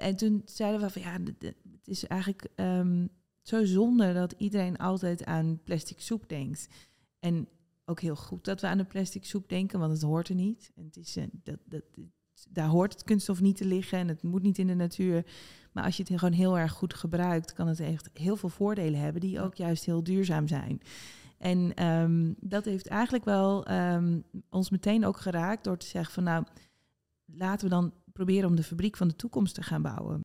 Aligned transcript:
en 0.00 0.16
toen 0.16 0.42
zeiden 0.44 0.80
we 0.80 0.90
van 0.90 1.02
ja, 1.02 1.18
het 1.38 1.88
is 1.88 2.06
eigenlijk 2.06 2.48
ehm, 2.54 3.06
zo 3.42 3.64
zonde 3.64 4.12
dat 4.12 4.34
iedereen 4.38 4.76
altijd 4.76 5.24
aan 5.24 5.60
plastic 5.64 6.00
soep 6.00 6.28
denkt. 6.28 6.68
En 7.18 7.48
ook 7.84 8.00
heel 8.00 8.16
goed 8.16 8.44
dat 8.44 8.60
we 8.60 8.66
aan 8.66 8.78
de 8.78 8.84
plastic 8.84 9.24
soep 9.24 9.48
denken, 9.48 9.78
want 9.78 9.92
het 9.92 10.02
hoort 10.02 10.28
er 10.28 10.34
niet. 10.34 10.72
En 10.74 10.84
het 10.84 10.96
is, 10.96 11.16
eh, 11.16 11.24
dat, 11.42 11.58
dat, 11.64 11.82
daar 12.48 12.68
hoort 12.68 12.92
het 12.92 13.02
kunststof 13.02 13.40
niet 13.40 13.56
te 13.56 13.64
liggen 13.64 13.98
en 13.98 14.08
het 14.08 14.22
moet 14.22 14.42
niet 14.42 14.58
in 14.58 14.66
de 14.66 14.74
natuur. 14.74 15.26
Maar 15.72 15.84
als 15.84 15.96
je 15.96 16.02
het 16.02 16.18
gewoon 16.18 16.34
heel 16.34 16.58
erg 16.58 16.72
goed 16.72 16.94
gebruikt, 16.94 17.52
kan 17.52 17.68
het 17.68 17.80
echt 17.80 18.10
heel 18.12 18.36
veel 18.36 18.48
voordelen 18.48 19.00
hebben 19.00 19.20
die 19.20 19.40
ook 19.40 19.54
juist 19.54 19.84
heel 19.84 20.02
duurzaam 20.02 20.48
zijn. 20.48 20.80
En 21.38 21.74
ehm, 21.74 22.32
dat 22.40 22.64
heeft 22.64 22.86
eigenlijk 22.86 23.24
wel 23.24 23.66
ehm, 23.66 24.20
ons 24.48 24.70
meteen 24.70 25.04
ook 25.04 25.16
geraakt 25.16 25.64
door 25.64 25.76
te 25.76 25.86
zeggen 25.86 26.14
van 26.14 26.24
nou, 26.24 26.44
laten 27.24 27.68
we 27.68 27.74
dan 27.74 27.92
proberen 28.24 28.48
om 28.48 28.56
de 28.56 28.62
fabriek 28.62 28.96
van 28.96 29.08
de 29.08 29.16
toekomst 29.16 29.54
te 29.54 29.62
gaan 29.62 29.82
bouwen. 29.82 30.20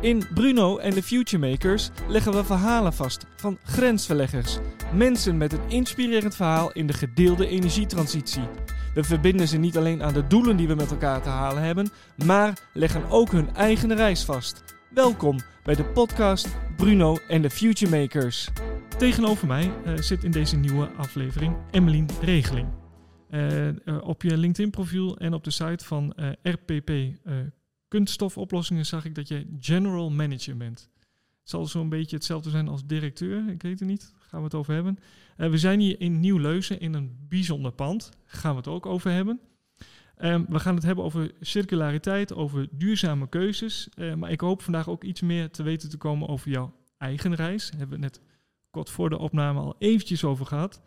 In 0.00 0.22
Bruno 0.34 0.78
en 0.78 0.94
de 0.94 1.02
Futuremakers 1.02 1.90
leggen 2.08 2.32
we 2.32 2.44
verhalen 2.44 2.92
vast 2.92 3.26
van 3.36 3.58
grensverleggers. 3.62 4.58
Mensen 4.94 5.36
met 5.36 5.52
een 5.52 5.68
inspirerend 5.68 6.34
verhaal 6.34 6.72
in 6.72 6.86
de 6.86 6.92
gedeelde 6.92 7.46
energietransitie. 7.46 8.42
We 8.94 9.04
verbinden 9.04 9.48
ze 9.48 9.56
niet 9.56 9.76
alleen 9.76 10.02
aan 10.02 10.12
de 10.12 10.26
doelen 10.26 10.56
die 10.56 10.68
we 10.68 10.74
met 10.74 10.90
elkaar 10.90 11.22
te 11.22 11.28
halen 11.28 11.62
hebben, 11.62 11.90
maar 12.24 12.58
leggen 12.72 13.10
ook 13.10 13.32
hun 13.32 13.54
eigen 13.54 13.94
reis 13.94 14.24
vast. 14.24 14.62
Welkom 14.90 15.38
bij 15.62 15.74
de 15.74 15.84
podcast 15.84 16.48
Bruno 16.76 17.18
en 17.28 17.42
de 17.42 17.50
Futuremakers. 17.50 18.48
Tegenover 18.98 19.46
mij 19.46 19.72
eh, 19.84 19.94
zit 19.96 20.24
in 20.24 20.30
deze 20.30 20.56
nieuwe 20.56 20.90
aflevering 20.96 21.56
Emmeline 21.70 22.08
Regeling. 22.20 22.81
Eh, 23.32 23.68
eh, 23.68 23.74
op 24.02 24.22
je 24.22 24.38
LinkedIn-profiel 24.38 25.18
en 25.18 25.34
op 25.34 25.44
de 25.44 25.50
site 25.50 25.84
van 25.84 26.12
eh, 26.12 26.30
RPP 26.42 26.92
kunststofoplossingen 27.88 28.86
zag 28.86 29.04
ik 29.04 29.14
dat 29.14 29.28
jij 29.28 29.46
general 29.60 30.10
manager 30.10 30.56
bent. 30.56 30.90
Het 31.40 31.50
zal 31.50 31.66
zo'n 31.66 31.88
beetje 31.88 32.16
hetzelfde 32.16 32.50
zijn 32.50 32.68
als 32.68 32.86
directeur, 32.86 33.48
ik 33.48 33.62
weet 33.62 33.80
het 33.80 33.88
niet, 33.88 34.12
gaan 34.18 34.38
we 34.38 34.44
het 34.44 34.54
over 34.54 34.74
hebben. 34.74 34.98
We 35.36 35.58
zijn 35.58 35.80
hier 35.80 36.00
in 36.00 36.20
Nieuw-Leuzen 36.20 36.80
in 36.80 36.94
een 36.94 37.16
bijzonder 37.28 37.72
pand, 37.72 38.10
gaan 38.24 38.50
we 38.50 38.56
het 38.56 38.68
ook 38.68 38.86
over 38.86 39.10
hebben. 39.10 39.40
Ehm, 40.16 40.44
we 40.48 40.58
gaan 40.58 40.74
het 40.74 40.84
hebben 40.84 41.04
over 41.04 41.32
circulariteit, 41.40 42.34
over 42.34 42.68
duurzame 42.70 43.28
keuzes. 43.28 43.88
Maar 44.16 44.30
ik 44.30 44.40
hoop 44.40 44.62
vandaag 44.62 44.88
ook 44.88 45.04
iets 45.04 45.20
meer 45.20 45.50
te 45.50 45.62
weten 45.62 45.90
te 45.90 45.96
komen 45.96 46.28
over 46.28 46.50
jouw 46.50 46.74
eigen 46.98 47.34
reis. 47.34 47.70
Daar 47.70 47.78
hebben 47.78 47.98
we 47.98 48.04
het 48.04 48.14
net 48.14 48.24
kort 48.70 48.90
voor 48.90 49.10
de 49.10 49.18
opname 49.18 49.60
al 49.60 49.76
eventjes 49.78 50.24
over 50.24 50.46
gehad. 50.46 50.80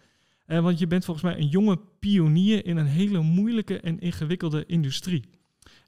Eh, 0.46 0.60
want 0.60 0.80
je 0.80 0.88
bent 0.88 1.06
volgens 1.06 1.26
mij 1.26 1.38
een 1.38 1.48
jonge 1.48 1.80
pionier 2.00 2.66
in 2.66 2.78
een 2.78 2.86
hele 2.86 3.22
moeilijke 3.22 3.80
en 3.80 4.00
ingewikkelde 4.00 4.66
industrie. 4.66 5.24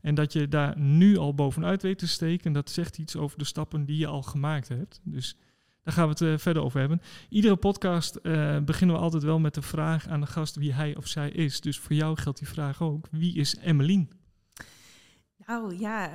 En 0.02 0.16
dat 0.16 0.33
je 0.33 0.47
daar 0.47 0.80
nu 0.80 1.17
al 1.17 1.33
bovenuit 1.33 1.81
weet 1.81 1.97
te 1.97 2.08
steken, 2.08 2.53
dat 2.53 2.69
zegt 2.69 2.97
iets 2.97 3.16
over 3.16 3.38
de 3.38 3.44
stappen 3.44 3.85
die 3.85 3.97
je 3.97 4.08
al 4.08 4.22
gemaakt 4.22 4.67
hebt. 4.67 5.00
Dus 5.03 5.38
daar 5.83 5.94
gaan 5.94 6.03
we 6.03 6.09
het 6.09 6.22
eh, 6.22 6.38
verder 6.38 6.63
over 6.63 6.80
hebben. 6.80 7.02
Iedere 7.30 7.55
podcast 7.55 8.16
eh, 8.16 8.59
beginnen 8.59 8.95
we 8.95 9.02
altijd 9.02 9.23
wel 9.23 9.39
met 9.39 9.53
de 9.53 9.61
vraag 9.61 10.08
aan 10.08 10.22
de 10.22 10.28
gast 10.28 10.55
wie 10.55 10.73
hij 10.73 10.95
of 10.95 11.08
zij 11.08 11.30
is. 11.30 11.61
Dus 11.61 11.80
voor 11.80 11.95
jou 11.95 12.17
geldt 12.17 12.39
die 12.39 12.47
vraag 12.47 12.81
ook. 12.81 13.08
Wie 13.11 13.35
is 13.35 13.58
Emmeline? 13.58 14.08
Nou 15.45 15.80
ja, 15.80 16.09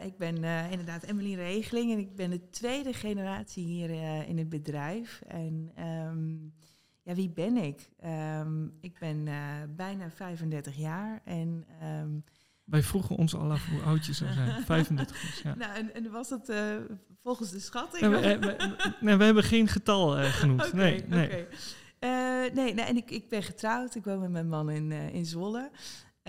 ik 0.00 0.16
ben 0.18 0.34
inderdaad 0.70 1.02
Emmeline 1.02 1.42
Regeling 1.42 1.92
en 1.92 1.98
ik 1.98 2.16
ben 2.16 2.30
de 2.30 2.50
tweede 2.50 2.92
generatie 2.92 3.64
hier 3.64 3.90
in 4.28 4.38
het 4.38 4.48
bedrijf. 4.48 5.22
En 5.26 5.70
ehm, 5.74 6.36
ja, 7.10 7.16
wie 7.16 7.30
ben 7.30 7.56
ik? 7.56 7.88
Ehm, 8.00 8.64
ik 8.80 8.98
ben 8.98 9.28
eh, 9.28 9.34
bijna 9.76 10.10
35 10.10 10.76
jaar 10.76 11.20
en 11.24 11.64
ehm, 11.80 12.08
Wij 12.64 12.82
vroegen 12.82 13.16
ons 13.16 13.34
al 13.34 13.50
af 13.50 13.66
hoe 13.68 13.82
oud 13.82 14.06
je 14.06 14.12
zou 14.12 14.32
zijn. 14.32 14.62
35 14.64 15.20
dus, 15.20 15.42
ja. 15.42 15.54
Nou, 15.54 15.74
en, 15.74 15.94
en 15.94 16.10
was 16.10 16.30
het 16.30 16.48
eh, 16.48 16.76
volgens 17.22 17.50
de 17.50 17.60
schatting? 17.60 18.02
Nee, 18.12 18.38
we, 18.38 18.54
eh, 18.56 18.68
we- 18.68 18.94
nee, 19.00 19.16
we 19.16 19.24
hebben 19.24 19.42
geen 19.42 19.68
getal 19.68 20.10
genoemd. 20.16 20.72
Nee, 20.72 21.04
nee. 21.06 21.46
nee, 22.54 22.74
nee, 22.74 22.80
en 22.80 22.96
ik, 22.96 23.10
ik 23.10 23.28
ben 23.28 23.42
getrouwd. 23.42 23.94
Ik 23.94 24.04
woon 24.04 24.20
met 24.20 24.30
mijn 24.30 24.48
man 24.48 24.70
in, 24.70 24.92
in 24.92 25.26
Zwolle. 25.26 25.70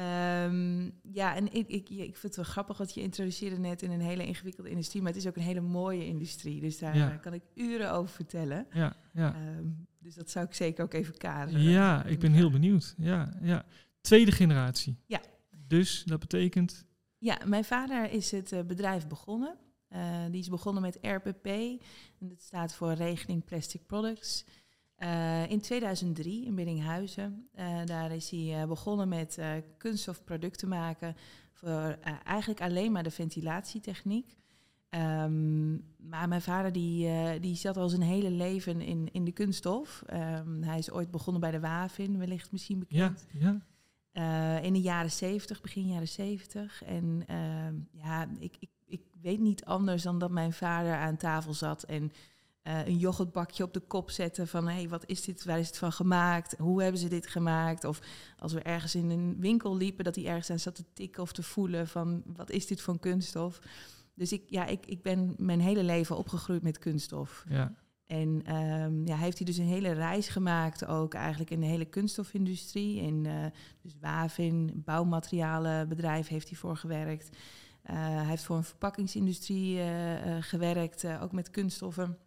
Ehm, 0.06 0.89
ja, 1.13 1.35
en 1.35 1.53
ik, 1.53 1.67
ik, 1.67 1.89
ik 1.89 1.97
vind 2.17 2.22
het 2.22 2.35
wel 2.35 2.45
grappig, 2.45 2.78
want 2.78 2.94
je 2.94 3.01
introduceerde 3.01 3.57
net 3.59 3.81
in 3.81 3.91
een 3.91 4.01
hele 4.01 4.25
ingewikkelde 4.25 4.69
industrie, 4.69 5.01
maar 5.01 5.12
het 5.12 5.22
is 5.22 5.28
ook 5.28 5.35
een 5.35 5.41
hele 5.41 5.62
mooie 5.62 6.06
industrie. 6.06 6.62
Dus 6.62 6.79
daar 6.79 6.97
Ja. 6.97 7.12
eh, 7.12 7.19
kan 7.22 7.34
ik 7.34 7.41
uren 7.56 7.91
over 7.94 8.09
vertellen. 8.16 8.67
Ja, 8.73 8.95
ja. 9.13 9.35
Ehm, 9.35 9.66
dus 10.00 10.16
dat 10.16 10.29
zou 10.29 10.45
ik 10.45 10.53
zeker 10.53 10.84
ook 10.84 10.94
even 10.94 11.17
kaderen. 11.17 11.61
ja, 11.61 12.03
ik 12.06 12.19
ben 12.19 12.31
heel 12.31 12.50
benieuwd. 12.51 12.94
Ja, 12.97 13.38
ja. 13.41 13.66
Tweede 14.01 14.31
generatie. 14.31 14.97
Ja. 15.06 15.22
Dus 15.67 16.03
dat 16.03 16.19
betekent. 16.19 16.85
Ja, 17.17 17.38
mijn 17.45 17.63
vader 17.66 18.11
is 18.11 18.31
het 18.31 18.51
eh, 18.51 18.61
bedrijf 18.63 19.07
begonnen. 19.07 19.56
Eh, 19.88 20.25
die 20.31 20.40
is 20.41 20.50
begonnen 20.50 20.81
met 20.81 20.97
RPP. 21.01 21.45
En 22.19 22.28
dat 22.28 22.41
staat 22.41 22.73
voor 22.73 22.94
Regeling 22.94 23.45
Plastic 23.45 23.85
Products. 23.85 24.45
Eh, 25.01 25.50
in 25.50 25.62
2003 25.62 26.45
in 26.45 26.56
Biddinghuizen. 26.56 27.47
Eh, 27.53 27.85
daar 27.85 28.12
is 28.12 28.29
hij 28.29 28.62
eh, 28.62 28.67
begonnen 28.67 29.07
met 29.07 29.39
kunststofproducten 29.78 30.67
maken 30.67 31.16
voor 31.51 31.97
eigenlijk 32.23 32.62
alleen 32.62 32.91
maar 32.91 33.03
de 33.03 33.11
ventilatietechniek. 33.11 34.38
Ehm, 34.90 35.72
maar 36.09 36.28
mijn 36.28 36.41
vader 36.41 36.72
die, 36.72 37.40
die 37.40 37.56
zat 37.56 37.78
al 37.78 37.90
zijn 37.90 38.01
hele 38.01 38.29
leven 38.29 38.81
in, 38.81 39.09
in 39.11 39.25
de 39.25 39.31
kunststof. 39.31 40.03
Ehm, 40.06 40.61
hij 40.61 40.78
is 40.78 40.91
ooit 40.91 41.11
begonnen 41.11 41.41
bij 41.41 41.51
de 41.51 41.59
Wavin, 41.59 42.17
wellicht 42.17 42.51
misschien 42.51 42.79
bekend. 42.79 43.28
Ja, 43.31 43.61
ja. 44.13 44.59
In 44.59 44.73
de 44.73 44.81
jaren 44.81 45.11
70, 45.11 45.61
begin 45.61 45.88
jaren 45.88 46.07
70. 46.07 46.84
En 46.84 47.23
ehm, 47.28 47.75
ja, 47.91 48.28
ik, 48.40 48.56
ik, 48.59 48.69
ik 48.85 49.01
weet 49.22 49.40
niet 49.40 49.66
anders 49.66 50.03
dan 50.03 50.19
dat 50.19 50.31
mijn 50.31 50.53
vader 50.53 50.95
aan 50.95 51.17
tafel 51.17 51.53
zat 51.53 51.84
en 51.84 52.11
eh, 52.61 52.88
een 52.88 52.97
yoghurtbakje 52.97 53.63
op 53.63 53.73
de 53.73 53.79
kop 53.79 54.09
zette 54.09 54.47
van 54.47 54.67
hé, 54.67 54.73
hey, 54.73 54.89
wat 54.89 55.03
is 55.05 55.22
dit, 55.22 55.44
waar 55.44 55.59
is 55.59 55.67
het 55.67 55.77
van 55.77 55.91
gemaakt? 55.91 56.55
Hoe 56.57 56.81
hebben 56.81 57.01
ze 57.01 57.07
dit 57.07 57.27
gemaakt? 57.27 57.83
Of 57.83 57.99
als 58.38 58.53
we 58.53 58.61
ergens 58.61 58.95
in 58.95 59.09
een 59.09 59.35
winkel 59.39 59.77
liepen, 59.77 60.03
dat 60.03 60.16
hij 60.16 60.25
ergens 60.25 60.49
aan 60.49 60.59
zat 60.59 60.75
te 60.75 60.85
tikken 60.94 61.22
of 61.22 61.31
te 61.31 61.44
voelen 61.44 61.88
van 61.88 62.23
wat 62.25 62.49
is 62.49 62.67
dit 62.67 62.81
voor 62.81 62.99
kunststof? 62.99 63.59
Dus 64.13 64.31
ik, 64.31 64.44
ja, 64.47 64.66
ik, 64.66 64.85
ik 64.85 65.01
ben 65.01 65.33
mijn 65.38 65.59
hele 65.59 65.83
leven 65.83 66.17
opgegroeid 66.17 66.61
met 66.61 66.79
kunststof. 66.79 67.45
ja. 67.49 67.73
En 68.05 68.41
ehm, 68.45 69.07
ja, 69.07 69.16
heeft 69.16 69.38
hij 69.38 69.45
dus 69.45 69.57
een 69.57 69.66
hele 69.66 69.91
reis 69.91 70.28
gemaakt, 70.28 70.85
ook 70.85 71.13
eigenlijk 71.13 71.51
in 71.51 71.59
de 71.59 71.66
hele 71.66 71.85
kunststofindustrie. 71.85 73.01
In 73.01 73.25
eh, 73.25 73.45
dus 73.81 73.97
Wavin, 73.99 74.72
bouwmaterialenbedrijf 74.85 76.28
heeft 76.28 76.49
hij 76.49 76.57
voor 76.57 76.78
gewerkt. 76.78 77.38
Eh, 77.81 77.95
hij 77.95 78.25
heeft 78.25 78.43
voor 78.43 78.55
een 78.55 78.63
verpakkingsindustrie 78.63 79.79
gewerkt, 80.39 81.05
ook 81.22 81.31
met 81.31 81.49
kunststoffen. 81.49 82.17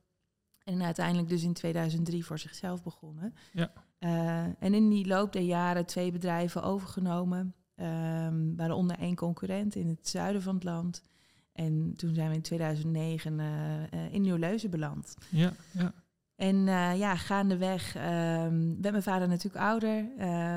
En 0.64 0.82
uiteindelijk 0.82 1.28
dus 1.28 1.42
in 1.42 1.52
2003 1.52 2.24
voor 2.24 2.38
zichzelf 2.38 2.82
begonnen. 2.82 3.34
Ja. 3.52 3.72
Eh, 3.98 4.44
en 4.58 4.74
in 4.74 4.88
die 4.88 5.06
loop 5.06 5.32
der 5.32 5.42
jaren 5.42 5.86
twee 5.86 6.12
bedrijven 6.12 6.62
overgenomen. 6.62 7.54
ehm, 7.74 8.54
waaronder 8.56 8.98
één 8.98 9.14
concurrent 9.14 9.74
in 9.74 9.88
het 9.88 10.08
zuiden 10.08 10.42
van 10.42 10.54
het 10.54 10.64
land. 10.64 11.04
En 11.52 11.94
toen 11.96 12.14
zijn 12.14 12.28
we 12.28 12.34
in 12.34 12.42
2009 12.42 13.40
eh, 13.40 13.82
eh, 13.82 14.12
in 14.12 14.22
Nieuw-Leuzen 14.22 14.70
beland. 14.70 15.16
ja, 15.30 15.52
ja. 15.70 15.92
En 16.36 16.64
ja, 16.96 17.16
gaandeweg 17.16 17.94
ehm 17.94 18.80
werd 18.80 18.90
mijn 18.90 19.02
vader 19.02 19.28
natuurlijk 19.28 19.64
ouder. 19.64 20.08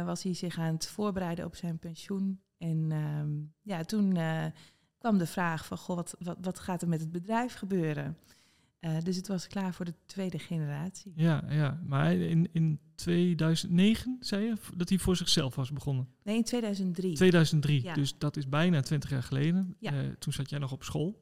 was 0.06 0.24
hij 0.24 0.34
zich 0.34 0.57
aan 0.57 0.74
het 0.74 0.88
voorbereiden 0.88 1.45
op 1.45 1.56
zijn 1.56 1.79
pensioen. 1.79 2.41
En 2.57 2.88
ehm, 2.91 3.29
ja, 3.62 3.84
toen 3.84 4.18
kwam 4.97 5.18
de 5.18 5.28
vraag 5.28 5.66
van, 5.66 5.78
goh, 5.78 5.95
wat, 5.95 6.16
wat, 6.19 6.38
wat 6.41 6.59
gaat 6.59 6.81
er 6.81 6.88
met 6.88 7.00
het 7.00 7.12
bedrijf 7.12 7.53
gebeuren? 7.53 8.18
Eh, 8.79 8.91
dus 9.03 9.15
het 9.15 9.27
was 9.27 9.47
klaar 9.47 9.73
voor 9.73 9.85
de 9.85 9.93
tweede 10.05 10.39
generatie. 10.39 11.13
Ja, 11.15 11.43
ja. 11.49 11.79
Maar 11.85 12.13
in, 12.13 12.49
in 12.51 12.79
2009 12.95 14.17
zei 14.19 14.43
je 14.45 14.53
dat 14.75 14.89
hij 14.89 14.97
voor 14.97 15.15
zichzelf 15.15 15.55
was 15.55 15.71
begonnen. 15.71 16.07
Nee, 16.23 16.35
in 16.35 16.43
2003. 16.43 17.15
2003, 17.15 17.83
Ja. 17.83 17.93
dus 17.93 18.17
dat 18.17 18.38
is 18.38 18.49
bijna 18.49 18.81
20 18.81 19.09
jaar 19.09 19.23
geleden. 19.23 19.75
Ja. 19.79 19.91
Eh, 19.91 19.97
toen 20.19 20.33
zat 20.33 20.49
jij 20.49 20.59
nog 20.59 20.71
op 20.71 20.83
school. 20.83 21.19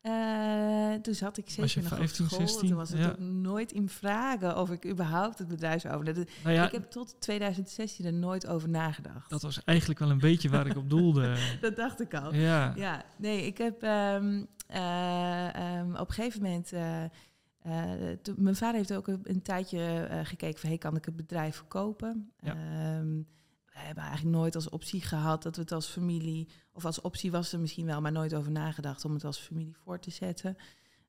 Eh, 0.00 0.94
toen 1.02 1.14
zat 1.14 1.36
ik 1.38 1.50
zeker 1.50 1.82
nog 1.82 1.88
15, 1.96 2.24
op 2.24 2.30
school. 2.30 2.46
16? 2.46 2.68
Toen 2.68 2.76
was 2.76 2.90
het 2.90 2.98
Ja. 2.98 3.08
ook 3.08 3.18
nooit 3.18 3.72
in 3.72 3.88
vragen 3.88 4.58
of 4.58 4.70
ik 4.70 4.86
überhaupt 4.86 5.38
het 5.38 5.48
bedrijf 5.48 5.80
zou 5.80 5.94
overnemen. 5.94 6.26
Nou 6.42 6.54
ja, 6.54 6.66
Ik 6.66 6.72
heb 6.72 6.90
tot 6.90 7.16
2016 7.20 8.04
er 8.04 8.12
nooit 8.12 8.46
over 8.46 8.68
nagedacht. 8.68 9.30
dat 9.30 9.42
was 9.42 9.64
eigenlijk 9.64 9.98
wel 10.00 10.10
een 10.10 10.18
beetje 10.18 10.48
waar 10.48 10.66
ik 10.66 10.76
op 10.76 10.90
doelde. 10.90 11.36
Dat 11.60 11.76
dacht 11.76 12.00
ik 12.00 12.14
al. 12.14 12.34
ja. 12.34 12.72
Ja, 12.76 13.04
nee, 13.18 13.46
ik 13.46 13.58
heb 13.58 13.82
ehm, 13.82 14.44
ehm, 14.74 15.90
op 15.94 16.08
een 16.08 16.14
gegeven 16.14 16.42
moment. 16.42 16.72
eh, 16.72 17.04
eh, 17.04 18.08
mijn 18.36 18.56
vader 18.56 18.76
heeft 18.76 18.92
ook 18.92 19.08
een, 19.08 19.20
een 19.22 19.42
tijdje 19.42 20.08
gekeken 20.24 20.60
van, 20.60 20.68
hey, 20.68 20.78
kan 20.78 20.96
ik 20.96 21.04
het 21.04 21.16
bedrijf 21.16 21.56
verkopen? 21.56 22.32
Ja. 22.40 22.50
Ehm, 22.54 23.16
we 23.64 23.80
hebben 23.80 24.04
eigenlijk 24.04 24.36
nooit 24.36 24.54
als 24.54 24.68
optie 24.68 25.00
gehad 25.02 25.42
dat 25.42 25.56
we 25.56 25.62
het 25.62 25.72
als 25.72 25.86
familie, 25.86 26.48
of 26.72 26.84
als 26.84 27.00
optie 27.00 27.30
was 27.30 27.52
er 27.52 27.60
misschien 27.60 27.86
wel, 27.86 28.00
maar 28.00 28.12
nooit 28.12 28.34
over 28.34 28.50
nagedacht 28.52 29.04
om 29.04 29.14
het 29.14 29.24
als 29.24 29.38
familie 29.38 29.76
voor 29.84 29.98
te 29.98 30.10
zetten. 30.10 30.56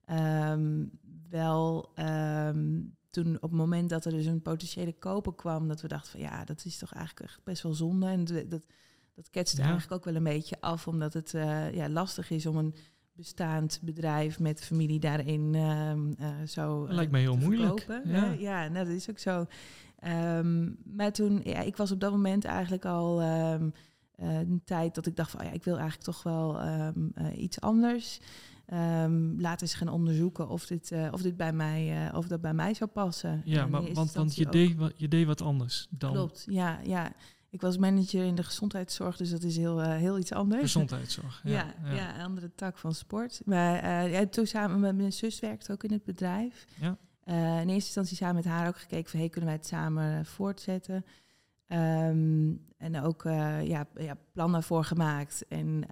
Ehm, 0.05 0.85
wel 1.29 1.93
toen 3.09 3.35
op 3.35 3.41
het 3.41 3.51
moment 3.51 3.89
dat 3.89 4.05
er 4.05 4.11
dus 4.11 4.25
een 4.25 4.41
potentiële 4.41 4.93
koper 4.93 5.33
kwam, 5.35 5.67
dat 5.67 5.81
we 5.81 5.87
dachten 5.87 6.11
van 6.11 6.19
ja, 6.19 6.45
dat 6.45 6.65
is 6.65 6.77
toch 6.77 6.93
eigenlijk 6.93 7.29
echt 7.29 7.43
best 7.43 7.63
wel 7.63 7.73
zonde. 7.73 8.07
En 8.07 8.25
dat, 8.25 8.49
dat, 9.13 9.29
ketst 9.29 9.57
Ja. 9.57 9.63
eigenlijk 9.63 9.91
ook 9.93 10.05
wel 10.05 10.15
een 10.15 10.23
beetje 10.23 10.61
af, 10.61 10.87
omdat 10.87 11.13
het 11.13 11.31
ja, 11.71 11.89
lastig 11.89 12.29
is 12.29 12.45
om 12.45 12.57
een 12.57 12.75
bestaand 13.15 13.79
bedrijf 13.83 14.39
met 14.39 14.63
familie 14.63 14.99
daarin 14.99 15.55
ehm, 15.55 16.11
eh, 16.17 16.27
zo 16.47 16.85
eh, 16.85 16.93
lijkt 16.93 17.11
me 17.11 17.19
heel 17.19 17.37
moeilijk. 17.37 17.79
verkopen. 17.81 18.11
Ja. 18.11 18.25
Ja, 18.25 18.31
ja 18.31 18.67
nou, 18.67 18.85
dat 18.85 18.93
is 18.95 19.09
ook 19.09 19.19
zo. 19.19 19.45
Ehm, 19.99 20.69
maar 20.95 21.11
toen, 21.11 21.41
ja, 21.43 21.59
ik 21.59 21.77
was 21.77 21.91
op 21.91 21.99
dat 21.99 22.11
moment 22.11 22.45
eigenlijk 22.45 22.85
al 22.85 23.21
ehm, 23.21 23.69
eh, 24.15 24.37
een 24.39 24.61
tijd 24.65 24.95
dat 24.95 25.05
ik 25.05 25.15
dacht 25.15 25.31
van, 25.31 25.39
oh 25.39 25.45
ja, 25.45 25.51
ik 25.51 25.63
wil 25.63 25.77
eigenlijk 25.77 26.03
toch 26.03 26.23
wel 26.23 26.59
eh, 26.61 26.89
iets 27.35 27.61
anders. 27.61 28.19
Laat 29.37 29.61
eens 29.61 29.73
gaan 29.73 29.87
onderzoeken 29.87 30.49
of 30.49 30.65
dit, 30.65 30.91
eh, 30.91 31.07
of 31.11 31.21
dit 31.21 31.37
bij 31.37 31.53
mij, 31.53 32.07
eh, 32.07 32.17
of 32.17 32.27
dat 32.27 32.41
bij 32.41 32.53
mij 32.53 32.73
zou 32.73 32.89
passen. 32.89 33.41
Ja, 33.45 33.65
maar, 33.67 33.93
want, 33.93 34.13
want 34.13 34.35
je, 34.35 34.45
deed, 34.45 34.75
wat- 34.75 34.93
je 34.95 35.07
deed 35.07 35.25
wat 35.25 35.41
anders 35.41 35.87
dan 35.89 36.11
Klopt, 36.13 36.45
ja, 36.49 36.79
ja. 36.83 37.11
Ik 37.55 37.61
was 37.61 37.77
manager 37.77 38.23
in 38.23 38.35
de 38.35 38.43
gezondheidszorg, 38.43 39.17
dus 39.17 39.29
dat 39.29 39.43
is 39.43 39.57
heel, 39.57 39.81
eh, 39.81 39.95
heel 39.95 40.17
iets 40.17 40.33
anders. 40.33 40.61
gezondheidszorg. 40.61 41.41
Ja, 41.43 41.73
Ja, 41.83 41.93
ja, 41.93 42.15
een 42.15 42.25
andere 42.25 42.51
tak 42.55 42.77
van 42.77 42.93
sport. 42.93 43.41
Maar 43.45 43.79
eh, 43.79 44.11
ja, 44.11 44.25
toen 44.25 44.45
samen 44.45 44.79
met 44.79 44.95
mijn 44.95 45.13
zus 45.13 45.39
werkte 45.39 45.71
ook 45.71 45.83
in 45.83 45.91
het 45.91 46.03
bedrijf. 46.03 46.65
Ja. 46.79 46.97
Eh, 47.23 47.35
in 47.35 47.69
eerste 47.69 47.73
instantie 47.73 48.17
samen 48.17 48.35
met 48.35 48.45
haar 48.45 48.67
ook 48.67 48.77
gekeken 48.77 49.09
van, 49.09 49.19
hey, 49.19 49.29
kunnen 49.29 49.49
wij 49.49 49.57
het 49.57 49.67
samen 49.67 50.25
voortzetten? 50.25 51.05
Ehm, 51.67 52.53
en 52.77 53.01
ook 53.01 53.23
ja, 53.23 53.87
ja, 53.95 54.17
plannen 54.31 54.63
voor 54.63 54.83
gemaakt. 54.83 55.45
En 55.47 55.83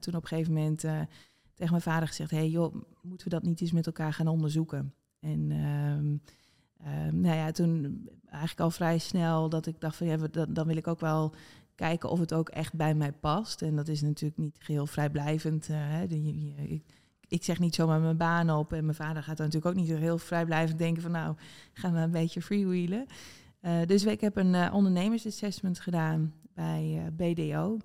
toen 0.00 0.14
op 0.14 0.22
een 0.22 0.28
gegeven 0.28 0.52
moment 0.52 0.80
tegen 0.80 1.70
mijn 1.70 1.80
vader 1.80 2.08
gezegd, 2.08 2.30
hey 2.30 2.48
joh, 2.48 2.74
moeten 3.02 3.28
we 3.28 3.34
dat 3.34 3.42
niet 3.42 3.60
eens 3.60 3.72
met 3.72 3.86
elkaar 3.86 4.12
gaan 4.12 4.28
onderzoeken? 4.28 4.94
En 5.20 5.50
ehm, 5.50 6.16
ehm, 6.88 7.20
nou 7.20 7.36
ja, 7.36 7.50
toen 7.50 8.08
eigenlijk 8.30 8.60
al 8.60 8.70
vrij 8.70 8.98
snel 8.98 9.48
dat 9.48 9.66
ik 9.66 9.80
dacht 9.80 9.96
van, 9.96 10.06
ja, 10.06 10.16
dan, 10.16 10.52
dan 10.52 10.66
wil 10.66 10.76
ik 10.76 10.86
ook 10.86 11.00
wel 11.00 11.34
kijken 11.74 12.10
of 12.10 12.18
het 12.18 12.32
ook 12.32 12.48
echt 12.48 12.74
bij 12.74 12.94
mij 12.94 13.12
past. 13.12 13.62
En 13.62 13.76
dat 13.76 13.88
is 13.88 14.02
natuurlijk 14.02 14.40
niet 14.40 14.56
geheel 14.58 14.86
vrijblijvend. 14.86 15.68
eh, 15.68 15.76
hè. 15.78 16.04
Ik, 16.04 16.82
ik 17.28 17.44
zeg 17.44 17.58
niet 17.58 17.74
zomaar 17.74 18.00
mijn 18.00 18.16
baan 18.16 18.50
op. 18.50 18.72
En 18.72 18.84
mijn 18.84 18.96
vader 18.96 19.22
gaat 19.22 19.36
dan 19.36 19.46
natuurlijk 19.46 19.76
ook 19.76 19.82
niet 19.82 19.98
heel 19.98 20.18
vrijblijvend 20.18 20.78
denken 20.78 21.02
van... 21.02 21.10
nou, 21.10 21.36
gaan 21.72 21.92
we 21.92 21.98
een 21.98 22.10
beetje 22.10 22.42
freewheelen. 22.42 23.06
Eh, 23.60 23.86
dus 23.86 24.04
ik 24.04 24.20
heb 24.20 24.36
een 24.36 24.54
eh, 24.54 24.74
ondernemersassessment 24.74 25.80
gedaan 25.80 26.34
bij 26.54 27.12
BDO. 27.12 27.78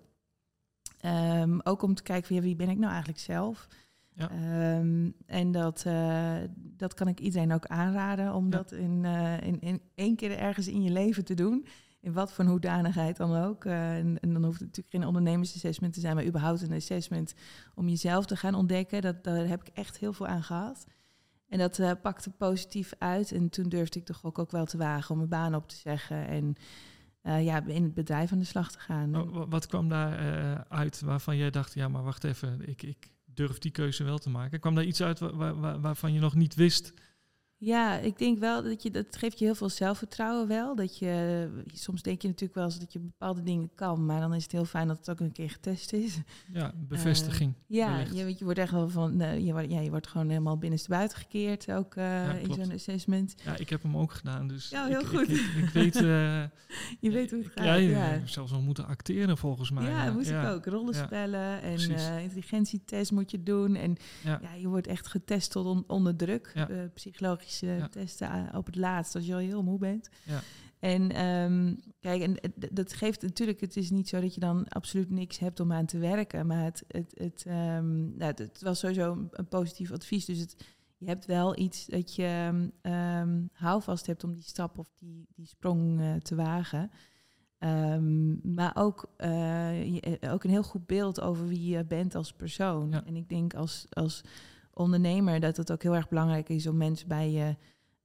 Ehm, 0.99 1.59
ook 1.63 1.81
om 1.81 1.93
te 1.93 2.03
kijken 2.03 2.27
van 2.27 2.41
wie 2.41 2.55
ben 2.55 2.69
ik 2.69 2.77
nou 2.77 2.89
eigenlijk 2.89 3.19
zelf. 3.19 3.67
Ja. 4.17 4.29
Ehm, 4.29 5.09
en 5.25 5.51
dat, 5.51 5.83
eh, 5.85 6.35
dat 6.55 6.93
kan 6.93 7.07
ik 7.07 7.19
iedereen 7.19 7.53
ook 7.53 7.65
aanraden 7.65 8.33
om 8.33 8.43
Ja. 8.45 8.49
dat 8.51 8.71
in, 8.71 9.05
eh, 9.05 9.41
in, 9.41 9.59
in 9.61 9.81
één 9.95 10.15
keer 10.15 10.37
ergens 10.37 10.67
in 10.67 10.81
je 10.83 10.91
leven 10.91 11.25
te 11.25 11.33
doen. 11.33 11.65
In 12.01 12.13
wat 12.13 12.31
voor 12.33 12.43
een 12.43 12.49
hoedanigheid 12.49 13.17
dan 13.17 13.35
ook. 13.35 13.65
Eh, 13.65 13.97
en, 13.97 14.19
en 14.19 14.33
dan 14.33 14.43
hoeft 14.43 14.59
het 14.59 14.67
natuurlijk 14.67 14.95
geen 14.95 15.05
ondernemersassessment 15.05 15.93
te 15.93 15.99
zijn, 15.99 16.15
maar 16.15 16.25
überhaupt 16.25 16.61
een 16.61 16.73
assessment 16.73 17.33
om 17.75 17.87
jezelf 17.89 18.25
te 18.25 18.35
gaan 18.35 18.55
ontdekken. 18.55 19.01
Dat, 19.01 19.23
daar 19.23 19.47
heb 19.47 19.61
ik 19.61 19.67
echt 19.73 19.97
heel 19.97 20.13
veel 20.13 20.27
aan 20.27 20.43
gehad. 20.43 20.85
En 21.49 21.57
dat 21.57 22.01
pakte 22.01 22.29
positief 22.29 22.93
uit. 22.97 23.31
En 23.31 23.49
toen 23.49 23.69
durfde 23.69 23.99
ik 23.99 24.05
toch 24.05 24.23
ook, 24.23 24.39
ook 24.39 24.51
wel 24.51 24.65
te 24.65 24.77
wagen 24.77 25.11
om 25.11 25.17
mijn 25.17 25.29
baan 25.29 25.55
op 25.55 25.67
te 25.67 25.75
zeggen. 25.75 26.27
En 26.27 26.55
eh, 27.21 27.43
ja, 27.45 27.65
in 27.65 27.83
het 27.83 27.93
bedrijf 27.93 28.31
aan 28.31 28.39
de 28.39 28.45
slag 28.45 28.71
te 28.71 28.79
gaan. 28.79 29.15
Oh, 29.15 29.33
wa- 29.35 29.47
wat 29.47 29.67
kwam 29.67 29.89
daar 29.89 30.65
uit 30.69 31.01
waarvan 31.01 31.37
jij 31.37 31.49
dacht, 31.49 31.73
ja, 31.73 31.87
maar 31.87 32.03
wacht 32.03 32.23
even, 32.23 32.67
ik, 32.67 32.83
ik 32.83 33.13
durf 33.35 33.57
die 33.57 33.71
keuze 33.71 34.03
wel 34.03 34.17
te 34.17 34.29
maken? 34.29 34.59
Kwam 34.59 34.75
daar 34.75 34.83
iets 34.83 35.01
uit 35.01 35.19
wa- 35.19 35.35
wa- 35.35 35.55
wa- 35.55 35.79
waarvan 35.79 36.13
je 36.13 36.19
nog 36.19 36.35
niet 36.35 36.55
wist? 36.55 36.93
Ja, 37.65 37.97
ik 37.97 38.17
denk 38.17 38.39
wel 38.39 38.63
dat 38.63 38.83
je 38.83 38.91
dat 38.91 39.05
geeft 39.17 39.39
je 39.39 39.45
heel 39.45 39.55
veel 39.55 39.69
zelfvertrouwen 39.69 40.47
wel. 40.47 40.75
Dat 40.75 40.97
je 40.97 41.47
soms 41.73 42.01
denk 42.01 42.21
je 42.21 42.27
natuurlijk 42.27 42.55
wel 42.55 42.65
eens 42.65 42.79
dat 42.79 42.93
je 42.93 42.99
bepaalde 42.99 43.43
dingen 43.43 43.69
kan, 43.75 44.05
maar 44.05 44.19
dan 44.19 44.33
is 44.33 44.43
het 44.43 44.51
heel 44.51 44.65
fijn 44.65 44.87
dat 44.87 44.97
het 44.97 45.09
ook 45.09 45.19
een 45.19 45.31
keer 45.31 45.49
getest 45.49 45.93
is. 45.93 46.17
Ja, 46.53 46.73
bevestiging. 46.75 47.53
Ja, 47.67 47.91
wellicht. 47.91 48.15
je, 48.15 48.35
je 48.37 48.43
wordt 48.43 48.59
echt 48.59 48.71
wel 48.71 48.89
van, 48.89 49.21
eh, 49.21 49.45
je, 49.45 49.51
wordt, 49.51 49.71
ja, 49.71 49.79
je 49.79 49.89
wordt 49.89 50.07
gewoon 50.07 50.29
helemaal 50.29 50.57
binnenstebuiten 50.57 51.17
gekeerd 51.17 51.71
ook 51.71 51.95
eh, 51.95 52.41
in 52.43 52.53
zo'n 52.53 52.71
assessment. 52.73 53.35
Ja, 53.43 53.57
ik 53.57 53.69
heb 53.69 53.83
hem 53.83 53.97
ook 53.97 54.11
gedaan, 54.13 54.47
dus 54.47 54.69
Ja, 54.69 54.85
heel 54.87 54.99
ik, 54.99 55.05
goed. 55.05 55.29
Ik, 55.29 55.35
ik, 55.39 55.63
ik 55.63 55.69
weet... 55.69 55.95
eh, 55.95 56.01
Je 56.99 57.11
weet 57.11 57.31
hoe 57.31 57.43
het 57.43 57.51
gaat. 57.55 57.65
Ja, 57.65 57.73
Ja, 57.73 58.11
ja. 58.13 58.21
zelfs 58.25 58.51
nog 58.51 58.61
moeten 58.61 58.85
acteren 58.87 59.37
volgens 59.37 59.71
mij. 59.71 59.83
Ja, 59.89 60.05
ja. 60.05 60.11
moest 60.11 60.29
ja. 60.29 60.41
ik 60.49 60.55
ook. 60.55 60.65
Rollenspellen 60.65 61.61
en 61.61 61.77
eh, 61.77 62.21
intelligentietest 62.23 63.11
moet 63.11 63.31
je 63.31 63.43
doen. 63.43 63.75
En 63.75 63.95
Ja. 64.23 64.39
ja. 64.41 64.53
je 64.53 64.67
wordt 64.67 64.87
echt 64.87 65.07
getest 65.07 65.51
tot 65.51 65.65
on- 65.65 65.83
onder 65.87 66.15
druk. 66.15 66.51
Ja. 66.55 66.67
Eh, 67.61 67.77
Ja. 67.77 67.87
testen 67.87 68.55
op 68.55 68.65
het 68.65 68.75
laatst, 68.75 69.15
als 69.15 69.25
je 69.25 69.33
al 69.33 69.39
heel 69.39 69.63
moe 69.63 69.77
bent. 69.79 70.09
Ja. 70.23 70.39
En 70.79 71.11
ehm, 71.11 71.75
kijk, 71.99 72.21
en 72.21 72.33
d- 72.59 72.75
dat 72.75 72.93
geeft 72.93 73.21
natuurlijk, 73.21 73.59
het 73.61 73.77
is 73.77 73.89
niet 73.89 74.09
zo 74.09 74.21
dat 74.21 74.33
je 74.33 74.39
dan 74.39 74.67
absoluut 74.67 75.09
niks 75.09 75.39
hebt 75.39 75.59
om 75.59 75.71
aan 75.73 75.85
te 75.85 75.97
werken. 75.97 76.47
Maar 76.47 76.63
het, 76.63 76.83
het, 76.87 77.11
het, 77.17 77.43
ehm, 77.47 78.17
nou, 78.17 78.31
het, 78.35 78.61
was 78.61 78.79
sowieso 78.79 79.11
een, 79.11 79.27
een 79.31 79.47
positief 79.47 79.91
advies. 79.91 80.25
Dus 80.25 80.39
het, 80.39 80.55
je 80.97 81.05
hebt 81.07 81.25
wel 81.25 81.59
iets 81.59 81.85
dat 81.85 82.15
je 82.15 82.69
ehm 82.81 83.45
houvast 83.51 84.05
hebt 84.05 84.23
om 84.23 84.33
die 84.33 84.43
stap 84.43 84.77
of 84.79 84.87
die, 84.95 85.27
die 85.35 85.45
sprong 85.47 85.99
eh, 86.01 86.13
te 86.15 86.35
wagen. 86.35 86.91
Maar 88.43 88.71
ook, 88.75 89.09
eh, 89.17 89.93
je- 89.93 90.01
eh, 90.19 90.33
ook 90.33 90.43
een 90.43 90.49
heel 90.49 90.63
goed 90.63 90.85
beeld 90.85 91.21
over 91.21 91.47
wie 91.47 91.69
je 91.69 91.85
bent 91.85 92.15
als 92.15 92.33
persoon. 92.33 92.89
Ja. 92.91 93.05
En 93.05 93.15
ik 93.15 93.29
denk 93.29 93.53
als, 93.53 93.85
als 93.89 94.21
ondernemer 94.75 95.39
dat 95.39 95.57
het 95.57 95.71
ook 95.71 95.83
heel 95.83 95.95
erg 95.95 96.09
belangrijk 96.09 96.49
is 96.49 96.67
om 96.67 96.77
mensen 96.77 97.07
bij 97.07 97.31
je 97.31 97.55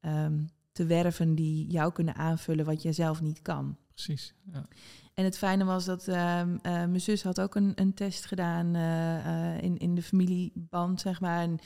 ehm, 0.00 0.38
te 0.72 0.86
werven 0.86 1.34
die 1.34 1.66
jou 1.66 1.92
kunnen 1.92 2.14
aanvullen 2.14 2.64
wat 2.64 2.82
jij 2.82 2.92
zelf 2.92 3.20
niet 3.20 3.42
kan. 3.42 3.76
Precies. 3.92 4.34
Ja. 4.52 4.66
En 5.14 5.24
het 5.24 5.38
fijne 5.38 5.64
was 5.64 5.84
dat 5.84 6.08
ehm, 6.08 6.56
eh, 6.62 6.72
mijn 6.72 7.00
zus 7.00 7.22
had 7.22 7.40
ook 7.40 7.54
een, 7.54 7.72
een 7.74 7.94
test 7.94 8.26
gedaan 8.26 8.74
eh, 8.74 9.54
eh, 9.54 9.62
in, 9.62 9.78
in 9.78 9.94
de 9.94 10.02
familieband, 10.02 11.00
zeg 11.00 11.20
maar. 11.20 11.40
En 11.40 11.58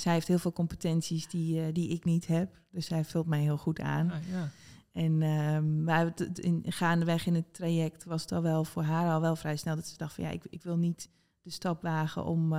zij 0.00 0.12
heeft 0.12 0.28
heel 0.28 0.38
veel 0.38 0.52
competenties 0.52 1.28
die, 1.28 1.72
die 1.72 1.88
ik 1.88 2.04
niet 2.04 2.26
heb. 2.26 2.60
Dus 2.70 2.86
zij 2.86 3.04
vult 3.04 3.26
mij 3.26 3.40
heel 3.40 3.58
goed 3.58 3.80
aan. 3.80 4.10
Ah, 4.10 4.28
ja. 4.30 4.50
En 4.92 5.22
ehm, 5.22 5.84
maar 5.84 6.04
het, 6.04 6.38
in, 6.38 6.64
gaandeweg 6.66 7.26
in 7.26 7.34
het 7.34 7.54
traject 7.54 8.04
was 8.04 8.22
het 8.22 8.32
al 8.32 8.42
wel 8.42 8.64
voor 8.64 8.82
haar 8.82 9.12
al 9.12 9.20
wel 9.20 9.36
vrij 9.36 9.56
snel 9.56 9.74
dat 9.74 9.86
ze 9.86 9.96
dacht 9.96 10.14
van 10.14 10.24
ja, 10.24 10.30
ik, 10.30 10.44
ik 10.50 10.62
wil 10.62 10.76
niet 10.76 11.10
de 11.42 11.50
stap 11.50 11.82
wagen 11.82 12.24
om 12.24 12.54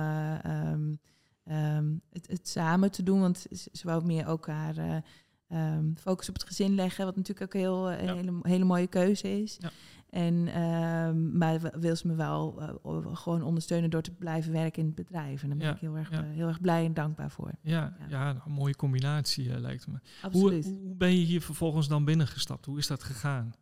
ehm, 1.46 1.94
het, 2.12 2.26
het 2.26 2.48
samen 2.48 2.90
te 2.90 3.02
doen. 3.02 3.20
Want 3.20 3.38
ze, 3.50 3.68
ze 3.72 3.86
wou 3.86 4.04
meer 4.04 4.26
ook 4.26 4.46
haar 4.46 4.76
eh, 4.76 4.96
ehm, 5.48 5.84
focus 5.94 6.28
op 6.28 6.34
het 6.34 6.44
gezin 6.44 6.74
leggen, 6.74 7.04
wat 7.04 7.16
natuurlijk 7.16 7.46
ook 7.54 7.60
heel, 7.60 7.90
eh, 7.90 7.98
een 8.00 8.06
Ja. 8.06 8.14
hele, 8.14 8.38
hele 8.42 8.64
mooie 8.64 8.86
keuze 8.86 9.42
is. 9.42 9.56
Ja. 9.60 9.70
En, 10.10 10.48
ehm, 10.48 11.38
maar 11.38 11.60
wil 11.80 11.96
ze 11.96 12.06
me 12.06 12.14
wel 12.14 12.60
eh, 12.60 13.06
gewoon 13.16 13.42
ondersteunen 13.42 13.90
door 13.90 14.02
te 14.02 14.10
blijven 14.14 14.52
werken 14.52 14.80
in 14.80 14.86
het 14.86 14.94
bedrijf. 14.94 15.42
En 15.42 15.48
daar 15.48 15.58
ben 15.58 15.66
Ja, 15.66 15.74
ik 15.74 15.80
heel 15.80 15.96
erg, 15.96 16.10
ja. 16.10 16.22
heel 16.22 16.48
erg 16.48 16.60
blij 16.60 16.84
en 16.84 16.94
dankbaar 16.94 17.30
voor. 17.30 17.52
Ja, 17.62 17.96
Ja. 17.98 18.06
ja. 18.08 18.42
een 18.46 18.52
mooie 18.52 18.76
combinatie 18.76 19.60
lijkt 19.60 19.86
me. 19.86 19.92
Hoe, 19.92 20.02
Absoluut. 20.22 20.64
hoe 20.64 20.94
ben 20.94 21.18
je 21.18 21.24
hier 21.24 21.42
vervolgens 21.42 21.88
dan 21.88 22.04
binnengestapt? 22.04 22.64
Hoe 22.66 22.78
is 22.78 22.86
dat 22.86 23.02
gegaan? 23.02 23.54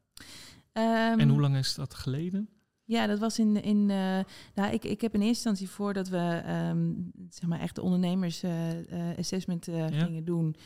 En 0.72 1.28
hoe 1.28 1.40
lang 1.40 1.56
is 1.56 1.74
dat 1.74 1.94
geleden? 1.94 2.48
Ja, 2.86 3.06
dat 3.06 3.18
was 3.18 3.38
in. 3.38 3.62
in 3.62 3.90
eh, 3.90 4.18
nou, 4.54 4.72
ik, 4.72 4.84
ik 4.84 5.00
heb 5.00 5.14
in 5.14 5.20
eerste 5.20 5.48
instantie 5.48 5.68
voordat 5.68 6.08
we 6.08 6.42
ehm, 6.44 6.92
zeg 7.28 7.48
maar 7.48 7.60
echt 7.60 7.74
de 7.74 7.82
ondernemers 7.82 8.42
eh, 8.42 9.10
eh, 9.10 9.18
assessment 9.18 9.66
Ja. 9.66 9.88
gingen 9.88 10.24
doen. 10.24 10.56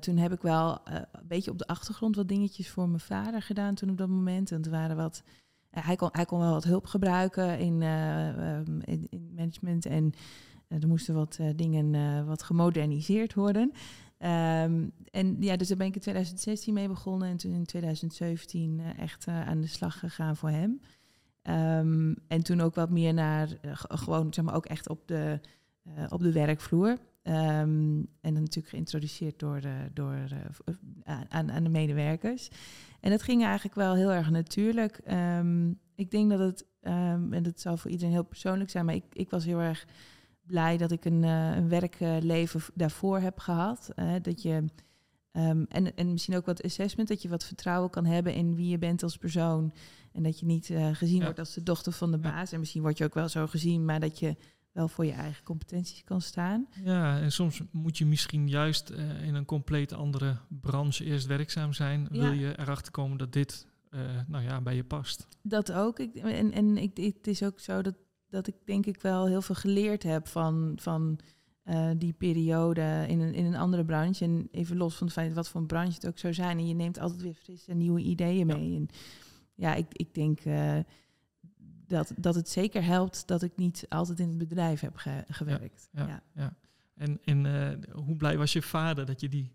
toen 0.00 0.16
heb 0.16 0.32
ik 0.32 0.42
wel 0.42 0.80
een 0.84 1.06
beetje 1.28 1.50
op 1.50 1.58
de 1.58 1.66
achtergrond 1.66 2.16
wat 2.16 2.28
dingetjes 2.28 2.70
voor 2.70 2.88
mijn 2.88 3.00
vader 3.00 3.42
gedaan 3.42 3.74
toen 3.74 3.90
op 3.90 3.98
dat 3.98 4.08
moment. 4.08 4.52
En 4.52 4.62
er 4.64 4.70
waren 4.70 4.96
wat. 4.96 5.22
hij, 5.70 5.96
kon, 5.96 6.08
hij 6.12 6.24
kon 6.24 6.38
wel 6.38 6.52
wat 6.52 6.64
hulp 6.64 6.86
gebruiken 6.86 7.58
in, 7.58 7.82
eh, 7.82 8.28
ehm, 8.28 8.80
in, 8.80 9.06
in 9.10 9.32
management. 9.34 9.86
En 9.86 10.12
er 10.68 10.88
moesten 10.88 11.14
wat 11.14 11.38
dingen 11.56 12.26
wat 12.26 12.42
gemoderniseerd 12.42 13.34
worden. 13.34 13.72
Ehm, 14.18 14.88
en 15.10 15.36
ja, 15.40 15.56
dus 15.56 15.68
daar 15.68 15.76
ben 15.76 15.86
ik 15.86 15.94
in 15.94 16.00
2016 16.00 16.74
mee 16.74 16.88
begonnen. 16.88 17.28
En 17.28 17.36
toen 17.36 17.52
in 17.52 17.64
2017 17.64 18.80
eh, 18.80 18.98
echt 18.98 19.28
aan 19.28 19.60
de 19.60 19.66
slag 19.66 19.98
gegaan 19.98 20.36
voor 20.36 20.50
hem. 20.50 20.80
Ehm, 21.46 22.14
en 22.28 22.42
toen 22.42 22.60
ook 22.60 22.74
wat 22.74 22.90
meer 22.90 23.14
naar 23.14 23.48
eh, 23.60 23.70
gewoon, 23.74 24.34
zeg 24.34 24.44
maar, 24.44 24.54
ook 24.54 24.66
echt 24.66 24.88
op 24.88 25.08
de, 25.08 25.40
eh, 25.82 26.04
op 26.08 26.20
de 26.20 26.32
werkvloer. 26.32 26.96
Ehm, 27.22 27.98
en 28.20 28.32
dan 28.32 28.32
natuurlijk 28.32 28.68
geïntroduceerd 28.68 29.38
door, 29.38 29.56
eh, 29.56 29.72
door, 29.92 30.18
aan- 31.28 31.52
aan, 31.52 31.62
de 31.62 31.68
medewerkers. 31.68 32.48
En 33.00 33.10
dat 33.10 33.22
ging 33.22 33.44
eigenlijk 33.44 33.74
wel 33.74 33.94
heel 33.94 34.12
erg 34.12 34.30
natuurlijk. 34.30 35.00
Ehm, 35.04 35.70
ik 35.94 36.10
denk 36.10 36.30
dat 36.30 36.38
het, 36.38 36.66
en 36.80 37.42
dat 37.42 37.60
zal 37.60 37.76
voor 37.76 37.90
iedereen 37.90 38.12
heel 38.12 38.24
persoonlijk 38.24 38.70
zijn, 38.70 38.84
maar 38.84 38.94
ik, 38.94 39.04
ik 39.12 39.30
was 39.30 39.44
heel 39.44 39.60
erg 39.60 39.86
blij 40.46 40.76
dat 40.76 40.90
ik 40.90 41.04
een, 41.04 41.22
een 41.22 41.68
werkleven 41.68 42.60
daarvoor 42.74 43.18
heb 43.18 43.38
gehad. 43.38 43.90
Eh, 43.94 44.12
dat 44.22 44.42
je, 44.42 44.64
en, 45.32 45.94
en 45.96 46.12
misschien 46.12 46.36
ook 46.36 46.46
wat 46.46 46.62
assessment, 46.62 47.08
dat 47.08 47.22
je 47.22 47.28
wat 47.28 47.44
vertrouwen 47.44 47.90
kan 47.90 48.04
hebben 48.04 48.34
in 48.34 48.54
wie 48.54 48.68
je 48.68 48.78
bent 48.78 49.02
als 49.02 49.16
persoon. 49.16 49.72
En 50.16 50.22
dat 50.22 50.40
je 50.40 50.46
niet 50.46 50.70
eh, 50.70 50.94
gezien 50.94 51.18
Ja. 51.18 51.24
wordt 51.24 51.38
als 51.38 51.54
de 51.54 51.62
dochter 51.62 51.92
van 51.92 52.10
de 52.10 52.18
baas. 52.18 52.52
En 52.52 52.58
misschien 52.58 52.82
word 52.82 52.98
je 52.98 53.04
ook 53.04 53.14
wel 53.14 53.28
zo 53.28 53.46
gezien, 53.46 53.84
maar 53.84 54.00
dat 54.00 54.18
je 54.18 54.36
wel 54.72 54.88
voor 54.88 55.04
je 55.04 55.12
eigen 55.12 55.44
competenties 55.44 56.04
kan 56.04 56.20
staan. 56.20 56.66
Ja, 56.84 57.20
en 57.20 57.32
soms 57.32 57.60
moet 57.70 57.98
je 57.98 58.06
misschien 58.06 58.48
juist 58.48 58.90
eh, 58.90 59.22
in 59.26 59.34
een 59.34 59.44
compleet 59.44 59.92
andere 59.92 60.36
branche 60.48 61.04
eerst 61.04 61.26
werkzaam 61.26 61.72
zijn. 61.72 62.08
Ja. 62.10 62.20
Wil 62.20 62.32
je 62.32 62.58
erachter 62.58 62.92
komen 62.92 63.18
dat 63.18 63.32
dit 63.32 63.66
nou 64.26 64.44
ja, 64.44 64.60
bij 64.60 64.74
je 64.74 64.84
past. 64.84 65.28
Dat 65.42 65.72
ook. 65.72 65.98
Ik, 65.98 66.14
en 66.14 66.52
en 66.52 66.76
ik, 66.76 66.96
het 66.96 67.26
is 67.26 67.42
ook 67.42 67.60
zo 67.60 67.82
dat, 67.82 67.94
dat 68.28 68.46
ik 68.46 68.54
denk 68.64 68.86
ik 68.86 69.00
wel 69.00 69.26
heel 69.26 69.42
veel 69.42 69.54
geleerd 69.54 70.02
heb 70.02 70.28
van, 70.28 70.72
van 70.76 71.18
uh, 71.64 71.90
die 71.96 72.12
periode 72.12 73.04
in 73.08 73.20
een, 73.20 73.34
in 73.34 73.44
een 73.44 73.56
andere 73.56 73.84
branche. 73.84 74.24
En 74.24 74.48
even 74.50 74.76
los 74.76 74.94
van 74.94 75.06
het 75.06 75.16
feit 75.16 75.32
wat 75.32 75.48
voor 75.48 75.60
een 75.60 75.66
branche 75.66 75.94
het 75.94 76.06
ook 76.06 76.18
zou 76.18 76.34
zijn. 76.34 76.58
En 76.58 76.68
je 76.68 76.74
neemt 76.74 76.98
altijd 76.98 77.22
weer 77.22 77.34
frisse 77.34 77.74
nieuwe 77.74 78.00
ideeën 78.00 78.46
mee. 78.46 78.70
Ja. 78.70 78.76
En 78.76 78.88
ja, 79.56 79.74
ik, 79.74 79.86
ik 79.92 80.14
denk 80.14 80.44
uh, 80.44 80.78
dat, 81.86 82.12
dat 82.16 82.34
het 82.34 82.48
zeker 82.48 82.84
helpt 82.84 83.26
dat 83.26 83.42
ik 83.42 83.56
niet 83.56 83.86
altijd 83.88 84.20
in 84.20 84.28
het 84.28 84.38
bedrijf 84.38 84.80
heb 84.80 84.96
ge 84.96 85.24
gewerkt. 85.28 85.88
Ja, 85.92 86.06
ja, 86.06 86.22
ja. 86.34 86.56
En, 86.94 87.18
en 87.24 87.44
uh, 87.44 87.94
hoe 88.04 88.16
blij 88.16 88.38
was 88.38 88.52
je 88.52 88.62
vader 88.62 89.06
dat 89.06 89.20
je 89.20 89.28
die 89.28 89.52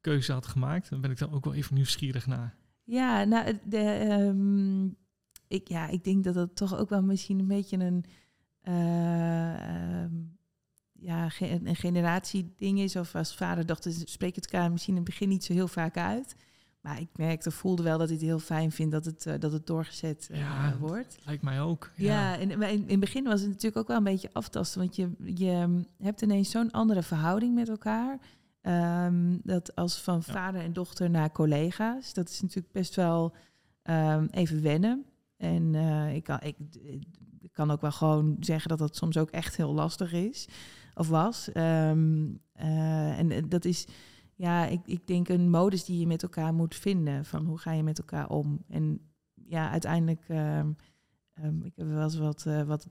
keuze 0.00 0.32
had 0.32 0.46
gemaakt? 0.46 0.90
Dan 0.90 1.00
ben 1.00 1.10
ik 1.10 1.18
dan 1.18 1.32
ook 1.32 1.44
wel 1.44 1.54
even 1.54 1.74
nieuwsgierig 1.74 2.26
naar. 2.26 2.56
Ja, 2.84 3.24
nou, 3.24 3.58
de, 3.64 4.06
um, 4.10 4.96
ik, 5.48 5.68
ja, 5.68 5.88
ik 5.88 6.04
denk 6.04 6.24
dat 6.24 6.34
het 6.34 6.56
toch 6.56 6.76
ook 6.76 6.88
wel 6.88 7.02
misschien 7.02 7.38
een 7.38 7.46
beetje 7.46 7.76
een... 7.76 8.04
Um, 8.72 10.32
ja, 10.92 11.30
een 11.38 11.76
generatieding 11.76 12.80
is. 12.80 12.96
Of 12.96 13.14
als 13.14 13.36
vader 13.36 13.66
dochter 13.66 13.92
spreek 13.92 14.34
het 14.34 14.50
elkaar 14.50 14.72
misschien 14.72 14.96
in 14.96 15.00
het 15.00 15.10
begin 15.10 15.28
niet 15.28 15.44
zo 15.44 15.52
heel 15.52 15.68
vaak 15.68 15.96
uit. 15.96 16.36
Maar 16.84 17.00
ik 17.00 17.08
merkte, 17.16 17.50
voelde 17.50 17.82
wel 17.82 17.98
dat 17.98 18.08
ik 18.08 18.14
het 18.14 18.24
heel 18.24 18.38
fijn 18.38 18.72
vind 18.72 18.92
dat 18.92 19.04
het, 19.04 19.26
uh, 19.26 19.34
dat 19.38 19.52
het 19.52 19.66
doorgezet 19.66 20.28
uh, 20.30 20.38
ja, 20.38 20.76
wordt. 20.78 21.18
Lijkt 21.24 21.42
mij 21.42 21.60
ook. 21.60 21.90
Ja, 21.96 22.06
ja 22.06 22.38
en 22.38 22.50
in, 22.50 22.62
in 22.62 22.88
het 22.88 23.00
begin 23.00 23.24
was 23.24 23.40
het 23.40 23.48
natuurlijk 23.48 23.76
ook 23.76 23.88
wel 23.88 23.96
een 23.96 24.04
beetje 24.04 24.30
aftasten. 24.32 24.80
Want 24.80 24.96
je, 24.96 25.10
je 25.34 25.84
hebt 25.98 26.22
ineens 26.22 26.50
zo'n 26.50 26.70
andere 26.70 27.02
verhouding 27.02 27.54
met 27.54 27.68
elkaar. 27.68 28.18
Um, 28.62 29.40
dat 29.42 29.74
als 29.74 30.00
van 30.00 30.22
vader 30.22 30.60
en 30.60 30.72
dochter 30.72 31.10
naar 31.10 31.32
collega's. 31.32 32.12
Dat 32.12 32.28
is 32.28 32.40
natuurlijk 32.40 32.72
best 32.72 32.94
wel 32.94 33.34
um, 33.82 34.28
even 34.30 34.62
wennen. 34.62 35.04
En 35.36 35.74
uh, 35.74 36.14
ik, 36.14 36.24
kan, 36.24 36.38
ik, 36.42 36.56
ik 37.40 37.52
kan 37.52 37.70
ook 37.70 37.80
wel 37.80 37.92
gewoon 37.92 38.36
zeggen 38.40 38.68
dat 38.68 38.78
dat 38.78 38.96
soms 38.96 39.16
ook 39.16 39.30
echt 39.30 39.56
heel 39.56 39.72
lastig 39.72 40.12
is 40.12 40.48
of 40.94 41.08
was. 41.08 41.48
Um, 41.54 42.40
uh, 42.60 43.18
en 43.18 43.48
dat 43.48 43.64
is, 43.64 43.86
ja, 44.36 44.66
ik, 44.66 44.80
ik 44.84 45.06
denk 45.06 45.28
een 45.28 45.50
modus 45.50 45.84
die 45.84 45.98
je 45.98 46.06
met 46.06 46.22
elkaar 46.22 46.54
moet 46.54 46.74
vinden. 46.74 47.24
Van 47.24 47.44
hoe 47.44 47.58
ga 47.58 47.72
je 47.72 47.82
met 47.82 47.98
elkaar 47.98 48.28
om? 48.28 48.64
En 48.68 49.00
ja, 49.34 49.70
uiteindelijk, 49.70 50.28
um, 50.28 50.76
um, 51.44 51.62
ik 51.64 51.72
heb 51.76 51.86
wel 51.86 52.02
eens 52.02 52.18
wat, 52.18 52.44
uh, 52.48 52.62
wat 52.62 52.86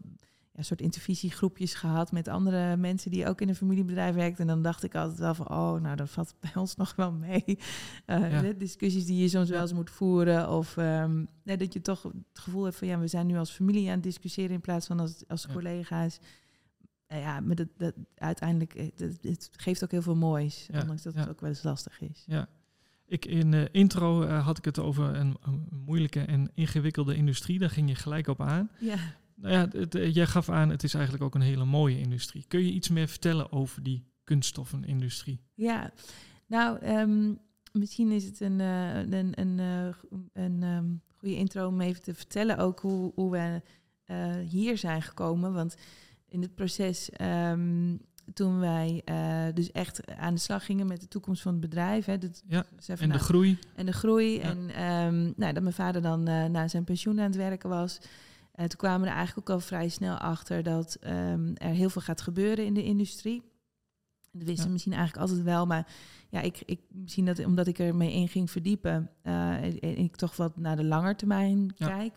ja, 0.54 0.62
soort 0.62 0.82
intervisiegroepjes 0.82 1.74
gehad 1.74 2.12
met 2.12 2.28
andere 2.28 2.78
mensen 2.78 3.12
die 3.12 3.28
ook 3.28 3.42
in 3.42 3.50
een 3.50 3.56
familiebedrijf 3.56 4.16
werkten. 4.16 4.42
En 4.42 4.48
dan 4.48 4.62
dacht 4.62 4.84
ik 4.84 4.96
altijd 4.96 5.20
wel 5.20 5.36
van, 5.36 5.50
oh, 5.50 5.82
nou, 5.82 5.96
dat 5.96 6.10
valt 6.10 6.36
bij 6.42 6.56
ons 6.56 6.76
nog 6.76 6.96
wel 6.96 7.12
mee. 7.12 7.44
Uh, 7.46 8.32
ja. 8.32 8.42
de 8.42 8.58
discussies 8.58 9.06
die 9.06 9.22
je 9.22 9.28
soms 9.28 9.50
wel 9.50 9.62
eens 9.62 9.74
moet 9.74 9.90
voeren. 9.90 10.50
Of 10.50 10.78
um, 10.78 11.28
nee, 11.44 11.58
dat 11.58 11.74
je 11.74 11.82
toch 11.82 12.04
het 12.04 12.40
gevoel 12.40 12.64
hebt 12.64 12.76
van, 12.76 12.88
ja, 12.88 13.00
we 13.00 13.08
zijn 13.08 13.28
nu 13.28 13.38
als 13.38 13.52
familie 13.52 13.88
aan 13.88 13.94
het 13.94 14.04
discussiëren 14.04 14.52
in 14.52 14.62
plaats 14.62 14.88
van 14.88 15.00
als, 15.00 15.24
als 15.28 15.46
ja. 15.50 15.54
Collega's 17.13 17.34
ja, 17.34 17.39
maar 17.39 17.55
dat, 17.55 17.67
dat, 17.77 17.93
uiteindelijk, 18.15 18.91
het, 18.96 19.17
het 19.22 19.50
geeft 19.51 19.84
ook 19.84 19.91
heel 19.91 20.01
veel 20.01 20.15
moois, 20.15 20.67
ja, 20.72 20.82
ondanks 20.82 21.01
dat 21.01 21.13
ja. 21.13 21.20
het 21.20 21.29
ook 21.29 21.41
wel 21.41 21.50
eens 21.50 21.63
lastig 21.63 22.01
is. 22.01 22.24
Ja, 22.27 22.48
ik 23.05 23.25
in 23.25 23.51
de 23.51 23.70
intro 23.72 24.24
uh, 24.24 24.46
had 24.46 24.58
ik 24.58 24.65
het 24.65 24.79
over 24.79 25.15
een, 25.15 25.38
een, 25.41 25.67
moeilijke 25.86 26.20
en 26.20 26.51
ingewikkelde 26.53 27.15
industrie. 27.15 27.60
Daar 27.60 27.70
ging 27.70 27.89
je 27.89 27.96
gelijk 27.96 28.27
op 28.27 28.41
aan. 28.41 28.70
Ja. 28.79 28.96
Nou 29.36 29.53
ja, 29.53 29.60
het, 29.60 29.93
het, 29.93 30.15
jij 30.15 30.25
gaf 30.25 30.50
aan, 30.50 30.70
het 30.70 30.84
is 30.84 30.93
eigenlijk 30.93 31.24
ook 31.24 31.36
een 31.36 31.41
hele 31.41 31.65
mooie 31.65 32.00
industrie. 32.00 32.46
Kun 32.48 32.65
je 32.65 32.72
iets 32.72 32.89
meer 32.89 33.08
vertellen 33.08 33.51
over 33.51 33.84
die 33.84 34.03
kunststoffenindustrie? 34.24 35.39
Ja, 35.53 35.93
nou, 36.48 36.86
um, 36.86 37.39
misschien 37.72 38.12
is 38.12 38.24
het 38.24 38.39
een, 38.39 38.60
uh, 38.60 38.98
een, 38.98 39.39
een, 39.39 39.58
uh, 39.58 39.96
een 40.34 40.63
um, 40.63 41.01
goede 41.17 41.36
intro 41.36 41.67
om 41.67 41.82
even 41.82 42.01
te 42.01 42.13
vertellen 42.13 42.58
ook 42.58 42.79
hoe, 42.79 43.12
hoe 43.15 43.32
we 43.32 43.62
hier 44.50 44.77
zijn 44.77 45.01
gekomen. 45.01 45.53
Want 45.53 45.75
in 46.34 46.42
het 46.42 46.56
proces 46.56 47.10
um, 47.22 48.00
toen 48.34 48.60
wij 48.60 49.02
uh, 49.06 49.54
dus 49.54 49.72
echt 49.72 50.08
aan 50.08 50.34
de 50.34 50.40
slag 50.40 50.66
gingen 50.66 50.88
met 50.88 51.02
de 51.02 51.08
toekomst 51.08 51.42
van 51.42 51.52
het 51.52 51.62
bedrijf. 51.62 52.06
Hè, 52.06 52.18
dat, 52.18 52.44
ja, 52.48 52.66
en 52.86 52.98
nou, 52.98 53.12
de 53.12 53.20
groei. 53.20 53.60
En 53.75 53.86
de 53.86 53.94
groei. 53.94 54.34
Ja. 54.34 54.42
En 54.42 54.58
um, 54.58 55.34
nou, 55.36 55.54
dat 55.54 55.63
mijn 55.63 55.75
vader 55.75 56.02
dan 56.02 56.30
uh, 56.30 56.46
na 56.46 56.68
zijn 56.68 56.84
pensioen 56.84 57.20
aan 57.20 57.25
het 57.25 57.36
werken 57.36 57.70
was. 57.70 58.00
Uh, 58.02 58.66
toen 58.66 58.78
kwamen 58.78 59.02
we 59.02 59.08
er 59.08 59.16
eigenlijk 59.16 59.50
ook 59.50 59.56
al 59.56 59.62
vrij 59.62 59.90
snel 59.90 60.16
achter 60.16 60.63
dat 60.63 60.98
um, 61.02 61.56
er 61.56 61.70
heel 61.70 61.90
veel 61.90 62.02
gaat 62.02 62.22
gebeuren 62.22 62.66
in 62.66 62.74
de 62.74 62.84
industrie. 62.84 63.44
Dat 64.32 64.44
wisten 64.44 64.66
ja. 64.66 64.72
misschien 64.72 64.94
eigenlijk 64.94 65.22
altijd 65.22 65.46
wel, 65.46 65.66
maar 65.66 65.88
ja, 66.30 66.42
ik, 66.42 66.62
ik, 66.66 66.80
misschien 66.88 67.25
dat 67.25 67.46
omdat 67.46 67.68
ik 67.68 67.80
ermee 67.80 68.13
in 68.13 68.28
ging 68.28 68.52
verdiepen, 68.52 69.10
en 69.22 69.98
ik 69.98 70.16
toch 70.16 70.36
wat 70.36 70.58
naar 70.58 70.75
de 70.75 70.84
langetermijn 70.84 71.74
ja. 71.75 71.88
kijk. 71.88 72.13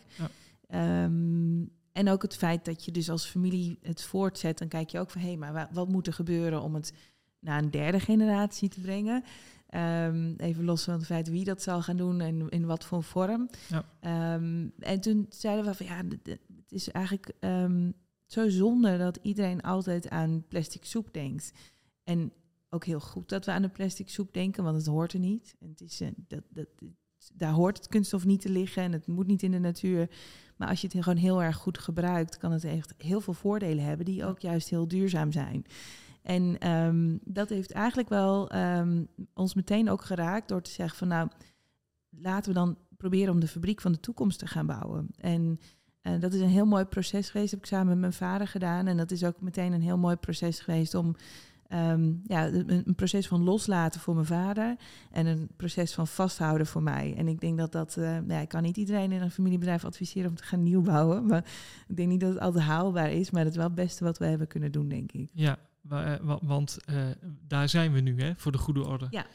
Ja. 0.68 1.04
Um, 1.04 1.70
en 1.96 2.08
ook 2.08 2.22
het 2.22 2.36
feit 2.36 2.64
dat 2.64 2.84
je 2.84 2.92
dus 2.92 3.10
als 3.10 3.26
familie 3.26 3.78
het 3.82 4.02
voortzet, 4.02 4.58
dan 4.58 4.68
kijk 4.68 4.90
je 4.90 4.98
ook 4.98 5.10
van 5.10 5.20
hé, 5.20 5.26
hey, 5.26 5.36
maar 5.36 5.68
wat 5.72 5.88
moet 5.88 6.06
er 6.06 6.12
gebeuren 6.12 6.62
om 6.62 6.74
het 6.74 6.92
naar 7.38 7.62
een 7.62 7.70
derde 7.70 8.00
generatie 8.00 8.68
te 8.68 8.80
brengen? 8.80 9.24
Um, 9.70 10.34
even 10.36 10.64
los 10.64 10.84
van 10.84 10.94
het 10.94 11.06
feit 11.06 11.28
wie 11.28 11.44
dat 11.44 11.62
zal 11.62 11.82
gaan 11.82 11.96
doen 11.96 12.20
en 12.20 12.48
in 12.48 12.66
wat 12.66 12.84
voor 12.84 13.02
vorm. 13.02 13.50
Ja. 13.68 14.34
Um, 14.34 14.72
en 14.78 15.00
toen 15.00 15.26
zeiden 15.28 15.64
we 15.64 15.74
van 15.74 15.86
ja, 15.86 16.02
het 16.22 16.72
is 16.72 16.90
eigenlijk 16.90 17.32
um, 17.40 17.94
zo 18.26 18.48
zonde 18.48 18.98
dat 18.98 19.18
iedereen 19.22 19.62
altijd 19.62 20.08
aan 20.08 20.44
plastic 20.48 20.84
soep 20.84 21.12
denkt. 21.12 21.52
En 22.04 22.32
ook 22.70 22.84
heel 22.84 23.00
goed 23.00 23.28
dat 23.28 23.44
we 23.44 23.50
aan 23.50 23.62
de 23.62 23.68
plastic 23.68 24.08
soep 24.08 24.32
denken, 24.32 24.64
want 24.64 24.76
het 24.76 24.86
hoort 24.86 25.12
er 25.12 25.18
niet. 25.18 25.56
En 25.60 25.68
het 25.68 25.80
is, 25.80 26.00
uh, 26.00 26.08
dat, 26.28 26.42
dat, 26.48 26.68
daar 27.34 27.52
hoort 27.52 27.76
het 27.76 27.88
kunststof 27.88 28.24
niet 28.24 28.40
te 28.40 28.50
liggen 28.50 28.82
en 28.82 28.92
het 28.92 29.06
moet 29.06 29.26
niet 29.26 29.42
in 29.42 29.50
de 29.50 29.58
natuur. 29.58 30.10
Maar 30.56 30.68
als 30.68 30.80
je 30.80 30.88
het 30.92 31.02
gewoon 31.02 31.18
heel 31.18 31.42
erg 31.42 31.56
goed 31.56 31.78
gebruikt, 31.78 32.36
kan 32.36 32.52
het 32.52 32.64
echt 32.64 32.94
heel 32.98 33.20
veel 33.20 33.32
voordelen 33.32 33.84
hebben 33.84 34.06
die 34.06 34.24
ook 34.24 34.40
juist 34.40 34.68
heel 34.68 34.88
duurzaam 34.88 35.32
zijn. 35.32 35.64
En 36.22 36.70
um, 36.70 37.20
dat 37.24 37.48
heeft 37.48 37.72
eigenlijk 37.72 38.08
wel 38.08 38.54
um, 38.54 39.08
ons 39.34 39.54
meteen 39.54 39.90
ook 39.90 40.04
geraakt 40.04 40.48
door 40.48 40.62
te 40.62 40.70
zeggen 40.70 40.98
van 40.98 41.08
nou, 41.08 41.28
laten 42.10 42.52
we 42.52 42.58
dan 42.58 42.78
proberen 42.96 43.32
om 43.32 43.40
de 43.40 43.48
fabriek 43.48 43.80
van 43.80 43.92
de 43.92 44.00
toekomst 44.00 44.38
te 44.38 44.46
gaan 44.46 44.66
bouwen. 44.66 45.08
En 45.16 45.60
uh, 46.02 46.20
dat 46.20 46.32
is 46.32 46.40
een 46.40 46.48
heel 46.48 46.66
mooi 46.66 46.84
proces 46.84 47.30
geweest, 47.30 47.50
heb 47.50 47.60
ik 47.60 47.66
samen 47.66 47.86
met 47.86 47.98
mijn 47.98 48.12
vader 48.12 48.48
gedaan. 48.48 48.86
En 48.86 48.96
dat 48.96 49.10
is 49.10 49.24
ook 49.24 49.40
meteen 49.40 49.72
een 49.72 49.82
heel 49.82 49.98
mooi 49.98 50.16
proces 50.16 50.60
geweest 50.60 50.94
om 50.94 51.16
um, 51.72 52.22
ja, 52.24 52.46
een, 52.46 52.70
een, 52.86 52.94
proces 52.94 53.28
van 53.28 53.42
loslaten 53.42 54.00
voor 54.00 54.14
mijn 54.14 54.26
vader 54.26 54.76
en 55.10 55.26
een 55.26 55.48
proces 55.56 55.94
van 55.94 56.06
vasthouden 56.06 56.66
voor 56.66 56.82
mij. 56.82 57.14
En 57.16 57.28
ik 57.28 57.40
denk 57.40 57.58
dat 57.58 57.72
dat, 57.72 57.96
uh, 57.98 58.04
nou 58.04 58.32
ja, 58.32 58.40
ik 58.40 58.48
kan 58.48 58.62
niet 58.62 58.76
iedereen 58.76 59.12
in 59.12 59.22
een 59.22 59.30
familiebedrijf 59.30 59.84
adviseren 59.84 60.30
om 60.30 60.36
te 60.36 60.42
gaan 60.42 60.62
nieuwbouwen, 60.62 61.26
maar 61.26 61.44
ik 61.88 61.96
denk 61.96 62.08
niet 62.08 62.20
dat 62.20 62.32
het 62.32 62.40
altijd 62.40 62.64
haalbaar 62.64 63.12
is, 63.12 63.30
maar 63.30 63.42
dat 63.42 63.52
is 63.52 63.58
wel 63.58 63.66
het 63.66 63.74
beste 63.74 64.04
wat 64.04 64.18
we 64.18 64.26
hebben 64.26 64.46
kunnen 64.46 64.72
doen, 64.72 64.88
denk 64.88 65.12
ik. 65.12 65.30
Ja, 65.32 65.58
want 66.42 66.78
uh, 66.90 66.96
daar 67.46 67.68
zijn 67.68 67.92
we 67.92 68.00
nu, 68.00 68.22
hè, 68.22 68.32
voor 68.36 68.52
de 68.52 68.58
goede 68.58 68.84
orde. 68.84 69.06
Ja. 69.10 69.26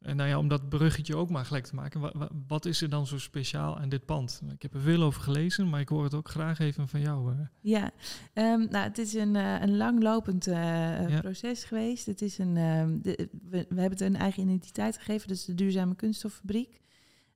En 0.00 0.16
nou 0.16 0.28
ja, 0.28 0.38
om 0.38 0.48
dat 0.48 0.68
bruggetje 0.68 1.16
ook 1.16 1.30
maar 1.30 1.44
gelijk 1.44 1.66
te 1.66 1.74
maken, 1.74 2.00
wat, 2.00 2.30
wat, 2.46 2.64
is 2.64 2.82
er 2.82 2.88
dan 2.88 3.06
zo 3.06 3.18
speciaal 3.18 3.78
aan 3.78 3.88
dit 3.88 4.04
pand? 4.04 4.42
Ik 4.52 4.62
heb 4.62 4.74
er 4.74 4.80
veel 4.80 5.02
over 5.02 5.22
gelezen, 5.22 5.68
maar 5.68 5.80
ik 5.80 5.88
hoor 5.88 6.04
het 6.04 6.14
ook 6.14 6.28
graag 6.28 6.58
even 6.58 6.88
van 6.88 7.00
jou. 7.00 7.32
Uh. 7.32 7.40
Ja, 7.60 7.90
um, 8.34 8.66
nou, 8.70 8.84
het 8.84 8.98
is 8.98 9.14
een, 9.14 9.34
uh, 9.34 9.60
een 9.60 9.76
langlopend 9.76 10.46
uh, 10.46 11.08
ja. 11.08 11.20
proces 11.20 11.64
geweest. 11.64 12.06
Het 12.06 12.22
is 12.22 12.38
een, 12.38 12.56
um, 12.56 13.02
de, 13.02 13.28
we, 13.50 13.66
we, 13.68 13.80
hebben 13.80 13.98
het 13.98 14.00
een 14.00 14.16
eigen 14.16 14.42
identiteit 14.42 14.98
gegeven, 14.98 15.28
dus 15.28 15.44
de 15.44 15.54
Duurzame 15.54 15.94
Kunststoffabriek. 15.94 16.80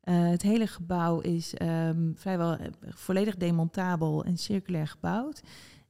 het 0.00 0.42
hele 0.42 0.66
gebouw 0.66 1.20
is 1.20 1.54
um, 1.62 2.12
vrijwel 2.16 2.58
volledig 2.88 3.36
demontabel 3.36 4.24
en 4.24 4.36
circulair 4.36 4.86
gebouwd. 4.86 5.42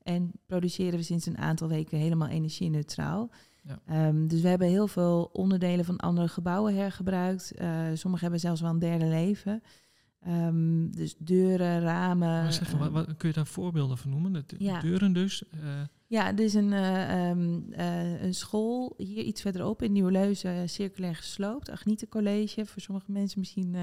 En 0.02 0.32
produceren 0.46 0.98
we 0.98 1.04
sinds 1.04 1.26
een 1.26 1.38
aantal 1.38 1.68
weken 1.68 1.98
helemaal 1.98 2.28
energie-neutraal. 2.28 3.30
Ja. 3.66 4.08
Um, 4.08 4.28
dus 4.28 4.40
we 4.40 4.48
hebben 4.48 4.68
heel 4.68 4.88
veel 4.88 5.30
onderdelen 5.32 5.84
van 5.84 5.96
andere 5.96 6.28
gebouwen 6.28 6.74
hergebruikt. 6.74 7.52
Uh, 7.58 7.86
sommige 7.94 8.22
hebben 8.22 8.40
zelfs 8.40 8.60
wel 8.60 8.70
een 8.70 8.78
derde 8.78 9.06
leven. 9.06 9.62
Um, 10.28 10.90
dus 10.96 11.14
deuren, 11.18 11.80
ramen. 11.80 12.52
Zeggen, 12.52 12.74
um, 12.74 12.92
wat, 12.92 13.06
wat, 13.06 13.16
kun 13.16 13.28
je 13.28 13.34
daar 13.34 13.46
voorbeelden 13.46 13.98
van 13.98 14.10
noemen? 14.10 14.32
De, 14.32 14.42
ja. 14.58 14.80
Deuren 14.80 15.12
dus? 15.12 15.44
Uh. 15.54 15.60
Ja, 16.06 16.32
er 16.32 16.40
is 16.40 16.54
een, 16.54 16.72
uh, 16.72 18.22
een 18.22 18.34
school 18.34 18.94
hier 18.96 19.22
iets 19.22 19.40
verderop 19.40 19.82
in 19.82 19.92
Nieuwleuzen, 19.92 20.68
circulair 20.68 21.16
gesloopt. 21.16 21.70
Agnieten 21.70 22.08
College, 22.08 22.66
voor 22.66 22.82
sommige 22.82 23.12
mensen 23.12 23.38
misschien 23.38 23.76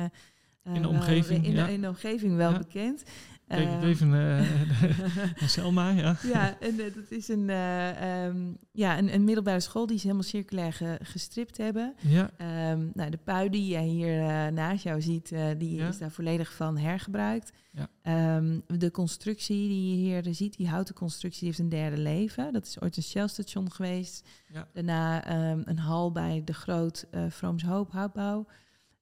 in 0.63 0.81
de 0.81 0.87
omgeving, 0.87 1.45
in, 1.45 1.51
ja. 1.51 1.67
in 1.67 1.81
de 1.81 1.87
omgeving 1.87 2.35
wel 2.35 2.57
bekend. 2.57 3.03
Kijk 3.51 3.69
ik 3.69 3.83
even 3.83 4.13
uh, 4.13 5.47
Selma, 5.47 5.89
ja. 5.89 6.15
Ja, 6.23 6.59
en 6.59 6.79
uh, 6.79 6.93
dat 6.95 7.11
is 7.11 7.27
een, 7.27 7.49
uh, 7.49 8.25
um, 8.25 8.57
ja, 8.71 8.97
een, 8.97 9.13
een, 9.13 9.23
middelbare 9.23 9.59
school 9.59 9.85
die 9.85 9.97
ze 9.97 10.03
helemaal 10.03 10.27
circulair 10.27 10.73
ge, 10.73 10.99
gestript 11.03 11.57
hebben. 11.57 11.95
Ja. 11.99 12.31
Um, 12.71 12.91
nou, 12.93 13.09
de 13.09 13.17
pui 13.17 13.49
die 13.49 13.67
jij 13.67 13.85
hier 13.85 14.53
naast 14.53 14.83
jou 14.83 15.01
ziet, 15.01 15.33
die 15.57 15.75
ja. 15.75 15.87
is 15.87 15.97
daar 15.97 16.11
volledig 16.11 16.53
van 16.53 16.77
hergebruikt. 16.77 17.51
Ja. 17.71 18.35
Um, 18.37 18.63
de 18.67 18.91
constructie 18.91 19.67
die 19.67 19.89
je 19.89 19.95
hier 19.95 20.35
ziet, 20.35 20.57
die 20.57 20.69
houten 20.69 20.95
constructie, 20.95 21.47
heeft 21.47 21.59
een 21.59 21.69
derde 21.69 21.97
leven. 21.97 22.53
Dat 22.53 22.65
is 22.65 22.81
ooit 22.81 22.97
een 22.97 23.03
Shell-station 23.03 23.71
geweest. 23.71 24.27
Ja. 24.53 24.67
Daarna 24.73 25.31
een 25.67 25.79
hal 25.79 26.11
bij 26.11 26.41
de 26.45 26.53
Groot 26.53 27.07
Vrooms 27.29 27.63
Hoop 27.63 27.91
Houtbouw. 27.91 28.45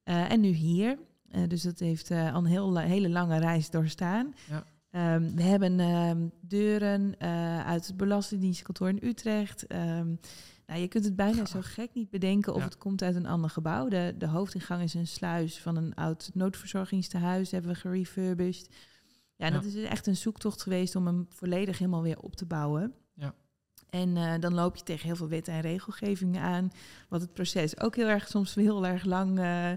en 0.04 0.40
nu 0.40 0.50
hier. 0.50 0.98
Eh, 1.32 1.42
dus 1.48 1.62
dat 1.62 1.80
heeft 1.80 2.12
eh, 2.12 2.34
al 2.34 2.40
een 2.40 2.46
heel, 2.46 2.78
hele 2.78 3.10
lange 3.10 3.40
reis 3.40 3.70
doorstaan. 3.70 4.34
Ja. 4.50 4.64
Ehm, 4.92 5.36
we 5.36 5.42
hebben 5.42 5.80
ehm, 5.80 6.28
deuren 6.42 7.20
eh, 7.20 7.66
uit 7.66 7.88
het 7.88 7.98
Belastingdienstkantoor 7.98 8.90
in 8.90 9.00
Utrecht. 9.04 9.68
Ehm, 9.68 10.16
nou, 10.66 10.82
je 10.82 10.88
kunt 10.88 11.06
het 11.06 11.16
bijna 11.16 11.46
zo 11.46 11.60
gek 11.62 11.94
niet 11.94 12.10
bedenken 12.10 12.54
of 12.54 12.60
Ja. 12.60 12.66
het 12.66 12.78
komt 12.78 13.02
uit 13.04 13.16
een 13.16 13.26
ander 13.26 13.50
gebouw. 13.50 13.88
De, 13.88 14.16
de 14.18 14.28
hoofdingang 14.28 14.84
is 14.84 14.94
een 14.94 15.08
sluis 15.08 15.60
van 15.60 15.76
een 15.76 15.96
oud 15.96 16.30
noodverzorgingstehuis. 16.34 17.52
Hebben 17.52 17.72
we 17.72 17.78
gerefurbished. 17.78 18.70
Ja, 19.36 19.50
dat 19.50 19.64
is 19.64 19.76
echt 19.76 20.08
een 20.08 20.16
zoektocht 20.16 20.62
geweest 20.62 20.96
om 20.96 21.06
hem 21.06 21.26
volledig 21.30 21.78
helemaal 21.78 22.02
weer 22.02 22.20
op 22.20 22.36
te 22.36 22.46
bouwen. 22.46 22.94
Ja. 23.14 23.34
En 23.90 24.40
dan 24.40 24.54
loop 24.54 24.76
je 24.76 24.84
tegen 24.84 25.06
heel 25.06 25.16
veel 25.16 25.28
wetten 25.28 25.54
en 25.54 25.62
regelgevingen 25.62 26.42
aan. 26.42 26.72
Wat 27.10 27.22
het 27.22 27.34
proces 27.34 27.80
ook 27.80 27.96
heel 27.96 28.08
erg 28.08 28.28
soms 28.28 28.56
heel 28.56 28.86
erg 28.88 29.06
lang, 29.06 29.40
eh, 29.40 29.72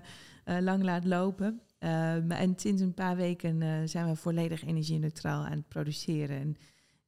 eh, 0.44 0.56
lang 0.60 0.82
laat 0.82 1.04
lopen. 1.04 1.60
Eh, 1.78 2.40
en 2.40 2.52
sinds 2.56 2.82
een 2.82 2.94
paar 2.94 3.16
weken 3.16 3.62
eh, 3.62 3.68
zijn 3.84 4.06
we 4.06 4.16
volledig 4.16 4.64
energie-neutraal 4.64 5.44
aan 5.44 5.52
het 5.56 5.68
produceren. 5.68 6.36
En 6.40 6.56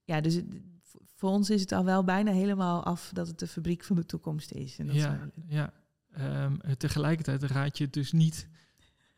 ja, 0.04 0.20
dus 0.20 0.34
het- 0.34 0.46
voor 1.14 1.30
ons 1.30 1.50
is 1.50 1.60
het 1.60 1.72
al 1.72 1.84
wel 1.84 2.04
bijna 2.04 2.32
helemaal 2.32 2.84
af 2.84 3.10
dat 3.12 3.26
het 3.28 3.38
de 3.38 3.46
fabriek 3.46 3.84
van 3.84 3.96
de 3.96 4.06
toekomst 4.06 4.52
is. 4.52 4.78
En 4.78 4.86
dat 4.86 4.96
Ja, 4.96 5.18
ja. 5.46 5.72
Eh, 6.12 6.46
tegelijkertijd 6.78 7.42
raad 7.42 7.78
je 7.78 7.84
het 7.84 7.92
dus 7.92 8.12
niet 8.12 8.48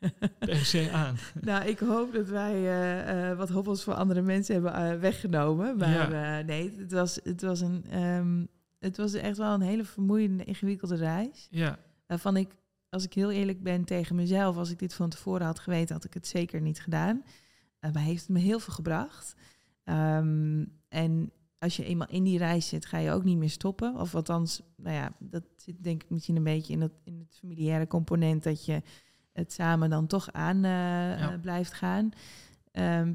per 0.39 0.57
se 0.65 0.91
aan. 0.93 1.17
nou, 1.41 1.65
ik 1.69 1.79
hoop 1.79 2.13
dat 2.13 2.29
wij 2.29 3.35
wat 3.37 3.49
hobbels 3.49 3.83
voor 3.85 3.95
andere 3.95 4.23
mensen 4.23 4.55
hebben 4.55 5.01
weggenomen. 5.01 5.77
Maar 5.77 6.13
Ja. 6.13 6.41
nee, 6.43 6.73
het 6.79 6.93
was, 6.93 7.21
het, 7.23 7.43
was 7.43 7.61
een, 7.61 7.85
ehm, 7.91 8.45
het 8.79 8.97
was 8.97 9.13
echt 9.15 9.37
wel 9.37 9.55
een 9.55 9.61
hele 9.61 9.85
vermoeiende, 9.85 10.45
ingewikkelde 10.45 10.97
reis. 10.97 11.47
Ja, 11.51 11.79
Waarvan 12.07 12.37
ik, 12.37 12.49
als 12.97 13.05
ik 13.05 13.13
heel 13.15 13.31
eerlijk 13.31 13.63
ben 13.63 13.85
tegen 13.85 14.17
mezelf, 14.17 14.57
als 14.57 14.71
ik 14.71 14.79
dit 14.79 14.95
van 14.95 15.09
tevoren 15.11 15.47
had 15.47 15.59
geweten, 15.59 15.95
had 15.95 16.05
ik 16.05 16.15
het 16.15 16.27
zeker 16.27 16.61
niet 16.61 16.81
gedaan. 16.81 17.25
Eh, 17.79 17.93
maar 17.93 18.03
heeft 18.03 18.21
het 18.21 18.29
me 18.31 18.39
heel 18.39 18.59
veel 18.61 18.75
gebracht. 18.75 19.35
Ehm, 19.85 20.65
en 20.89 21.31
als 21.59 21.77
je 21.77 21.85
eenmaal 21.85 22.09
in 22.09 22.23
die 22.25 22.39
reis 22.39 22.69
zit, 22.69 22.87
ga 22.87 22.99
je 22.99 23.11
ook 23.11 23.25
niet 23.25 23.37
meer 23.37 23.51
stoppen. 23.51 23.97
Of 23.97 24.15
althans, 24.15 24.63
nou 24.77 24.95
ja, 24.95 25.13
dat 25.19 25.43
zit 25.57 25.83
denk 25.85 26.03
ik 26.03 26.11
misschien 26.11 26.37
een 26.37 26.43
beetje 26.43 26.73
in, 26.73 26.81
dat, 26.81 26.93
in 27.05 27.19
het 27.19 27.37
familiaire 27.39 27.87
component 27.87 28.43
dat 28.43 28.65
je 28.65 28.83
het 29.33 29.53
samen 29.53 29.91
dan 29.91 30.07
toch 30.07 30.33
aan 30.33 30.57
eh, 30.57 30.71
Ja. 30.71 31.33
eh, 31.33 31.41
blijft 31.41 31.73
gaan. 31.73 32.11
Ehm, 32.73 33.15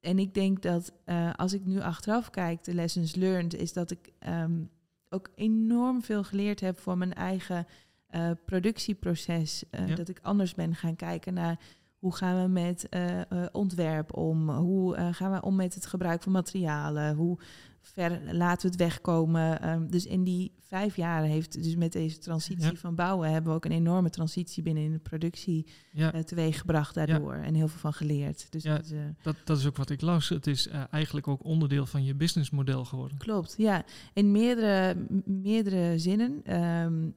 en 0.00 0.18
ik 0.18 0.34
denk 0.34 0.62
dat 0.62 0.92
als 1.36 1.52
ik 1.52 1.64
nu 1.64 1.80
achteraf 1.80 2.30
kijk, 2.30 2.64
de 2.64 2.74
lessons 2.74 3.14
learned, 3.14 3.54
is 3.54 3.72
dat 3.72 3.90
ik 3.90 4.12
ehm, 4.18 4.64
ook 5.08 5.28
enorm 5.34 6.02
veel 6.02 6.24
geleerd 6.24 6.60
heb 6.60 6.78
voor 6.78 6.98
mijn 6.98 7.14
eigen 7.14 7.66
eh, 8.10 8.30
productieproces. 8.44 9.64
Eh, 9.70 9.88
Ja. 9.88 9.94
Dat 9.94 10.08
ik 10.08 10.18
anders 10.22 10.54
ben 10.54 10.74
gaan 10.74 10.96
kijken 10.96 11.34
naar 11.34 11.58
hoe 11.98 12.14
gaan 12.14 12.42
we 12.42 12.48
met 12.48 12.88
eh, 12.88 13.20
ontwerp 13.52 14.16
om? 14.16 14.50
Hoe 14.50 14.96
gaan 15.12 15.32
we 15.32 15.42
om 15.42 15.56
met 15.56 15.74
het 15.74 15.86
gebruik 15.86 16.22
van 16.22 16.32
materialen? 16.32 17.14
Hoe 17.14 17.38
ver 17.82 18.20
laten 18.34 18.62
we 18.62 18.68
het 18.76 18.76
wegkomen? 18.90 19.60
Ehm, 19.60 19.86
dus 19.86 20.06
in 20.06 20.24
die 20.24 20.52
vijf 20.60 20.96
jaar 20.96 21.22
heeft 21.22 21.62
dus 21.62 21.76
met 21.76 21.92
deze 21.92 22.18
transitie 22.18 22.70
Ja. 22.72 22.74
van 22.78 22.94
bouwen 22.94 23.30
hebben 23.30 23.50
we 23.50 23.56
ook 23.56 23.64
een 23.64 23.72
enorme 23.72 24.10
transitie 24.10 24.62
binnen 24.62 24.82
in 24.82 24.92
de 24.92 24.98
productie 24.98 25.66
ja. 25.92 26.22
teweeggebracht 26.22 26.94
daardoor. 26.94 27.32
En 27.34 27.54
heel 27.54 27.68
veel 27.68 27.80
van 27.80 27.92
geleerd. 27.92 28.46
Dus 28.52 28.62
Ja. 28.62 28.74
dat 28.76 28.84
is, 28.84 28.90
Dat, 29.22 29.36
dat 29.44 29.58
is 29.58 29.66
ook 29.66 29.76
wat 29.76 29.90
ik 29.90 30.00
las. 30.00 30.28
Het 30.28 30.46
is 30.46 30.68
eigenlijk 30.90 31.28
ook 31.28 31.44
onderdeel 31.44 31.86
van 31.86 32.04
je 32.04 32.14
businessmodel 32.14 32.84
geworden. 32.84 33.18
Klopt, 33.18 33.54
ja. 33.56 33.84
In 34.12 34.32
meerdere, 34.32 34.96
meerdere 35.24 35.98
zinnen. 35.98 36.40
Ehm, 36.44 37.10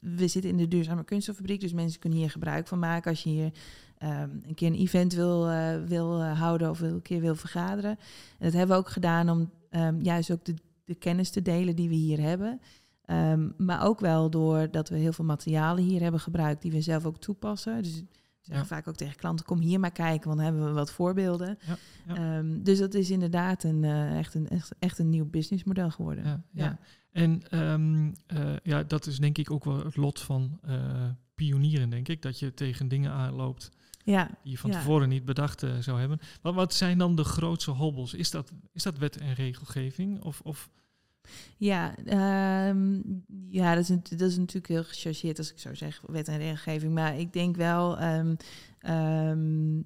we 0.00 0.28
zitten 0.28 0.50
in 0.50 0.56
de 0.56 0.68
duurzame 0.68 1.04
kunststoffabriek, 1.04 1.60
dus 1.60 1.72
mensen 1.72 2.00
kunnen 2.00 2.18
hier 2.18 2.30
gebruik 2.30 2.66
van 2.66 2.78
maken 2.78 3.10
als 3.10 3.22
je 3.22 3.28
hier 3.30 3.52
ehm, 3.98 4.30
een 4.46 4.54
keer 4.54 4.68
een 4.68 4.74
event 4.78 5.12
wil, 5.12 5.48
eh, 5.48 5.82
wil 5.86 6.20
eh, 6.22 6.38
houden 6.40 6.70
of 6.70 6.78
wil- 6.78 6.90
een 6.94 7.02
keer 7.02 7.20
wil 7.20 7.34
vergaderen. 7.34 7.90
En 7.90 7.98
dat 8.38 8.52
hebben 8.52 8.76
we 8.76 8.82
ook 8.82 8.88
gedaan 8.90 9.30
om 9.30 9.50
ehm, 9.70 10.00
juist 10.00 10.30
ook 10.30 10.44
de, 10.44 10.54
de 10.84 10.94
kennis 10.94 11.30
te 11.30 11.42
delen 11.42 11.76
die 11.76 11.88
we 11.88 11.94
hier 11.94 12.20
hebben. 12.20 12.60
Ehm, 13.04 13.48
maar 13.56 13.84
ook 13.84 14.00
wel 14.00 14.30
doordat 14.30 14.88
we 14.88 14.96
heel 14.96 15.12
veel 15.12 15.24
materialen 15.24 15.84
hier 15.84 16.02
hebben 16.02 16.20
gebruikt 16.20 16.62
die 16.62 16.72
we 16.72 16.80
zelf 16.80 17.04
ook 17.06 17.18
toepassen. 17.18 17.82
Dus 17.82 17.94
we 18.00 18.06
zeggen 18.40 18.68
Ja. 18.68 18.74
vaak 18.74 18.88
ook 18.88 18.96
tegen 18.96 19.16
klanten, 19.16 19.44
kom 19.46 19.60
hier 19.60 19.80
maar 19.80 19.92
kijken, 19.92 20.26
want 20.26 20.36
dan 20.40 20.46
hebben 20.46 20.66
we 20.66 20.72
wat 20.72 20.90
voorbeelden. 20.92 21.58
Ja, 21.66 21.76
ja. 22.14 22.42
Dus 22.62 22.78
dat 22.78 22.94
is 22.94 23.10
inderdaad 23.10 23.62
een, 23.64 23.84
eh, 23.84 24.18
echt, 24.18 24.34
een, 24.34 24.48
echt, 24.48 24.74
echt 24.78 24.98
een 24.98 25.08
nieuw 25.08 25.26
businessmodel 25.30 25.90
geworden. 25.90 26.44
Ja. 26.52 26.78
En 27.18 27.42
ehm, 27.50 28.12
eh, 28.26 28.56
ja, 28.62 28.82
dat 28.82 29.06
is 29.06 29.18
denk 29.18 29.38
ik 29.38 29.50
ook 29.50 29.64
wel 29.64 29.84
het 29.84 29.96
lot 29.96 30.20
van 30.20 30.58
eh, 30.62 31.04
pionieren, 31.34 31.90
denk 31.90 32.08
ik. 32.08 32.22
Dat 32.22 32.38
je 32.38 32.54
tegen 32.54 32.88
dingen 32.88 33.10
aanloopt 33.12 33.70
Ja, 34.04 34.26
die 34.42 34.52
je 34.52 34.58
van 34.58 34.70
Ja. 34.70 34.76
tevoren 34.78 35.08
niet 35.08 35.24
bedacht 35.24 35.62
eh, 35.62 35.78
zou 35.78 35.98
hebben. 35.98 36.20
Maar 36.42 36.52
wat 36.52 36.74
zijn 36.74 36.98
dan 36.98 37.16
de 37.16 37.24
grootste 37.24 37.70
hobbels? 37.70 38.14
Is 38.14 38.30
dat, 38.30 38.52
is 38.72 38.82
dat 38.82 38.98
wet 38.98 39.16
en 39.16 39.34
regelgeving? 39.34 40.22
Of, 40.22 40.40
of 40.40 40.70
ja, 41.56 41.96
ehm, 41.96 43.00
ja 43.48 43.74
dat, 43.74 43.88
is, 43.88 43.96
dat 44.18 44.30
is 44.30 44.36
natuurlijk 44.36 44.68
heel 44.68 44.84
gechargeerd 44.84 45.38
als 45.38 45.50
ik 45.52 45.58
zo 45.58 45.74
zeg, 45.74 46.00
wet 46.06 46.28
en 46.28 46.38
regelgeving. 46.38 46.94
Maar 46.94 47.18
ik 47.18 47.32
denk 47.32 47.56
wel... 47.56 47.98
ehm, 47.98 48.34
ehm, 48.78 49.78
eh, 49.78 49.84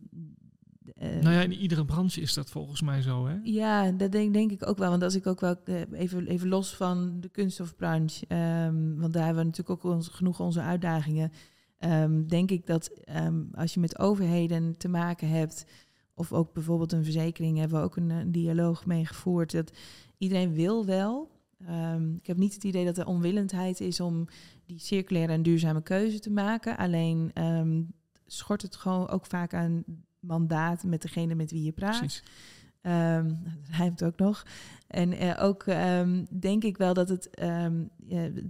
nou 0.95 1.35
ja, 1.35 1.41
in 1.41 1.53
iedere 1.53 1.85
branche 1.85 2.21
is 2.21 2.35
dat 2.35 2.51
volgens 2.51 2.83
mij 2.83 3.03
zo, 3.03 3.27
hè? 3.27 3.37
Ja, 3.43 3.91
dat 3.91 4.13
denk, 4.13 4.33
denk 4.33 4.51
ik 4.51 4.69
ook 4.69 4.79
wel. 4.79 4.91
Want 4.91 5.03
als 5.03 5.15
ik 5.15 5.27
ook 5.27 5.41
wel 5.41 5.57
eh, 5.65 5.81
even, 5.93 6.27
even 6.27 6.49
los 6.49 6.77
van 6.77 7.21
de 7.21 7.29
kunststofbranche, 7.29 8.27
ehm, 8.27 8.95
want 8.97 9.13
daar 9.13 9.25
hebben 9.25 9.43
we 9.43 9.49
natuurlijk 9.49 9.85
ook 9.85 9.93
ons, 9.93 10.09
genoeg 10.09 10.41
onze 10.41 10.61
uitdagingen. 10.61 11.33
ehm, 11.79 12.27
denk 12.27 12.51
ik 12.51 12.67
dat 12.67 12.89
ehm, 12.89 13.43
als 13.53 13.75
je 13.75 13.81
met 13.81 13.99
overheden 13.99 14.77
te 14.79 14.89
maken 14.89 15.29
hebt, 15.29 15.67
of 16.15 16.33
ook 16.33 16.53
bijvoorbeeld 16.53 16.93
een 16.93 17.05
verzekering, 17.05 17.59
hebben 17.59 17.79
we 17.79 17.85
ook 17.85 17.97
een, 17.97 18.11
een 18.11 18.33
dialoog 18.33 18.87
mee 18.87 19.07
gevoerd. 19.07 19.53
Dat 19.53 19.73
iedereen 20.19 20.55
wil 20.55 20.87
wel. 20.87 21.31
Ik 22.17 22.27
heb 22.27 22.37
niet 22.37 22.55
het 22.55 22.65
idee 22.65 22.85
dat 22.85 22.99
er 22.99 23.07
onwillendheid 23.07 23.81
is 23.81 24.01
om 24.01 24.29
die 24.67 24.79
circulaire 24.79 25.33
en 25.33 25.43
duurzame 25.43 25.83
keuze 25.83 26.19
te 26.19 26.31
maken. 26.31 26.77
Alleen 26.77 27.33
schort 28.27 28.63
het 28.63 28.77
gewoon 28.77 29.09
ook 29.09 29.27
vaak 29.27 29.55
aan 29.55 29.85
mandaat 30.23 30.85
met 30.85 31.03
degene 31.03 31.35
met 31.35 31.51
wie 31.51 31.63
je 31.63 31.73
praat. 31.73 31.99
Precies. 31.99 32.23
Ehm, 32.83 33.29
dat 33.29 33.77
rijmt 33.77 34.05
ook 34.05 34.19
nog. 34.19 34.43
En 34.87 35.13
eh, 35.13 35.45
ook 35.45 35.63
ehm, 35.63 36.25
denk 36.41 36.65
ik 36.65 36.77
wel 36.77 36.95
dat 36.95 37.09
het 37.09 37.31
ehm, 37.31 37.85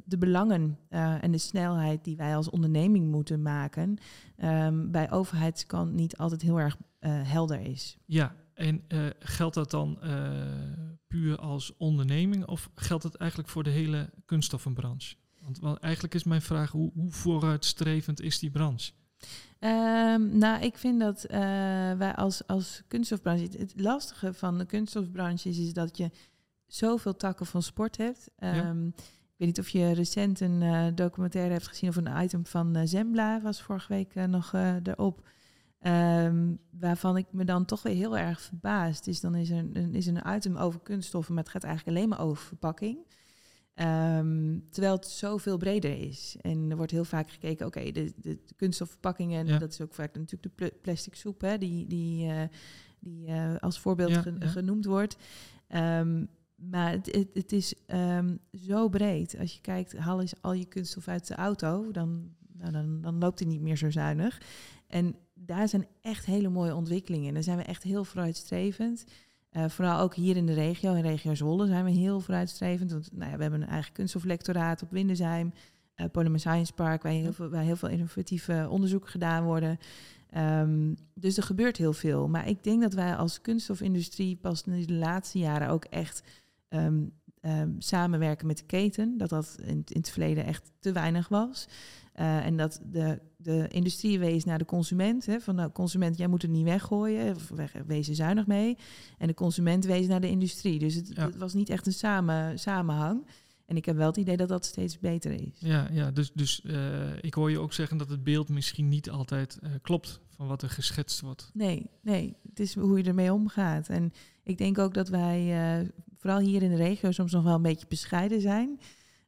de 0.04 0.18
belangen 0.18 0.78
eh, 0.88 1.22
en 1.22 1.32
de 1.32 1.38
snelheid 1.38 2.04
die 2.04 2.16
wij 2.16 2.36
als 2.36 2.50
onderneming 2.50 3.10
moeten 3.10 3.42
maken, 3.42 3.98
ehm, 4.36 4.90
bij 4.90 5.10
overheidskant 5.10 5.92
niet 5.92 6.16
altijd 6.16 6.42
heel 6.42 6.60
erg 6.60 6.76
eh, 6.98 7.10
helder 7.22 7.60
is. 7.60 7.98
Ja, 8.06 8.34
en 8.54 8.84
geldt 9.18 9.54
dat 9.54 9.70
dan 9.70 9.98
puur 11.06 11.38
als 11.38 11.76
onderneming 11.76 12.46
of 12.46 12.70
geldt 12.74 13.04
het 13.04 13.14
eigenlijk 13.14 13.50
voor 13.50 13.62
de 13.62 13.70
hele 13.70 14.10
kunststoffenbranche? 14.24 15.16
Want, 15.40 15.58
want 15.58 15.78
eigenlijk 15.78 16.14
is 16.14 16.24
mijn 16.24 16.42
vraag, 16.42 16.70
hoe, 16.70 16.90
hoe 16.94 17.10
vooruitstrevend 17.10 18.20
is 18.20 18.38
die 18.38 18.50
branche? 18.50 18.92
Ehm, 19.58 20.38
nou, 20.38 20.62
ik 20.62 20.78
vind 20.78 21.00
dat 21.00 21.24
eh, 21.24 21.40
wij 21.92 22.14
als, 22.14 22.46
als 22.46 22.82
kunststofbranche. 22.88 23.48
Het, 23.58 23.72
lastige 23.76 24.34
van 24.34 24.58
de 24.58 24.66
kunststofbranche 24.66 25.48
is, 25.48 25.58
is 25.58 25.72
dat 25.72 25.96
je 25.96 26.10
zoveel 26.66 27.16
takken 27.16 27.46
van 27.46 27.62
sport 27.62 27.96
hebt. 27.96 28.30
Ehm, 28.38 28.86
Ik 28.86 29.48
weet 29.48 29.56
niet 29.56 29.66
of 29.66 29.68
je 29.68 29.92
recent 29.92 30.40
een 30.40 30.62
eh, 30.62 30.86
documentaire 30.94 31.52
hebt 31.52 31.68
gezien 31.68 31.88
of 31.88 31.96
een 31.96 32.22
item 32.22 32.46
van 32.46 32.76
eh, 32.76 32.82
Zembla, 32.84 33.40
was 33.40 33.62
vorige 33.62 33.92
week 33.92 34.14
nog 34.14 34.52
erop. 34.82 35.26
Ehm, 35.78 36.54
waarvan 36.70 37.16
ik 37.16 37.26
me 37.30 37.44
dan 37.44 37.64
toch 37.64 37.82
weer 37.82 37.94
heel 37.94 38.18
erg 38.18 38.40
verbaasd. 38.40 39.04
Dus 39.04 39.20
dan 39.20 39.34
is 39.34 39.50
er 39.50 39.58
een, 39.58 39.94
is 39.94 40.06
er 40.06 40.16
een 40.16 40.34
item 40.36 40.56
over 40.56 40.80
kunststoffen, 40.80 41.34
maar 41.34 41.42
het 41.42 41.52
gaat 41.52 41.64
eigenlijk 41.64 41.96
alleen 41.96 42.08
maar 42.08 42.20
over 42.20 42.44
verpakking. 42.44 42.98
Ehm, 43.74 44.58
terwijl 44.70 44.94
het 44.94 45.06
zoveel 45.06 45.56
breder 45.56 45.98
is. 45.98 46.36
En 46.40 46.70
er 46.70 46.76
wordt 46.76 46.92
heel 46.92 47.04
vaak 47.04 47.30
gekeken, 47.30 47.66
oké, 47.66 47.82
de, 47.90 48.12
de, 48.16 48.38
de 48.46 48.54
kunststofverpakkingen, 48.56 49.46
Ja. 49.46 49.58
dat 49.58 49.72
is 49.72 49.80
ook 49.80 49.94
vaak 49.94 50.14
natuurlijk 50.14 50.42
de 50.56 50.64
pl- 50.68 50.76
plastic 50.82 51.14
soep, 51.14 51.40
hè, 51.40 51.58
die, 51.58 51.86
die, 51.86 52.28
eh, 52.30 52.42
die 53.00 53.26
eh, 53.26 53.56
als 53.58 53.78
voorbeeld 53.80 54.10
Ja, 54.10 54.20
ge- 54.22 54.36
ja. 54.38 54.46
genoemd 54.46 54.84
wordt. 54.84 55.16
Ehm, 55.68 56.24
maar 56.54 56.90
het, 56.90 57.06
het, 57.14 57.28
het 57.34 57.52
is 57.52 57.74
ehm, 57.86 58.36
zo 58.66 58.88
breed. 58.88 59.38
Als 59.38 59.54
je 59.54 59.60
kijkt, 59.60 59.96
haal 59.96 60.20
eens 60.20 60.34
al 60.40 60.52
je 60.52 60.64
kunststof 60.64 61.08
uit 61.08 61.26
de 61.28 61.34
auto, 61.34 61.90
dan, 61.90 62.30
nou, 62.52 62.72
dan, 62.72 63.00
dan 63.00 63.18
loopt 63.18 63.38
hij 63.38 63.48
niet 63.48 63.60
meer 63.60 63.76
zo 63.76 63.90
zuinig. 63.90 64.40
En 64.86 65.14
daar 65.34 65.68
zijn 65.68 65.86
echt 66.00 66.26
hele 66.26 66.48
mooie 66.48 66.74
ontwikkelingen. 66.74 67.28
En 67.28 67.34
daar 67.34 67.42
zijn 67.42 67.56
we 67.56 67.62
echt 67.62 67.82
heel 67.82 68.04
vooruitstrevend. 68.04 69.04
Eh, 69.52 69.68
vooral 69.68 70.00
ook 70.00 70.14
hier 70.14 70.36
in 70.36 70.46
de 70.46 70.54
regio, 70.54 70.94
in 70.94 71.02
regio 71.02 71.34
Zwolle, 71.34 71.66
zijn 71.66 71.84
we 71.84 71.90
heel 71.90 72.20
vooruitstrevend. 72.20 72.92
Want 72.92 73.08
nou 73.12 73.30
ja, 73.30 73.36
we 73.36 73.42
hebben 73.42 73.62
een 73.62 73.68
eigen 73.68 73.92
kunststoflectoraat 73.92 74.82
op 74.82 74.90
Windesheim, 74.90 75.52
eh 75.94 76.06
Polymer 76.12 76.40
Science 76.40 76.72
Park, 76.72 77.02
waar 77.02 77.12
heel 77.12 77.32
veel, 77.32 77.48
waar 77.48 77.62
heel 77.62 77.76
veel 77.76 77.88
innovatieve 77.88 78.66
onderzoek 78.70 79.08
gedaan 79.08 79.44
worden. 79.44 79.78
Ehm, 80.30 80.94
dus 81.14 81.36
er 81.36 81.42
gebeurt 81.42 81.76
heel 81.76 81.92
veel. 81.92 82.28
Maar 82.28 82.48
ik 82.48 82.64
denk 82.64 82.82
dat 82.82 82.94
wij 82.94 83.16
als 83.16 83.40
kunststofindustrie 83.40 84.36
pas 84.36 84.62
in 84.62 84.86
de 84.86 84.92
laatste 84.92 85.38
jaren 85.38 85.68
ook 85.68 85.84
echt 85.84 86.22
ehm, 86.68 87.04
ehm, 87.40 87.70
samenwerken 87.78 88.46
met 88.46 88.58
de 88.58 88.64
keten. 88.64 89.18
Dat 89.18 89.28
dat 89.28 89.56
in, 89.60 89.82
in 89.86 90.00
het 90.00 90.10
verleden 90.10 90.44
echt 90.44 90.70
te 90.78 90.92
weinig 90.92 91.28
was. 91.28 91.68
Eh, 92.12 92.46
en 92.46 92.56
dat 92.56 92.80
de, 92.84 93.20
de 93.36 93.68
industrie 93.68 94.18
wees 94.18 94.44
naar 94.44 94.58
de 94.58 94.64
consument. 94.64 95.26
Hè, 95.26 95.40
van 95.40 95.56
de 95.56 95.72
consument, 95.72 96.18
jij 96.18 96.26
moet 96.26 96.42
het 96.42 96.50
niet 96.50 96.64
weggooien. 96.64 97.34
Of 97.34 97.52
wees 97.86 98.08
er 98.08 98.14
zuinig 98.14 98.46
mee. 98.46 98.76
En 99.18 99.26
de 99.26 99.34
consument 99.34 99.84
wees 99.84 100.06
naar 100.06 100.20
de 100.20 100.30
industrie. 100.30 100.78
Dus 100.78 100.94
het, 100.94 101.16
het 101.16 101.36
was 101.36 101.54
niet 101.54 101.68
echt 101.68 101.86
een 101.86 101.92
samen, 101.92 102.58
samenhang. 102.58 103.26
En 103.66 103.76
ik 103.76 103.84
heb 103.84 103.96
wel 103.96 104.06
het 104.06 104.16
idee 104.16 104.36
dat 104.36 104.48
dat 104.48 104.64
steeds 104.64 104.98
beter 104.98 105.32
is. 105.32 105.58
Ja, 105.58 105.88
ja 105.92 106.10
dus, 106.10 106.32
dus 106.32 106.62
uh, 106.64 106.74
ik 107.20 107.34
hoor 107.34 107.50
je 107.50 107.58
ook 107.58 107.72
zeggen 107.72 107.96
dat 107.96 108.08
het 108.08 108.24
beeld 108.24 108.48
misschien 108.48 108.88
niet 108.88 109.10
altijd 109.10 109.58
uh, 109.62 109.70
klopt 109.82 110.20
van 110.28 110.46
wat 110.46 110.62
er 110.62 110.70
geschetst 110.70 111.20
wordt. 111.20 111.50
Nee, 111.54 111.90
nee, 112.02 112.36
het 112.48 112.60
is 112.60 112.74
hoe 112.74 112.98
je 112.98 113.04
ermee 113.04 113.32
omgaat. 113.32 113.88
En 113.88 114.12
ik 114.42 114.58
denk 114.58 114.78
ook 114.78 114.94
dat 114.94 115.08
wij, 115.08 115.90
vooral 116.18 116.38
hier 116.38 116.62
in 116.62 116.70
de 116.70 116.76
regio, 116.76 117.10
soms 117.10 117.32
nog 117.32 117.44
wel 117.44 117.54
een 117.54 117.62
beetje 117.62 117.86
bescheiden 117.88 118.40
zijn. 118.40 118.80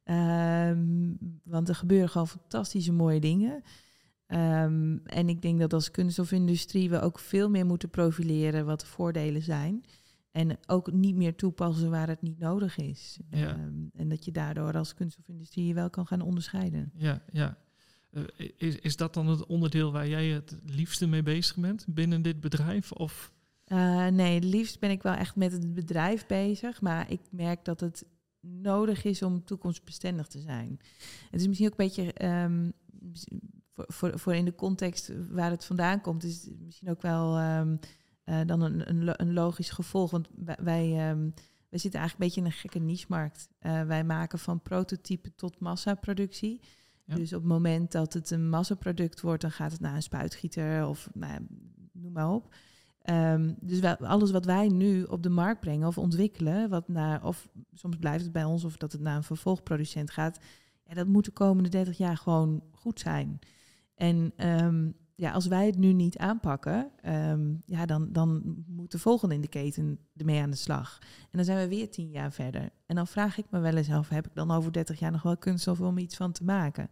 Um, 0.04 1.18
want 1.44 1.68
er 1.68 1.74
gebeuren 1.74 2.08
gewoon 2.08 2.28
fantastische 2.28 2.92
mooie 2.92 3.20
dingen. 3.20 3.62
Um, 4.26 5.00
en 5.04 5.28
ik 5.28 5.42
denk 5.42 5.58
dat 5.58 5.72
als 5.72 5.90
kunststofindustrie 5.90 6.90
we 6.90 7.00
ook 7.00 7.18
veel 7.18 7.50
meer 7.50 7.66
moeten 7.66 7.90
profileren 7.90 8.66
wat 8.66 8.80
de 8.80 8.86
voordelen 8.86 9.42
zijn. 9.42 9.84
En 10.30 10.58
ook 10.66 10.92
niet 10.92 11.16
meer 11.16 11.34
toepassen 11.34 11.90
waar 11.90 12.08
het 12.08 12.22
niet 12.22 12.38
nodig 12.38 12.76
is. 12.76 13.18
Ja. 13.30 13.58
Um, 13.58 13.90
en 13.94 14.08
dat 14.08 14.24
je 14.24 14.32
daardoor 14.32 14.76
als 14.76 14.94
kunststofindustrie 14.94 15.66
je 15.66 15.74
wel 15.74 15.90
kan 15.90 16.06
gaan 16.06 16.20
onderscheiden. 16.20 16.90
Ja, 16.94 17.22
ja. 17.32 17.56
Uh, 18.10 18.24
is, 18.56 18.76
is 18.76 18.96
dat 18.96 19.14
dan 19.14 19.26
het 19.26 19.46
onderdeel 19.46 19.92
waar 19.92 20.08
jij 20.08 20.28
het 20.28 20.58
liefste 20.66 21.06
mee 21.06 21.22
bezig 21.22 21.56
bent 21.56 21.86
binnen 21.88 22.22
dit 22.22 22.40
bedrijf? 22.40 22.92
Of? 22.92 23.32
Uh, 23.66 24.06
nee, 24.06 24.34
het 24.34 24.44
liefst 24.44 24.80
ben 24.80 24.90
ik 24.90 25.02
wel 25.02 25.14
echt 25.14 25.36
met 25.36 25.52
het 25.52 25.74
bedrijf 25.74 26.26
bezig. 26.26 26.80
Maar 26.80 27.10
ik 27.10 27.20
merk 27.30 27.64
dat 27.64 27.80
het 27.80 28.04
nodig 28.44 29.04
is 29.04 29.22
om 29.22 29.44
toekomstbestendig 29.44 30.26
te 30.26 30.40
zijn. 30.40 30.80
Het 31.30 31.40
is 31.40 31.46
misschien 31.46 31.68
ook 31.72 31.78
een 31.78 31.86
beetje 31.86 32.24
um, 32.44 32.72
voor, 33.72 33.84
voor, 33.88 34.18
voor 34.18 34.34
in 34.34 34.44
de 34.44 34.54
context 34.54 35.12
waar 35.30 35.50
het 35.50 35.64
vandaan 35.64 36.00
komt, 36.00 36.24
is 36.24 36.44
het 36.44 36.60
misschien 36.60 36.90
ook 36.90 37.02
wel 37.02 37.40
um, 37.40 37.78
uh, 38.24 38.40
dan 38.46 38.60
een, 38.60 38.88
een, 38.88 39.20
een, 39.20 39.32
logisch 39.32 39.70
gevolg. 39.70 40.10
Want 40.10 40.28
wij, 40.58 41.10
um, 41.10 41.34
wij 41.68 41.78
zitten 41.78 42.00
eigenlijk 42.00 42.12
een 42.12 42.18
beetje 42.18 42.40
in 42.40 42.46
een 42.46 42.52
gekke 42.52 42.78
niche-markt. 42.78 43.48
Uh, 43.60 43.82
wij 43.82 44.04
maken 44.04 44.38
van 44.38 44.62
prototype 44.62 45.34
tot 45.34 45.60
massaproductie. 45.60 46.60
Ja. 47.04 47.14
Dus 47.14 47.32
op 47.32 47.40
het 47.40 47.50
moment 47.50 47.92
dat 47.92 48.12
het 48.12 48.30
een 48.30 48.48
massaproduct 48.48 49.20
wordt, 49.20 49.42
dan 49.42 49.50
gaat 49.50 49.72
het 49.72 49.80
naar 49.80 49.94
een 49.94 50.02
spuitgieter 50.02 50.86
of 50.86 51.08
nou, 51.12 51.46
noem 51.92 52.12
maar 52.12 52.30
op. 52.30 52.54
Um, 53.10 53.56
dus 53.60 53.82
alles 53.98 54.30
wat 54.30 54.44
wij 54.44 54.68
nu 54.68 55.02
op 55.02 55.22
de 55.22 55.28
markt 55.28 55.60
brengen 55.60 55.86
of 55.86 55.98
ontwikkelen, 55.98 56.68
wat 56.68 56.88
naar, 56.88 57.24
of 57.24 57.48
soms 57.72 57.96
blijft 57.96 58.24
het 58.24 58.32
bij 58.32 58.44
ons 58.44 58.64
of 58.64 58.76
dat 58.76 58.92
het 58.92 59.00
naar 59.00 59.16
een 59.16 59.22
vervolgproducent 59.22 60.10
gaat, 60.10 60.38
ja, 60.84 60.94
dat 60.94 61.06
moet 61.06 61.24
de 61.24 61.30
komende 61.30 61.68
30 61.68 61.96
jaar 61.96 62.16
gewoon 62.16 62.62
goed 62.72 63.00
zijn. 63.00 63.38
En 63.94 64.32
um, 64.64 64.94
ja, 65.14 65.32
als 65.32 65.46
wij 65.46 65.66
het 65.66 65.76
nu 65.76 65.92
niet 65.92 66.18
aanpakken, 66.18 66.90
um, 67.06 67.62
ja, 67.66 67.86
dan, 67.86 68.12
dan 68.12 68.42
moet 68.66 68.90
de 68.90 68.98
volgende 68.98 69.34
in 69.34 69.40
de 69.40 69.48
keten 69.48 69.98
ermee 70.16 70.42
aan 70.42 70.50
de 70.50 70.56
slag. 70.56 70.98
En 71.20 71.30
dan 71.30 71.44
zijn 71.44 71.58
we 71.58 71.74
weer 71.74 71.90
tien 71.90 72.10
jaar 72.10 72.32
verder. 72.32 72.70
En 72.86 72.96
dan 72.96 73.06
vraag 73.06 73.38
ik 73.38 73.46
me 73.50 73.58
wel 73.58 73.76
eens 73.76 73.90
af, 73.90 74.08
heb 74.08 74.26
ik 74.26 74.34
dan 74.34 74.50
over 74.50 74.72
30 74.72 74.98
jaar 74.98 75.12
nog 75.12 75.22
wel 75.22 75.36
kunststof 75.36 75.80
om 75.80 75.98
iets 75.98 76.16
van 76.16 76.32
te 76.32 76.44
maken? 76.44 76.90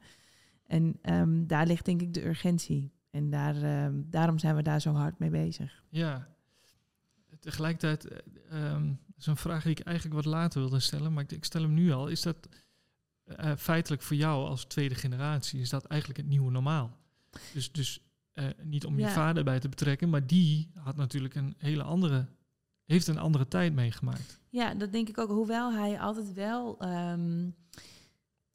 En 0.66 0.98
daar 1.46 1.66
ligt 1.66 1.84
denk 1.84 2.02
ik 2.02 2.14
de 2.14 2.26
urgentie. 2.26 2.92
En 3.12 3.30
daar, 3.30 3.56
uh, 3.56 3.86
daarom 3.92 4.38
zijn 4.38 4.56
we 4.56 4.62
daar 4.62 4.80
zo 4.80 4.92
hard 4.92 5.18
mee 5.18 5.30
bezig. 5.30 5.82
Ja, 5.88 6.28
tegelijkertijd, 7.40 8.22
uh, 8.52 8.80
is 9.16 9.26
een 9.26 9.36
vraag 9.36 9.62
die 9.62 9.72
ik 9.72 9.80
eigenlijk 9.80 10.16
wat 10.16 10.24
later 10.24 10.60
wilde 10.60 10.80
stellen, 10.80 11.12
maar 11.12 11.22
ik, 11.22 11.32
ik 11.32 11.44
stel 11.44 11.62
hem 11.62 11.74
nu 11.74 11.92
al. 11.92 12.08
Is 12.08 12.22
dat 12.22 12.48
uh, 13.26 13.52
feitelijk 13.56 14.02
voor 14.02 14.16
jou 14.16 14.48
als 14.48 14.64
tweede 14.64 14.94
generatie, 14.94 15.60
is 15.60 15.70
dat 15.70 15.84
eigenlijk 15.84 16.20
het 16.20 16.28
nieuwe 16.28 16.50
normaal? 16.50 16.96
Dus, 17.52 17.72
dus 17.72 18.00
uh, 18.34 18.44
niet 18.62 18.84
om 18.84 18.98
ja. 18.98 19.06
je 19.06 19.12
vader 19.12 19.44
bij 19.44 19.60
te 19.60 19.68
betrekken, 19.68 20.10
maar 20.10 20.26
die 20.26 20.70
had 20.74 20.96
natuurlijk 20.96 21.34
een 21.34 21.54
hele 21.58 21.82
andere, 21.82 22.26
heeft 22.84 23.06
een 23.06 23.18
andere 23.18 23.48
tijd 23.48 23.72
meegemaakt. 23.72 24.40
Ja, 24.48 24.74
dat 24.74 24.92
denk 24.92 25.08
ik 25.08 25.18
ook. 25.18 25.28
Hoewel 25.28 25.72
hij 25.72 26.00
altijd 26.00 26.32
wel. 26.32 26.84
Um, 26.84 27.54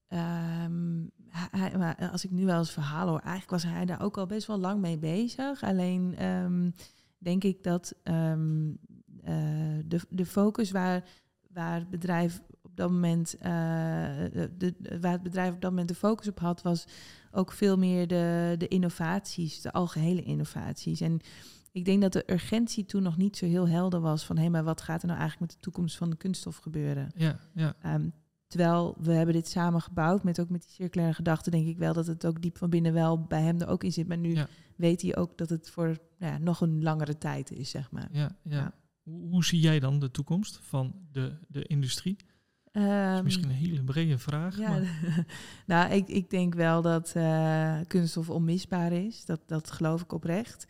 Um, 0.10 1.12
hij, 1.30 1.78
maar 1.78 2.10
als 2.12 2.24
ik 2.24 2.32
nu 2.32 2.46
wel 2.46 2.58
eens 2.58 2.72
verhaal 2.72 3.08
hoor, 3.08 3.20
eigenlijk 3.20 3.50
was 3.50 3.63
hij 3.63 3.86
daar 3.86 4.02
ook 4.02 4.18
al 4.18 4.26
best 4.26 4.48
wel 4.48 4.60
lang 4.60 4.82
mee 4.82 4.98
bezig. 4.98 5.63
Alleen 5.63 6.26
um, 6.26 6.74
denk 7.18 7.44
ik 7.44 7.63
dat 7.63 7.96
um, 8.04 8.78
uh, 9.28 9.34
de, 9.86 10.00
de 10.10 10.26
focus 10.26 10.72
waar, 10.72 11.04
waar 11.52 11.80
het 11.80 11.90
bedrijf 11.90 12.42
op 12.62 12.78
dat 12.78 12.92
moment, 12.92 13.36
uh, 13.38 13.44
de, 14.58 14.76
waar 15.02 15.12
het 15.12 15.24
bedrijf 15.24 15.54
op 15.54 15.62
dat 15.62 15.72
moment 15.72 15.90
de 15.90 15.96
focus 15.96 16.28
op 16.28 16.40
had, 16.40 16.62
was 16.62 16.88
ook 17.32 17.52
veel 17.52 17.78
meer 17.78 18.08
de, 18.08 18.56
de 18.58 18.68
innovaties, 18.68 19.62
de 19.62 19.72
algehele 19.72 20.24
innovaties. 20.24 21.02
En 21.02 21.20
ik 21.72 21.86
denk 21.86 22.02
dat 22.02 22.13
de 22.13 22.32
urgentie 22.32 22.86
toen 22.86 23.04
nog 23.04 23.18
niet 23.18 23.38
zo 23.38 23.46
heel 23.46 23.68
helder 23.68 24.00
was 24.00 24.26
van 24.26 24.36
hé, 24.36 24.42
hey, 24.42 24.52
maar 24.52 24.63
wat 24.63 24.82
gaat 24.82 25.02
er 25.02 25.08
nou 25.08 25.20
eigenlijk 25.20 25.52
met 25.52 25.60
de 25.60 25.63
toekomst 25.63 25.98
van 25.98 26.10
de 26.10 26.16
kunststof 26.16 26.58
gebeuren? 26.58 27.12
Ja, 27.16 27.40
ja. 27.54 27.76
Terwijl 28.47 28.95
we 28.99 29.12
hebben 29.12 29.36
dit 29.36 29.47
samen 29.47 29.81
gebouwd, 29.81 30.23
met 30.23 30.39
ook 30.39 30.49
met 30.49 30.62
die 30.62 30.71
circulaire 30.71 31.15
gedachte, 31.15 31.49
denk 31.49 31.67
ik 31.67 31.77
wel 31.77 31.93
dat 31.93 32.07
het 32.07 32.25
ook 32.25 32.41
diep 32.41 32.57
van 32.57 32.69
binnen 32.69 32.93
wel 32.93 33.23
bij 33.23 33.41
hem 33.41 33.62
er 33.62 33.67
ook 33.67 33.83
in 33.83 33.93
zit. 33.93 34.07
Maar 34.07 34.17
nu 34.17 34.36
ja. 34.36 34.47
weet 34.75 35.01
hij 35.01 35.15
ook 35.15 35.38
dat 35.38 35.49
het 35.49 35.69
voor 35.69 35.97
nou 36.17 36.33
ja, 36.33 36.38
nog 36.38 36.62
een 36.62 36.83
langere 36.83 37.17
tijd 37.17 37.51
is, 37.51 37.69
zeg 37.69 37.91
maar. 37.91 38.10
Ja, 38.12 38.36
ja. 38.43 38.73
Hoe, 39.03 39.29
hoe, 39.29 39.45
zie 39.45 39.60
jij 39.60 39.79
dan 39.79 39.99
de 39.99 40.12
toekomst 40.12 40.60
van 40.62 40.95
de, 41.12 41.38
de 41.47 41.63
industrie? 41.63 42.17
Um, 42.71 42.83
dat 42.83 43.15
is 43.15 43.21
misschien 43.21 43.49
een 43.49 43.55
hele 43.55 43.83
brede 43.83 44.17
vraag. 44.17 44.57
Ja, 44.57 44.81
nou, 45.65 45.93
ik, 45.93 46.07
ik 46.07 46.29
denk 46.29 46.53
wel 46.53 46.81
dat 46.81 47.13
uh, 47.17 47.79
kunststof 47.88 48.29
onmisbaar 48.29 48.91
is. 48.91 49.25
Dat, 49.25 49.41
dat 49.45 49.71
geloof 49.71 50.01
ik 50.01 50.12
oprecht. 50.12 50.67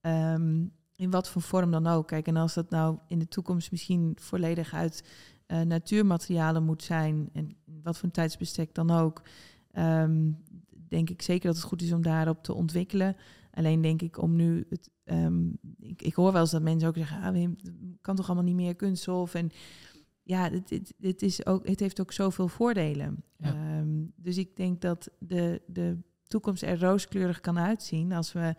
Um, 0.00 0.72
in 0.96 1.10
wat 1.10 1.28
voor 1.28 1.42
vorm 1.42 1.70
dan 1.70 1.86
ook. 1.86 2.06
Kijk, 2.06 2.26
en 2.26 2.36
als 2.36 2.54
dat 2.54 2.70
nou 2.70 2.98
in 3.08 3.18
de 3.18 3.28
toekomst 3.28 3.70
misschien 3.70 4.16
volledig 4.20 4.74
uit 4.74 5.04
uh, 5.52 5.60
natuurmaterialen 5.60 6.64
moet 6.64 6.82
zijn, 6.82 7.28
en 7.32 7.56
wat 7.82 7.96
voor 7.96 8.04
een 8.04 8.10
tijdsbestek 8.10 8.74
dan 8.74 8.90
ook, 8.90 9.22
um, 9.78 10.42
denk 10.88 11.10
ik 11.10 11.22
zeker 11.22 11.46
dat 11.46 11.56
het 11.56 11.64
goed 11.64 11.82
is 11.82 11.92
om 11.92 12.02
daarop 12.02 12.42
te 12.42 12.54
ontwikkelen. 12.54 13.16
Alleen 13.50 13.80
denk 13.80 14.02
ik 14.02 14.22
om 14.22 14.36
nu 14.36 14.66
het. 14.68 14.90
Um, 15.04 15.58
ik, 15.80 16.02
ik, 16.02 16.14
hoor 16.14 16.32
wel 16.32 16.40
eens 16.40 16.50
dat 16.50 16.62
mensen 16.62 16.88
ook 16.88 16.96
zeggen, 16.96 17.22
ah, 17.22 17.34
het 17.34 18.00
kan 18.00 18.16
toch 18.16 18.26
allemaal 18.26 18.44
niet 18.44 18.54
meer 18.54 18.74
kunststof. 18.74 19.34
En 19.34 19.50
ja, 20.22 20.50
het, 20.50 20.70
het, 20.70 20.94
het, 21.00 21.22
is 21.22 21.46
ook, 21.46 21.66
het 21.66 21.80
heeft 21.80 22.00
ook 22.00 22.12
zoveel 22.12 22.48
voordelen. 22.48 23.24
Ja. 23.36 23.78
Um, 23.78 24.12
dus 24.16 24.38
ik 24.38 24.56
denk 24.56 24.80
dat 24.80 25.10
de, 25.18 25.62
de 25.66 25.98
toekomst 26.26 26.62
er 26.62 26.80
rooskleurig 26.80 27.40
kan 27.40 27.58
uitzien 27.58 28.12
als 28.12 28.32
we 28.32 28.54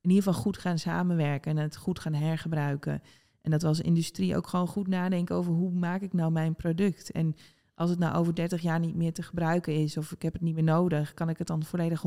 in 0.00 0.10
ieder 0.10 0.24
geval 0.24 0.40
goed 0.42 0.58
gaan 0.58 0.78
samenwerken 0.78 1.50
en 1.50 1.62
het 1.62 1.76
goed 1.76 1.98
gaan 1.98 2.14
hergebruiken. 2.14 3.02
En 3.46 3.52
dat 3.52 3.62
we 3.62 3.68
als 3.68 3.80
industrie 3.80 4.36
ook 4.36 4.46
gewoon 4.46 4.66
goed 4.66 4.86
nadenken 4.86 5.34
over 5.34 5.52
hoe 5.52 5.72
maak 5.72 6.00
ik 6.00 6.12
nou 6.12 6.32
mijn 6.32 6.54
product. 6.54 7.10
En 7.10 7.34
als 7.74 7.90
het 7.90 7.98
nou 7.98 8.16
over 8.16 8.34
30 8.34 8.62
jaar 8.62 8.80
niet 8.80 8.94
meer 8.94 9.12
te 9.12 9.22
gebruiken 9.22 9.74
is 9.74 9.96
of 9.96 10.12
ik 10.12 10.22
heb 10.22 10.32
het 10.32 10.42
niet 10.42 10.54
meer 10.54 10.62
nodig, 10.62 11.14
kan 11.14 11.28
ik 11.28 11.38
het 11.38 11.46
dan 11.46 11.64
volledig 11.64 12.04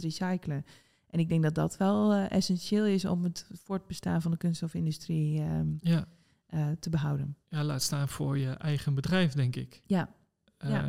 recyclen. 0.00 0.64
En 1.10 1.18
ik 1.18 1.28
denk 1.28 1.42
dat 1.42 1.54
dat 1.54 1.76
wel 1.76 2.14
uh, 2.14 2.30
essentieel 2.30 2.84
is 2.84 3.04
om 3.04 3.22
het 3.22 3.46
voortbestaan 3.52 4.22
van 4.22 4.30
de 4.30 4.36
kunststofindustrie 4.36 5.40
um, 5.42 5.78
ja. 5.80 6.04
uh, 6.50 6.66
te 6.80 6.90
behouden. 6.90 7.36
Ja, 7.48 7.64
laat 7.64 7.82
staan 7.82 8.08
voor 8.08 8.38
je 8.38 8.50
eigen 8.50 8.94
bedrijf, 8.94 9.32
denk 9.32 9.56
ik. 9.56 9.82
Ja. 9.86 10.14
Um, 10.58 10.70
ja. 10.70 10.86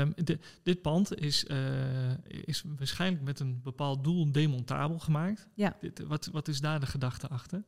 Um, 0.00 0.12
de, 0.24 0.38
dit 0.62 0.82
pand 0.82 1.20
is, 1.20 1.44
uh, 1.44 2.18
is 2.24 2.64
waarschijnlijk 2.76 3.24
met 3.24 3.40
een 3.40 3.60
bepaald 3.62 4.04
doel 4.04 4.32
demontabel 4.32 4.98
gemaakt. 4.98 5.48
Ja. 5.54 5.76
Dit, 5.80 5.98
wat, 5.98 6.26
wat 6.26 6.48
is 6.48 6.60
daar 6.60 6.80
de 6.80 6.86
gedachte 6.86 7.28
achter? 7.28 7.64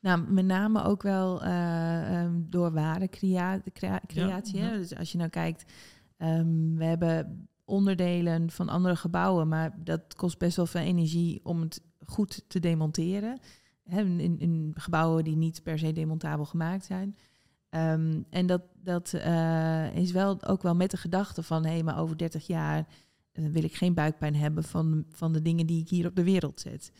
Nou, 0.00 0.32
met 0.32 0.44
name 0.44 0.82
ook 0.82 1.02
wel 1.02 1.44
uh, 1.44 2.22
um, 2.22 2.46
door 2.50 2.72
waardecreatie. 2.72 3.72
Crea 3.72 4.00
creatie, 4.06 4.58
ja. 4.58 4.70
Dus 4.70 4.96
als 4.96 5.12
je 5.12 5.18
nou 5.18 5.30
kijkt, 5.30 5.72
um, 6.18 6.76
we 6.76 6.84
hebben 6.84 7.48
onderdelen 7.64 8.50
van 8.50 8.68
andere 8.68 8.96
gebouwen, 8.96 9.48
maar 9.48 9.74
dat 9.84 10.14
kost 10.14 10.38
best 10.38 10.56
wel 10.56 10.66
veel 10.66 10.80
energie 10.80 11.40
om 11.42 11.60
het 11.60 11.82
goed 12.06 12.44
te 12.46 12.60
demonteren. 12.60 13.38
In, 13.84 14.38
in, 14.38 14.72
gebouwen 14.74 15.24
die 15.24 15.36
niet 15.36 15.62
per 15.62 15.78
se 15.78 15.92
demontabel 15.92 16.44
gemaakt 16.44 16.84
zijn. 16.84 17.16
Um, 17.70 18.26
en 18.30 18.46
dat, 18.46 18.62
dat 18.82 19.12
uh, 19.14 19.96
is 19.96 20.12
wel 20.12 20.42
ook 20.42 20.62
wel 20.62 20.74
met 20.74 20.90
de 20.90 20.96
gedachte 20.96 21.42
van, 21.42 21.64
hé, 21.64 21.70
hey, 21.70 21.82
maar 21.82 21.98
over 21.98 22.16
30 22.16 22.46
jaar 22.46 22.86
uh, 23.32 23.48
wil 23.48 23.64
ik 23.64 23.74
geen 23.74 23.94
buikpijn 23.94 24.36
hebben 24.36 24.64
van, 24.64 25.04
van 25.08 25.32
de 25.32 25.42
dingen 25.42 25.66
die 25.66 25.80
ik 25.80 25.88
hier 25.88 26.06
op 26.06 26.16
de 26.16 26.24
wereld 26.24 26.60
zet. 26.60 26.92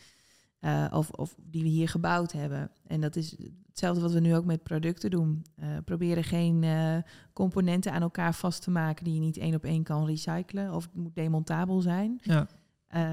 Uh, 0.61 0.87
of, 0.91 1.09
of 1.09 1.35
die 1.49 1.63
we 1.63 1.69
hier 1.69 1.89
gebouwd 1.89 2.31
hebben. 2.31 2.71
En 2.87 3.01
dat 3.01 3.15
is 3.15 3.35
hetzelfde 3.67 4.01
wat 4.01 4.11
we 4.11 4.19
nu 4.19 4.35
ook 4.35 4.45
met 4.45 4.63
producten 4.63 5.09
doen. 5.09 5.45
Uh, 5.59 5.65
proberen 5.85 6.23
geen 6.23 6.63
uh, 6.63 6.97
componenten 7.33 7.91
aan 7.91 8.01
elkaar 8.01 8.33
vast 8.33 8.61
te 8.61 8.71
maken 8.71 9.03
die 9.03 9.13
je 9.13 9.19
niet 9.19 9.37
één 9.37 9.55
op 9.55 9.63
één 9.63 9.83
kan 9.83 10.05
recyclen. 10.05 10.73
Of 10.73 10.83
het 10.83 10.95
moet 10.95 11.15
demontabel 11.15 11.81
zijn. 11.81 12.19
Ja, 12.21 12.47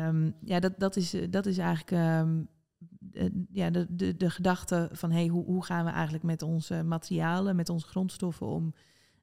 um, 0.08 0.34
ja 0.40 0.60
dat, 0.60 0.78
dat, 0.78 0.96
is, 0.96 1.16
dat 1.30 1.46
is 1.46 1.58
eigenlijk 1.58 2.20
um, 2.20 2.48
ja, 3.50 3.70
de, 3.70 3.86
de, 3.90 4.16
de 4.16 4.30
gedachte 4.30 4.88
van 4.92 5.10
hey, 5.10 5.26
hoe, 5.26 5.44
hoe 5.44 5.64
gaan 5.64 5.84
we 5.84 5.90
eigenlijk 5.90 6.24
met 6.24 6.42
onze 6.42 6.82
materialen, 6.82 7.56
met 7.56 7.68
onze 7.68 7.86
grondstoffen 7.86 8.46
om. 8.46 8.74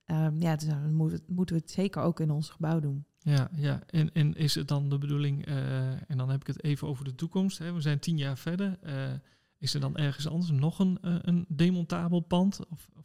ehm, 0.05 0.39
ja, 0.39 0.55
dus 0.55 0.67
dan 0.67 0.93
moeten 1.27 1.55
we 1.55 1.61
het 1.61 1.71
zeker 1.71 2.01
ook 2.01 2.19
in 2.19 2.31
ons 2.31 2.49
gebouw 2.49 2.79
doen. 2.79 3.05
Ja, 3.25 3.49
ja. 3.55 3.79
En, 3.89 4.09
en 4.13 4.35
is 4.35 4.55
het 4.55 4.67
dan 4.67 4.89
de 4.89 4.97
bedoeling, 4.97 5.45
eh, 5.45 6.09
en 6.09 6.17
dan 6.17 6.29
heb 6.29 6.41
ik 6.41 6.47
het 6.47 6.63
even 6.63 6.87
over 6.87 7.05
de 7.05 7.15
toekomst. 7.15 7.57
Hè. 7.57 7.73
We 7.73 7.81
zijn 7.81 7.99
tien 7.99 8.17
jaar 8.17 8.37
verder. 8.37 8.77
eh, 8.81 8.93
is 9.57 9.73
er 9.73 9.79
dan 9.79 9.95
ergens 9.97 10.27
anders 10.27 10.51
nog 10.51 10.79
een, 10.79 10.97
eh, 11.01 11.15
een 11.21 11.45
demontabel 11.47 12.19
pand? 12.19 12.59
Of, 12.69 12.87
of, 12.97 13.03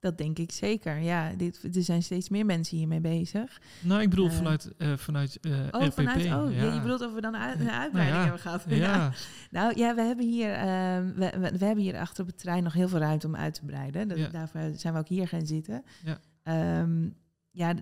Dat 0.00 0.18
denk 0.18 0.38
ik 0.38 0.52
zeker. 0.52 0.98
Ja, 0.98 1.32
dit, 1.36 1.76
er 1.76 1.82
zijn 1.82 2.02
steeds 2.02 2.28
meer 2.28 2.44
mensen 2.46 2.76
hiermee 2.76 3.00
bezig. 3.00 3.60
nou, 3.82 4.02
ik 4.02 4.10
bedoel 4.10 4.30
vanuit, 4.30 4.72
eh, 4.76 4.96
vanuit 4.96 5.38
Oh, 5.70 5.82
RPP. 5.84 5.92
vanuit, 5.92 6.24
oh 6.24 6.52
ja. 6.54 6.74
je 6.74 6.80
bedoelt 6.80 7.00
of 7.00 7.12
we 7.14 7.20
dan 7.20 7.36
uit, 7.36 7.58
een 7.58 7.64
Nou 7.66 7.78
uitbreiding 7.78 8.16
ja, 8.16 8.22
hebben 8.22 8.40
gehad? 8.48 8.64
Ja, 8.68 9.12
Nou 9.50 9.78
ja, 9.78 9.94
we 9.94 10.02
hebben 10.02 10.26
hier, 10.26 10.52
ehm, 10.52 11.12
we, 11.14 11.30
we, 11.38 11.58
we 11.58 11.64
hebben 11.64 11.84
hier 11.84 11.98
achter 11.98 12.22
op 12.22 12.28
het 12.28 12.38
terrein 12.38 12.62
nog 12.62 12.72
heel 12.72 12.88
veel 12.88 12.98
ruimte 12.98 13.26
om 13.26 13.36
uit 13.36 13.54
te 13.54 13.64
breiden. 13.64 14.08
Dat. 14.08 14.32
Daarvoor 14.32 14.70
zijn 14.74 14.92
we 14.94 14.98
ook 14.98 15.08
hier 15.08 15.28
gaan 15.28 15.46
zitten. 15.46 15.84
Ja. 16.04 16.18
Ehm, 16.42 17.08
ja, 17.50 17.74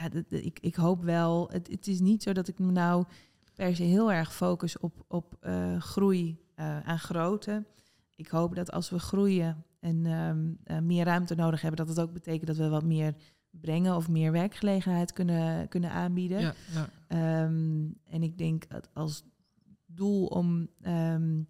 ja 0.00 0.22
ik, 0.28 0.58
ik 0.60 0.74
hoop 0.74 1.02
wel. 1.02 1.48
Het, 1.50 1.68
het 1.68 1.86
is 1.86 2.00
niet 2.00 2.22
zo 2.22 2.32
dat 2.32 2.48
ik 2.48 2.58
me 2.58 2.72
nou 2.72 3.04
per 3.54 3.76
se 3.76 3.82
heel 3.82 4.12
erg 4.12 4.34
focus 4.34 4.78
op, 4.78 5.04
op 5.08 5.36
eh, 5.40 5.80
groei 5.80 6.38
eh, 6.54 6.80
aan 6.80 6.98
grootte. 6.98 7.64
Ik 8.16 8.28
hoop 8.28 8.54
dat 8.54 8.72
als 8.72 8.90
we 8.90 8.98
groeien 8.98 9.64
en 9.80 10.06
ehm, 10.06 10.52
eh, 10.64 10.78
meer 10.78 11.04
ruimte 11.04 11.34
nodig 11.34 11.60
hebben, 11.60 11.86
dat 11.86 11.96
het 11.96 12.06
ook 12.06 12.12
betekent 12.12 12.46
dat 12.46 12.56
we 12.56 12.68
wat 12.68 12.84
meer 12.84 13.14
brengen 13.50 13.96
of 13.96 14.08
meer 14.08 14.32
werkgelegenheid 14.32 15.12
kunnen, 15.12 15.68
kunnen 15.68 15.90
aanbieden. 15.90 16.40
ja, 16.40 16.54
ja. 16.72 16.88
Ehm, 17.06 17.88
en 18.06 18.22
ik 18.22 18.38
denk 18.38 18.68
dat 18.68 18.88
als 18.92 19.24
doel 19.86 20.26
om 20.26 20.68
ehm, 20.80 21.42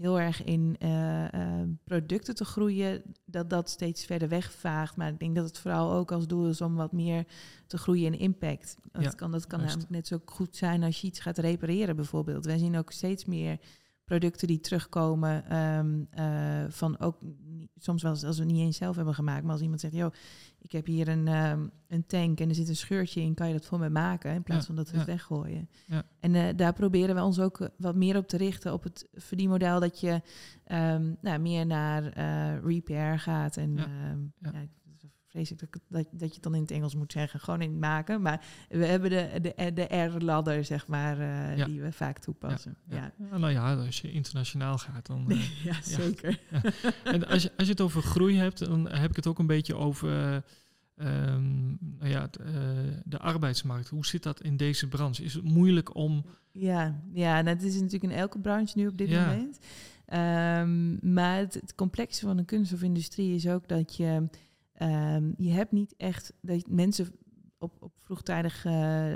heel 0.00 0.20
erg 0.20 0.44
in 0.44 0.76
eh, 0.78 1.24
eh, 1.34 1.68
producten 1.84 2.34
te 2.34 2.44
groeien, 2.44 3.02
dat 3.24 3.50
dat 3.50 3.70
steeds 3.70 4.04
verder 4.04 4.28
wegvaagt. 4.28 4.96
Maar 4.96 5.08
ik 5.08 5.18
denk 5.18 5.36
dat 5.36 5.44
het 5.46 5.58
vooral 5.58 5.92
ook 5.92 6.12
als 6.12 6.26
doel 6.26 6.48
is 6.48 6.60
om 6.60 6.74
wat 6.74 6.92
meer 6.92 7.24
te 7.66 7.78
groeien 7.78 8.12
in 8.14 8.18
impact. 8.18 8.76
Dat 8.92 9.02
Ja, 9.02 9.10
kan, 9.10 9.30
dat 9.30 9.46
kan 9.46 9.58
juist. 9.58 9.74
namelijk 9.74 9.94
net 9.96 10.06
zo 10.06 10.18
goed 10.24 10.56
zijn 10.56 10.82
als 10.82 11.00
je 11.00 11.06
iets 11.06 11.20
gaat 11.20 11.38
repareren 11.38 11.96
bijvoorbeeld. 11.96 12.44
Wij 12.44 12.58
zien 12.58 12.76
ook 12.76 12.92
steeds 12.92 13.24
meer 13.24 13.58
producten 14.06 14.46
die 14.48 14.60
terugkomen 14.60 15.48
ehm, 15.48 16.04
eh, 16.10 16.64
van 16.68 16.98
ook 16.98 17.18
soms 17.76 18.02
wel 18.02 18.10
als 18.10 18.22
we 18.22 18.28
het 18.28 18.44
niet 18.52 18.60
eens 18.60 18.76
zelf 18.76 18.96
hebben 18.96 19.14
gemaakt, 19.14 19.42
maar 19.42 19.52
als 19.52 19.60
iemand 19.60 19.80
zegt, 19.80 19.94
joh, 19.94 20.12
ik 20.58 20.72
heb 20.72 20.86
hier 20.86 21.08
een, 21.08 21.28
ehm, 21.28 21.68
een 21.88 22.06
tank 22.06 22.40
en 22.40 22.48
er 22.48 22.54
zit 22.54 22.68
een 22.68 22.76
scheurtje 22.76 23.20
in, 23.20 23.34
kan 23.34 23.46
je 23.46 23.52
dat 23.52 23.66
voor 23.66 23.78
me 23.78 23.90
maken 23.90 24.34
in 24.34 24.42
plaats 24.42 24.60
Ja, 24.60 24.66
van 24.66 24.76
dat 24.76 24.86
we 24.86 24.92
ja. 24.92 24.98
het 24.98 25.08
weggooien. 25.08 25.68
Ja. 25.86 26.02
En 26.20 26.34
eh, 26.34 26.56
daar 26.56 26.72
proberen 26.72 27.14
we 27.14 27.22
ons 27.22 27.40
ook 27.40 27.60
eh, 27.60 27.68
wat 27.76 27.94
meer 27.94 28.16
op 28.16 28.28
te 28.28 28.36
richten 28.36 28.72
op 28.72 28.82
het 28.82 29.08
verdienmodel 29.14 29.80
dat 29.80 30.00
je 30.00 30.22
ehm, 30.64 31.12
nou, 31.20 31.38
meer 31.38 31.66
naar 31.66 32.02
repair 32.64 33.18
gaat 33.18 33.56
en 33.56 33.76
Ja, 34.38 34.50
dat, 35.44 35.62
ik 35.62 35.76
dat, 35.88 36.06
dat 36.10 36.28
je 36.28 36.34
het 36.34 36.42
dan 36.42 36.54
in 36.54 36.60
het 36.60 36.70
Engels 36.70 36.94
moet 36.94 37.12
zeggen, 37.12 37.40
gewoon 37.40 37.60
in 37.62 37.70
het 37.70 37.78
maken. 37.80 38.22
Maar 38.22 38.44
we 38.68 38.84
hebben 38.86 39.10
de, 39.10 39.52
de, 39.54 39.72
de 39.72 39.96
R-ladder, 39.96 40.64
zeg 40.64 40.86
maar, 40.86 41.18
eh, 41.20 41.56
Ja. 41.56 41.64
die 41.64 41.82
we 41.82 41.92
vaak 41.92 42.18
toepassen. 42.18 42.76
Ja, 42.88 42.96
ja. 42.96 43.12
Ja, 43.30 43.38
nou 43.38 43.52
ja, 43.52 43.74
als 43.74 44.00
je 44.00 44.12
internationaal 44.12 44.78
gaat, 44.78 45.06
dan... 45.06 45.24
eh, 45.30 45.64
ja 45.64 45.74
zeker. 45.82 46.40
En 47.04 47.26
als 47.26 47.42
je, 47.42 47.50
als 47.56 47.66
je 47.66 47.72
het 47.72 47.80
over 47.80 48.02
groei 48.02 48.36
hebt, 48.36 48.58
dan 48.58 48.90
heb 48.90 49.10
ik 49.10 49.16
het 49.16 49.26
ook 49.26 49.38
een 49.38 49.46
beetje 49.46 49.74
over 49.74 50.08
eh, 50.10 50.36
ehm, 50.96 51.66
nou 51.98 52.08
ja, 52.10 52.28
eh, 52.44 52.52
de 53.04 53.18
arbeidsmarkt. 53.18 53.88
Hoe 53.88 54.06
zit 54.06 54.22
dat 54.22 54.42
in 54.42 54.56
deze 54.56 54.88
branche? 54.88 55.24
Is 55.24 55.34
het 55.34 55.44
moeilijk 55.44 55.94
om. 55.94 56.24
Ja, 56.52 57.00
ja 57.12 57.42
nou, 57.42 57.56
het 57.56 57.62
is 57.64 57.74
natuurlijk 57.74 58.12
in 58.12 58.18
elke 58.18 58.38
branche 58.38 58.78
nu 58.78 58.86
op 58.86 58.98
dit 58.98 59.08
Ja. 59.08 59.26
moment. 59.26 59.58
Ehm, 60.06 61.12
maar 61.14 61.36
het, 61.38 61.54
het 61.54 61.74
complexe 61.74 62.26
van 62.26 62.36
de 62.36 62.44
kunststofindustrie 62.44 63.34
is 63.34 63.48
ook 63.48 63.68
dat 63.68 63.96
je... 63.96 64.28
ehm, 64.76 65.30
je 65.36 65.50
hebt 65.50 65.72
niet 65.72 65.94
echt... 65.96 66.32
dat 66.40 66.68
mensen 66.68 67.06
op, 67.58 67.76
op 67.80 67.92
vroegtijdige 67.98 68.68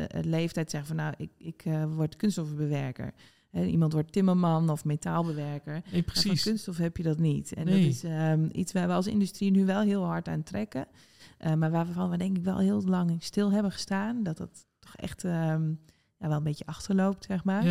eh, 0.08 0.24
leeftijd 0.24 0.70
zeggen 0.70 0.88
van... 0.88 1.04
nou, 1.04 1.14
ik, 1.16 1.30
ik 1.38 1.62
eh, 1.64 1.84
word 1.84 2.16
kunststofbewerker. 2.16 3.14
Iemand 3.52 3.92
wordt 3.92 4.12
timmerman 4.12 4.70
of 4.70 4.84
metaalbewerker. 4.84 5.72
Nee, 5.72 5.82
Maar 5.82 5.92
van 5.92 6.02
precies. 6.02 6.42
kunststof 6.42 6.76
heb 6.76 6.96
je 6.96 7.02
dat 7.02 7.18
niet. 7.18 7.52
En 7.52 7.64
Nee. 7.64 7.82
dat 7.82 7.90
is 7.92 8.04
ehm, 8.04 8.48
iets 8.52 8.72
waar 8.72 8.86
we 8.86 8.92
als 8.92 9.06
industrie 9.06 9.50
nu 9.50 9.64
wel 9.64 9.80
heel 9.80 10.04
hard 10.04 10.28
aan 10.28 10.42
trekken. 10.42 10.86
Eh, 11.38 11.54
maar 11.54 11.70
waarvan 11.70 12.10
we 12.10 12.16
denk 12.16 12.36
ik 12.36 12.44
wel 12.44 12.58
heel 12.58 12.82
lang 12.82 13.22
stil 13.22 13.52
hebben 13.52 13.72
gestaan. 13.72 14.22
Dat 14.22 14.36
dat 14.36 14.66
toch 14.78 14.96
echt 14.96 15.24
ehm, 15.24 15.68
ja, 16.18 16.28
wel 16.28 16.36
een 16.36 16.42
beetje 16.42 16.66
achterloopt, 16.66 17.24
zeg 17.24 17.44
maar. 17.44 17.64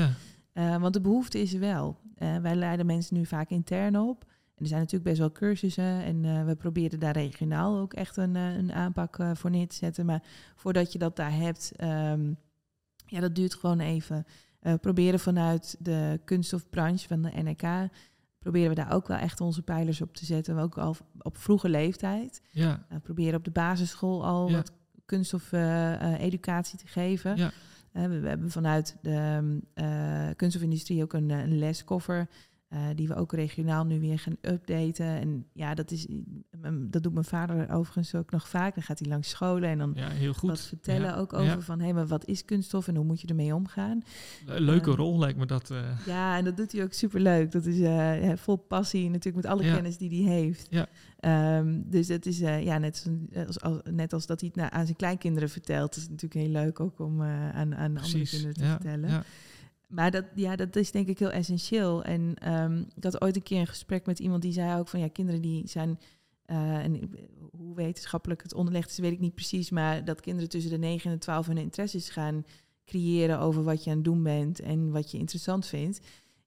Ja, 0.54 0.80
want 0.80 0.93
de 0.93 1.02
behoefte 1.02 1.41
is 1.41 1.54
er 1.54 1.60
wel. 1.60 1.99
Wij 2.41 2.56
leiden 2.56 2.86
mensen 2.86 3.15
nu 3.15 3.25
vaak 3.25 3.49
intern 3.49 3.99
op. 3.99 4.25
En 4.59 4.65
er 4.65 4.71
zijn 4.71 4.79
natuurlijk 4.81 5.09
best 5.09 5.19
wel 5.19 5.31
cursussen. 5.31 6.03
En 6.03 6.25
eh, 6.25 6.45
we 6.45 6.55
proberen 6.55 6.99
daar 6.99 7.13
regionaal 7.13 7.77
ook 7.77 7.93
echt 7.93 8.17
een, 8.17 8.35
eh, 8.35 8.55
een 8.55 8.73
aanpak 8.73 9.19
eh, 9.19 9.31
voor 9.33 9.49
neer 9.49 9.67
te 9.67 9.75
zetten. 9.75 10.05
Maar 10.05 10.23
voordat 10.55 10.91
je 10.91 10.99
dat 10.99 11.15
daar 11.15 11.33
hebt, 11.33 11.71
ehm, 11.75 12.33
ja, 13.05 13.19
dat 13.19 13.35
duurt 13.35 13.53
gewoon 13.55 13.79
even. 13.79 14.25
Proberen 14.81 15.19
vanuit 15.19 15.75
de 15.79 16.19
kunststofbranche 16.25 17.07
van 17.07 17.21
de 17.21 17.31
NRK, 17.43 17.89
proberen 18.39 18.69
we 18.69 18.75
daar 18.75 18.91
ook 18.93 19.07
wel 19.07 19.17
echt 19.17 19.41
onze 19.41 19.61
pijlers 19.61 20.01
op 20.01 20.15
te 20.15 20.25
zetten. 20.25 20.57
Ook 20.57 20.77
al 20.77 20.95
op 21.17 21.37
vroege 21.37 21.69
leeftijd. 21.69 22.41
ja, 22.51 22.85
Uh, 22.91 22.97
proberen 23.03 23.35
op 23.35 23.43
de 23.43 23.51
basisschool 23.51 24.25
al 24.25 24.49
Ja. 24.49 24.55
wat 24.55 24.71
kunststof-educatie 25.05 26.79
te 26.79 26.87
geven. 26.87 27.37
Ja. 27.37 27.51
We, 27.91 28.19
we 28.19 28.27
hebben 28.27 28.51
vanuit 28.51 28.97
de 29.01 29.59
uh, 29.75 30.29
kunststofindustrie 30.35 31.03
ook 31.03 31.13
een, 31.13 31.29
een 31.29 31.57
leskoffer. 31.57 32.27
Uh, 32.73 32.79
die 32.95 33.08
we 33.08 33.15
ook 33.15 33.34
regionaal 33.34 33.86
nu 33.86 33.99
weer 33.99 34.19
gaan 34.19 34.38
updaten. 34.41 35.05
En 35.05 35.45
ja, 35.53 35.73
dat, 35.73 35.91
is, 35.91 36.08
dat 36.82 37.03
doet 37.03 37.13
mijn 37.13 37.25
vader 37.25 37.71
overigens 37.71 38.15
ook 38.15 38.32
nog 38.32 38.47
vaak. 38.49 38.73
Dan 38.73 38.84
gaat 38.84 38.99
hij 38.99 39.08
langs 39.08 39.29
scholen 39.29 39.69
en 39.69 39.77
dan 39.77 39.91
ja, 39.95 40.10
heel 40.10 40.34
goed. 40.34 40.49
wat 40.49 40.62
vertellen 40.62 41.08
Ja, 41.10 41.15
ook 41.15 41.34
over 41.34 41.45
ja. 41.45 41.60
van... 41.62 41.77
hé, 41.79 41.84
hey, 41.86 41.93
maar 41.93 42.08
wat 42.08 42.25
is 42.25 42.45
kunststof 42.45 42.88
en 42.88 42.95
hoe 42.95 43.05
moet 43.05 43.21
je 43.21 43.27
ermee 43.27 43.55
omgaan? 43.55 44.01
Le- 44.45 44.60
Leuke 44.60 44.89
Ehm, 44.89 44.99
rol 44.99 45.19
lijkt 45.19 45.38
me 45.38 45.45
dat. 45.45 45.69
eh. 45.71 45.77
Ja, 46.05 46.38
en 46.38 46.43
dat 46.43 46.58
doet 46.58 46.71
hij 46.71 46.84
ook 46.84 46.93
superleuk. 46.93 47.51
Dat 47.51 47.65
is 47.65 47.79
vol 48.39 48.55
passie, 48.55 49.10
natuurlijk 49.10 49.36
met 49.45 49.53
alle 49.53 49.63
kennis 49.73 49.97
die 49.97 50.23
hij 50.25 50.34
heeft. 50.34 50.67
Ja. 50.69 50.88
Um, 51.58 51.84
dus 51.89 52.08
dat 52.08 52.25
is 52.25 52.38
ja, 52.39 52.77
net, 52.77 53.05
als, 53.47 53.62
als, 53.62 53.77
net 53.91 54.13
als 54.13 54.25
dat 54.25 54.39
hij 54.39 54.49
het 54.53 54.62
nou, 54.62 54.73
aan 54.73 54.86
zijn 54.86 54.97
kleinkinderen 54.97 55.49
vertelt. 55.49 55.95
is 55.95 56.01
het 56.01 56.12
natuurlijk 56.12 56.41
heel 56.41 56.63
leuk 56.63 56.79
ook 56.79 56.99
om 56.99 57.21
aan, 57.21 57.75
aan 57.75 57.97
andere 57.97 58.25
kinderen 58.27 58.53
te 58.53 58.63
vertellen. 58.65 59.10
Ja. 59.10 59.23
Maar 59.89 60.12
dat, 60.12 60.25
ja, 60.36 60.56
dat 60.56 60.75
is 60.75 60.91
denk 60.91 61.08
ik 61.08 61.19
heel 61.19 61.32
essentieel. 61.32 62.04
En 62.04 62.54
um, 62.54 62.88
ik 62.95 63.04
had 63.04 63.21
ooit 63.21 63.36
een 63.36 63.43
keer 63.43 63.60
een 63.60 63.67
gesprek 63.67 64.06
met 64.06 64.19
iemand 64.19 64.41
die 64.41 64.52
zei 64.52 64.80
ook 64.80 64.88
van 64.88 64.99
ja, 64.99 65.08
kinderen 65.08 65.41
die 65.41 65.67
zijn. 65.67 65.99
Uh, 66.45 66.78
en 66.78 67.10
hoe 67.52 67.75
wetenschappelijk 67.75 68.41
het 68.41 68.54
onderlegd 68.54 68.89
is, 68.89 68.97
weet 68.97 69.12
ik 69.12 69.19
niet 69.19 69.36
precies. 69.36 69.69
Maar 69.69 70.06
dat 70.06 70.21
kinderen 70.21 70.49
tussen 70.49 70.71
de 70.71 70.78
9 70.78 71.10
en 71.10 71.15
de 71.15 71.21
12 71.21 71.47
hun 71.47 71.58
interesses 71.58 72.10
gaan 72.10 72.45
creëren 72.86 73.39
over 73.39 73.63
wat 73.63 73.84
je 73.84 73.89
aan 73.89 73.95
het 73.95 74.06
doen 74.06 74.23
bent 74.23 74.60
en 74.60 74.91
wat 74.91 75.12
je 75.12 75.17
interessant 75.17 75.65
vindt. 75.65 75.99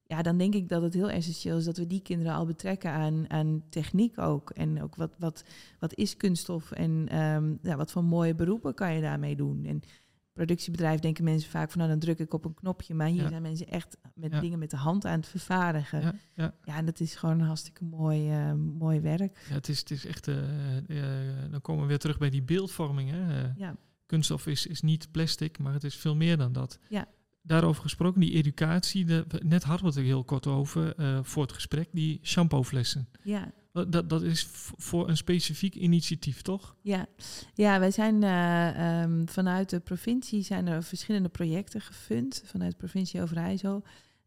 Ja, 0.06 0.22
dan 0.22 0.38
denk 0.38 0.54
ik 0.54 0.68
dat 0.68 0.82
het 0.82 0.94
heel 0.94 1.10
essentieel 1.10 1.56
is 1.56 1.64
dat 1.64 1.76
we 1.76 1.86
die 1.86 2.02
kinderen 2.02 2.34
al 2.34 2.46
betrekken 2.46 2.90
aan, 2.90 3.30
aan 3.30 3.62
techniek 3.68 4.18
ook. 4.18 4.50
En 4.50 4.82
ook 4.82 4.96
wat, 4.96 5.14
wat, 5.18 5.44
wat 5.78 5.94
is 5.94 6.16
kunststof 6.16 6.70
en 6.70 7.18
um, 7.18 7.58
ja, 7.62 7.76
wat 7.76 7.92
voor 7.92 8.04
mooie 8.04 8.34
beroepen 8.34 8.74
kan 8.74 8.94
je 8.94 9.00
daarmee 9.00 9.36
doen. 9.36 9.64
En 9.64 9.82
productiebedrijf 10.32 11.00
denken 11.00 11.24
mensen 11.24 11.50
vaak 11.50 11.70
van 11.70 11.78
nou 11.78 11.90
dan 11.90 12.00
druk 12.00 12.18
ik 12.18 12.34
op 12.34 12.44
een 12.44 12.54
knopje. 12.54 12.94
Maar 12.94 13.06
hier 13.06 13.22
Ja. 13.22 13.28
zijn 13.28 13.42
mensen 13.42 13.66
echt 13.68 13.96
met 14.14 14.32
Ja. 14.32 14.40
dingen 14.40 14.58
met 14.58 14.70
de 14.70 14.76
hand 14.76 15.04
aan 15.06 15.18
het 15.18 15.26
vervaardigen. 15.28 16.00
Ja, 16.00 16.14
Ja, 16.34 16.54
ja. 16.64 16.76
en 16.76 16.84
dat 16.84 17.00
is 17.00 17.14
gewoon 17.14 17.40
een 17.40 17.46
hartstikke 17.46 17.84
mooi, 17.84 18.30
uh, 18.48 18.52
mooi 18.54 19.00
werk. 19.00 19.46
Ja, 19.48 19.54
het, 19.54 19.68
is, 19.68 19.78
het 19.78 19.90
is 19.90 20.06
echt. 20.06 20.28
eh, 20.28 20.76
eh, 20.78 21.50
dan 21.50 21.60
komen 21.60 21.82
we 21.82 21.88
weer 21.88 21.98
terug 21.98 22.18
bij 22.18 22.30
die 22.30 22.42
beeldvorming. 22.42 23.10
Hè. 23.10 23.42
Eh, 23.44 23.56
Ja. 23.56 23.76
Kunststof 24.06 24.46
is, 24.46 24.66
is 24.66 24.80
niet 24.80 25.10
plastic, 25.10 25.58
maar 25.58 25.72
het 25.72 25.84
is 25.84 25.96
veel 25.96 26.16
meer 26.16 26.36
dan 26.36 26.52
dat. 26.52 26.78
Ja. 26.88 27.06
Daarover 27.42 27.82
gesproken, 27.82 28.20
die 28.20 28.32
educatie. 28.32 29.04
De, 29.04 29.26
net 29.44 29.62
hadden 29.62 29.84
we 29.84 29.90
het 29.90 29.98
er 29.98 30.04
heel 30.04 30.24
kort 30.24 30.46
over 30.46 30.94
eh, 30.96 31.18
voor 31.22 31.42
het 31.42 31.52
gesprek. 31.52 31.88
Die 31.92 32.20
shampooflessen. 32.22 33.08
Ja. 33.22 33.52
Dat, 33.72 34.08
dat 34.08 34.22
is 34.22 34.48
voor 34.76 35.08
een 35.08 35.16
specifiek 35.16 35.74
initiatief, 35.74 36.42
toch? 36.42 36.76
Ja, 36.80 37.06
ja 37.54 37.78
wij 37.78 37.90
zijn 37.90 38.22
uh, 38.22 39.02
um, 39.02 39.28
vanuit 39.28 39.70
de 39.70 39.80
provincie 39.80 40.42
zijn 40.42 40.66
er 40.66 40.82
verschillende 40.82 41.28
projecten 41.28 41.80
gefund 41.80 42.42
vanuit 42.44 42.76
provincie 42.76 43.22
Overijssel. 43.22 43.84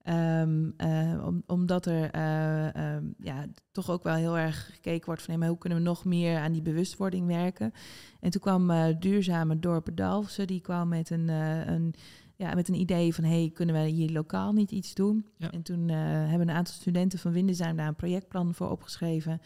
Um, 0.10 0.74
uh, 0.78 1.26
om, 1.26 1.44
omdat 1.46 1.86
er 1.86 2.16
uh, 2.16 2.96
um, 2.96 3.16
ja, 3.20 3.46
toch 3.72 3.90
ook 3.90 4.04
wel 4.04 4.16
heel 4.16 4.38
erg 4.38 4.70
gekeken 4.74 5.06
wordt 5.06 5.22
van 5.22 5.30
hey, 5.30 5.40
maar 5.40 5.50
hoe 5.50 5.58
kunnen 5.58 5.78
we 5.78 5.84
nog 5.84 6.06
meer 6.06 6.40
aan 6.40 6.52
die 6.52 6.62
bewustwording 6.62 7.28
werken. 7.28 7.72
En 8.20 8.32
toen 8.32 8.42
kwam 8.42 8.72
uh, 8.72 8.86
Duurzame 9.00 9.60
Dorpen 9.60 9.96
Dalfsen, 9.96 10.48
die 10.48 10.62
kwam 10.62 10.88
met 10.88 11.10
een, 11.10 11.28
een, 11.28 11.94
ja, 12.36 12.54
met 12.54 12.68
een 12.68 12.80
idee 12.80 13.14
van 13.16 13.24
hey, 13.24 13.52
kunnen 13.54 13.76
we 13.76 13.82
hier 13.82 14.12
lokaal 14.12 14.54
niet 14.54 14.72
iets 14.72 14.94
doen? 14.94 15.26
Ja. 15.38 15.52
En 15.52 15.62
toen 15.62 15.90
hebben 15.90 16.50
een 16.50 16.56
aantal 16.56 16.74
studenten 16.74 17.20
van 17.20 17.32
Windesheim 17.32 17.76
daar 17.76 17.88
een 17.88 17.96
projectplan 17.96 18.54
voor 18.54 18.70
opgeschreven. 18.70 19.42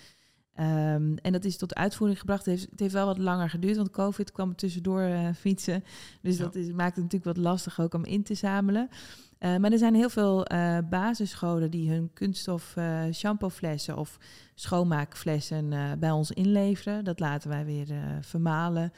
Ehm, 0.53 1.15
en 1.21 1.31
dat 1.31 1.45
is 1.45 1.57
tot 1.57 1.75
uitvoering 1.75 2.19
gebracht. 2.19 2.45
Het 2.45 2.55
heeft, 2.55 2.71
het 2.71 2.79
heeft 2.79 2.93
wel 2.93 3.05
wat 3.05 3.17
langer 3.17 3.49
geduurd, 3.49 3.75
want 3.75 3.89
COVID 3.89 4.31
kwam 4.31 4.49
er 4.49 4.55
tussendoor 4.55 5.01
uh, 5.01 5.29
fietsen. 5.35 5.83
Dus 6.21 6.37
Ja. 6.37 6.43
dat 6.43 6.55
is, 6.55 6.71
maakt 6.71 6.95
het 6.95 7.03
natuurlijk 7.03 7.37
wat 7.37 7.45
lastig 7.45 7.79
ook 7.79 7.93
om 7.93 8.05
in 8.05 8.23
te 8.23 8.33
zamelen. 8.33 8.89
Eh, 9.37 9.57
maar 9.57 9.71
er 9.71 9.77
zijn 9.77 9.95
heel 9.95 10.09
veel 10.09 10.45
eh, 10.45 10.77
basisscholen 10.89 11.71
die 11.71 11.89
hun 11.89 12.09
kunststof 12.13 12.75
eh 12.75 13.03
shampooflessen 13.13 13.97
of 13.97 14.17
schoonmaakflessen 14.55 15.73
eh, 15.73 15.91
bij 15.99 16.11
ons 16.11 16.31
inleveren. 16.31 17.03
Dat 17.03 17.19
laten 17.19 17.49
wij 17.49 17.65
weer 17.65 17.91
eh, 17.91 17.97
vermalen. 18.21 18.91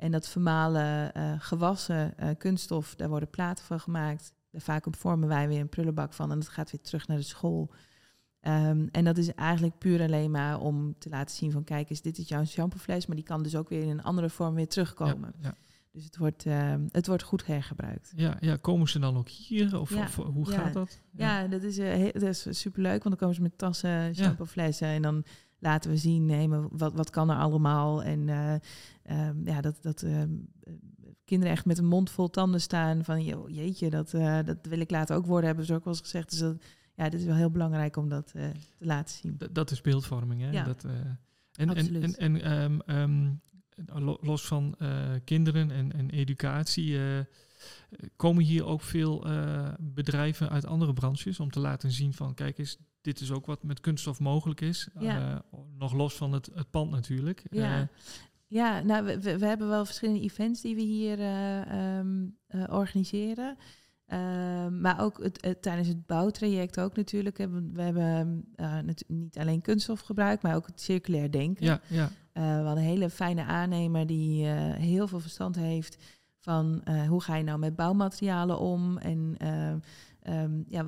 En 0.00 0.10
dat 0.10 0.28
vermalen 0.28 1.14
eh, 1.14 1.32
gewassen 1.38 2.18
eh, 2.18 2.28
kunststof, 2.38 2.94
daar 2.94 3.08
worden 3.08 3.30
platen 3.30 3.64
van 3.64 3.80
gemaakt. 3.80 4.32
Daar 4.50 4.60
vaak 4.60 4.86
vormen 4.90 5.28
wij 5.28 5.48
weer 5.48 5.60
een 5.60 5.68
prullenbak 5.68 6.12
van 6.12 6.30
en 6.32 6.38
dat 6.38 6.48
gaat 6.48 6.70
weer 6.70 6.80
terug 6.80 7.06
naar 7.06 7.16
de 7.16 7.22
school. 7.22 7.70
Ehm, 8.40 8.86
en 8.90 9.04
dat 9.04 9.16
is 9.16 9.34
eigenlijk 9.34 9.78
puur 9.78 10.02
alleen 10.02 10.30
maar 10.30 10.60
om 10.60 10.94
te 10.98 11.08
laten 11.08 11.36
zien 11.36 11.50
van 11.52 11.64
kijk 11.64 11.90
eens, 11.90 12.00
dit 12.02 12.18
is 12.18 12.28
jouw 12.28 12.44
shampoofles, 12.44 13.06
maar 13.06 13.16
die 13.16 13.24
kan 13.24 13.42
dus 13.42 13.56
ook 13.56 13.68
weer 13.68 13.82
in 13.82 13.88
een 13.88 14.02
andere 14.02 14.30
vorm 14.30 14.54
weer 14.54 14.68
terugkomen. 14.68 15.32
Ja, 15.40 15.48
ja. 15.48 15.54
Dus 15.92 16.04
het 16.04 16.16
wordt, 16.16 16.46
ehm, 16.46 16.86
het 16.90 17.06
wordt 17.06 17.22
goed 17.22 17.46
hergebruikt. 17.46 18.12
Ja, 18.16 18.36
ja, 18.40 18.56
komen 18.56 18.88
ze 18.88 18.98
dan 18.98 19.16
ook 19.16 19.28
hier? 19.28 19.80
Of, 19.80 19.90
Ja, 19.94 20.02
of 20.02 20.14
hoe 20.16 20.46
gaat 20.50 20.72
dat? 20.72 21.00
Ja, 21.12 21.46
dat, 21.46 21.62
is, 21.62 21.78
eh, 21.78 21.86
he- 21.88 22.10
dat 22.12 22.22
is 22.22 22.46
superleuk, 22.60 23.02
want 23.02 23.04
dan 23.04 23.16
komen 23.16 23.34
ze 23.34 23.42
met 23.42 23.58
tassen, 23.58 24.14
shampooflessen 24.14 24.88
en 24.88 25.02
dan 25.02 25.24
laten 25.60 25.90
we 25.90 25.96
zien, 25.96 26.48
maar 26.48 26.68
wat, 26.70 26.92
wat 26.94 27.10
kan 27.10 27.30
er 27.30 27.36
allemaal. 27.36 28.02
En 28.02 28.28
eh, 28.28 28.54
ehm, 29.02 29.46
ja, 29.48 29.60
dat, 29.60 29.78
dat 29.82 30.02
ehm, 30.02 30.30
eh, 30.62 30.72
kinderen 31.24 31.54
echt 31.54 31.64
met 31.64 31.78
een 31.78 31.86
mond 31.86 32.10
vol 32.10 32.30
tanden 32.30 32.60
staan 32.60 33.04
van, 33.04 33.24
"Yo, 33.24 33.48
jeetje, 33.48 33.90
dat, 33.90 34.14
eh, 34.14 34.38
dat 34.44 34.58
wil 34.62 34.80
ik 34.80 34.90
later 34.90 35.16
ook 35.16 35.26
worden, 35.26 35.46
hebben 35.46 35.64
ze 35.66 35.74
ook 35.74 35.84
wel 35.84 35.92
eens 35.92 36.02
gezegd. 36.02 36.30
Dus 36.30 36.38
dat, 36.38 36.62
ja, 36.94 37.08
dit 37.08 37.20
is 37.20 37.26
wel 37.26 37.34
heel 37.36 37.50
belangrijk 37.50 37.96
om 37.96 38.08
dat 38.08 38.32
eh, 38.34 38.48
te 38.78 38.84
laten 38.86 39.16
zien. 39.16 39.36
D- 39.36 39.48
dat 39.54 39.70
is 39.70 39.80
beeldvorming, 39.80 40.40
hè? 40.40 40.50
Ja. 40.50 40.64
Dat, 40.64 40.84
en, 40.84 41.18
en, 41.52 41.68
Absoluut. 41.68 42.16
en, 42.16 42.40
en 42.42 42.82
ehm, 42.86 44.04
lo- 44.04 44.18
los 44.20 44.46
van 44.46 44.76
kinderen 45.24 45.70
en, 45.70 45.92
en 45.92 46.10
educatie, 46.10 46.98
komen 48.16 48.44
hier 48.44 48.64
ook 48.64 48.80
veel 48.82 49.26
bedrijven 49.80 50.48
uit 50.50 50.66
andere 50.66 50.92
branches 50.92 51.40
om 51.40 51.50
te 51.50 51.60
laten 51.60 51.90
zien 51.90 52.12
van, 52.12 52.34
kijk 52.34 52.58
eens, 52.58 52.78
dit 53.00 53.20
is 53.20 53.30
ook 53.32 53.46
wat 53.46 53.62
met 53.62 53.80
kunststof 53.80 54.20
mogelijk 54.20 54.60
is. 54.60 54.88
Ja. 54.98 55.32
Eh, 55.52 55.58
nog 55.78 55.92
los 55.92 56.14
van 56.16 56.32
het, 56.32 56.50
het 56.54 56.70
pand 56.70 56.90
natuurlijk. 56.90 57.42
Ja, 57.50 57.80
Eh, 57.80 57.86
ja 58.46 58.80
nou, 58.82 59.04
we, 59.04 59.38
we, 59.38 59.46
hebben 59.46 59.68
wel 59.68 59.84
verschillende 59.84 60.20
events 60.20 60.60
die 60.60 60.74
we 60.74 60.80
hier 60.82 61.18
eh, 61.18 61.96
ehm, 61.98 62.26
eh, 62.46 62.64
organiseren. 62.70 63.56
Ehm, 64.06 64.80
maar 64.80 65.00
ook 65.00 65.22
het, 65.22 65.38
het- 65.44 65.62
tijdens 65.62 65.88
het 65.88 66.06
bouwtraject 66.06 66.80
ook 66.80 66.96
natuurlijk. 66.96 67.36
We 67.72 67.82
hebben 67.82 68.44
eh, 68.54 68.78
natu- 68.78 69.04
niet 69.14 69.38
alleen 69.38 69.60
kunststof 69.60 70.00
gebruikt, 70.00 70.42
maar 70.42 70.54
ook 70.56 70.66
het 70.66 70.80
circulair 70.80 71.30
denken. 71.30 71.64
ja, 71.66 71.80
ja, 71.86 72.10
we 72.32 72.40
hadden 72.40 72.76
een 72.84 72.88
hele 72.90 73.10
fijne 73.10 73.44
aannemer 73.44 74.06
die 74.06 74.46
heel 74.46 75.08
veel 75.08 75.20
verstand 75.20 75.56
heeft 75.56 75.96
van 76.38 76.82
hoe 77.08 77.22
ga 77.22 77.36
je 77.36 77.44
nou 77.44 77.58
met 77.58 77.76
bouwmaterialen 77.76 78.58
om 78.58 78.98
en 78.98 79.36
eh, 80.22 80.42
ehm, 80.42 80.62
ja, 80.68 80.84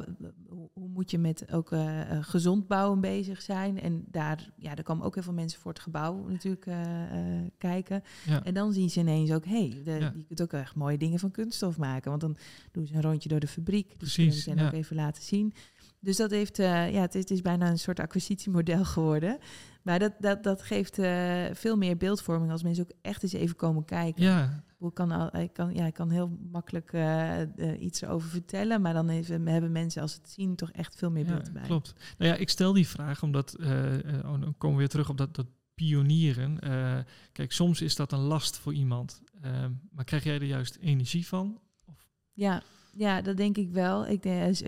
hoe, 0.48 0.68
hoe 0.72 0.88
moet 0.88 1.10
je 1.10 1.18
met 1.18 1.52
ook 1.52 1.72
eh, 1.72 2.00
gezond 2.20 2.66
bouwen 2.66 3.00
bezig 3.00 3.42
zijn. 3.42 3.80
En 3.80 4.04
daar, 4.10 4.50
ja, 4.56 4.74
daar 4.74 4.84
komen 4.84 5.06
ook 5.06 5.14
heel 5.14 5.22
veel 5.22 5.32
mensen 5.32 5.60
voor 5.60 5.70
het 5.72 5.80
gebouw 5.80 6.28
natuurlijk 6.28 6.66
eh, 6.66 7.36
eh, 7.36 7.46
kijken. 7.58 8.02
ja. 8.26 8.44
En 8.44 8.54
dan 8.54 8.72
zien 8.72 8.90
ze 8.90 9.00
ineens 9.00 9.32
ook, 9.32 9.44
hé, 9.44 9.68
hey, 9.84 9.98
Ja. 9.98 10.12
je 10.16 10.24
kunt 10.26 10.42
ook 10.42 10.52
echt 10.52 10.74
mooie 10.74 10.98
dingen 10.98 11.18
van 11.18 11.30
kunststof 11.30 11.78
maken. 11.78 12.10
Want 12.10 12.20
dan 12.22 12.36
doen 12.72 12.86
ze 12.86 12.94
een 12.94 13.02
rondje 13.02 13.28
door 13.28 13.40
de 13.40 13.46
fabriek. 13.46 13.88
Dus 13.88 13.96
Precies, 13.96 14.44
kunnen 14.44 14.64
ze 14.64 14.70
ook 14.70 14.76
even 14.82 14.96
laten 14.96 15.22
zien. 15.22 15.52
Dus 16.02 16.16
dat 16.16 16.30
heeft, 16.30 16.58
eh, 16.58 16.92
ja, 16.92 17.00
het 17.00 17.14
is, 17.14 17.20
het 17.20 17.30
is 17.30 17.40
bijna 17.40 17.70
een 17.70 17.78
soort 17.78 18.00
acquisitiemodel 18.00 18.84
geworden. 18.84 19.38
Maar 19.82 19.98
dat, 19.98 20.12
dat, 20.18 20.42
dat 20.42 20.62
geeft 20.62 20.98
eh, 20.98 21.44
veel 21.52 21.76
meer 21.76 21.96
beeldvorming 21.96 22.52
als 22.52 22.62
mensen 22.62 22.84
ook 22.84 22.96
echt 23.02 23.22
eens 23.22 23.32
even 23.32 23.56
komen 23.56 23.84
kijken. 23.84 24.22
ja, 24.22 24.64
Ik, 24.80 24.94
kan 24.94 25.10
al, 25.10 25.36
ik, 25.36 25.52
kan, 25.52 25.74
ja, 25.74 25.86
ik 25.86 25.94
kan 25.94 26.10
heel 26.10 26.38
makkelijk 26.50 26.92
eh, 26.92 27.40
iets 27.78 28.02
erover 28.02 28.28
vertellen, 28.28 28.80
maar 28.80 28.92
dan 28.92 29.08
even, 29.08 29.46
hebben 29.46 29.72
mensen 29.72 30.02
als 30.02 30.14
het 30.14 30.28
zien 30.30 30.54
toch 30.56 30.70
echt 30.70 30.96
veel 30.96 31.10
meer 31.10 31.24
Ja, 31.24 31.32
beeld 31.32 31.46
erbij. 31.46 31.62
klopt. 31.62 31.94
Nou 32.18 32.30
ja, 32.30 32.36
ik 32.36 32.48
stel 32.48 32.72
die 32.72 32.88
vraag 32.88 33.22
omdat, 33.22 33.56
oh, 33.58 34.40
dan 34.40 34.54
komen 34.58 34.76
we 34.76 34.82
weer 34.82 34.88
terug 34.88 35.08
op 35.08 35.16
dat, 35.16 35.34
dat 35.34 35.46
pionieren. 35.74 36.58
Kijk, 37.32 37.52
soms 37.52 37.80
is 37.80 37.96
dat 37.96 38.12
een 38.12 38.18
last 38.18 38.58
voor 38.58 38.74
iemand. 38.74 39.22
Maar 39.90 40.04
krijg 40.04 40.24
jij 40.24 40.34
er 40.34 40.44
juist 40.44 40.76
energie 40.80 41.26
van? 41.26 41.60
Ja, 42.32 42.62
ja, 42.92 43.22
dat 43.22 43.36
denk 43.36 43.56
ik 43.56 43.70
wel. 43.70 44.06
Ik 44.06 44.22
denk, 44.22 44.60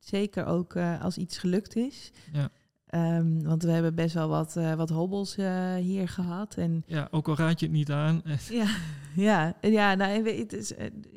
zeker 0.00 0.44
ook 0.44 0.74
eh, 0.74 1.02
als 1.02 1.16
iets 1.16 1.38
gelukt 1.38 1.76
is. 1.76 2.10
Ja. 2.32 2.50
Ehm, 2.86 3.42
want 3.42 3.62
we 3.62 3.70
hebben 3.70 3.94
best 3.94 4.14
wel 4.14 4.28
wat, 4.28 4.56
eh, 4.56 4.74
wat 4.74 4.90
hobbels 4.90 5.36
eh, 5.36 5.74
hier 5.74 6.08
gehad. 6.08 6.54
En 6.54 6.82
Ja, 6.86 7.08
ook 7.10 7.28
al 7.28 7.36
raad 7.36 7.60
je 7.60 7.66
het 7.66 7.74
niet 7.74 7.90
aan. 7.90 8.22
ja, 8.50 8.76
ja, 9.14 9.56
ja 9.60 9.94
nou, 9.94 10.12
en 10.12 10.38
het 10.38 10.52
is 10.52 10.72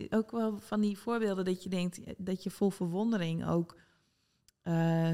ook 0.09 0.31
wel 0.31 0.59
van 0.59 0.81
die 0.81 0.97
voorbeelden 0.97 1.45
dat 1.45 1.63
je 1.63 1.69
denkt 1.69 1.99
dat 2.17 2.43
je 2.43 2.49
vol 2.49 2.69
verwondering 2.69 3.45
ook 3.45 3.81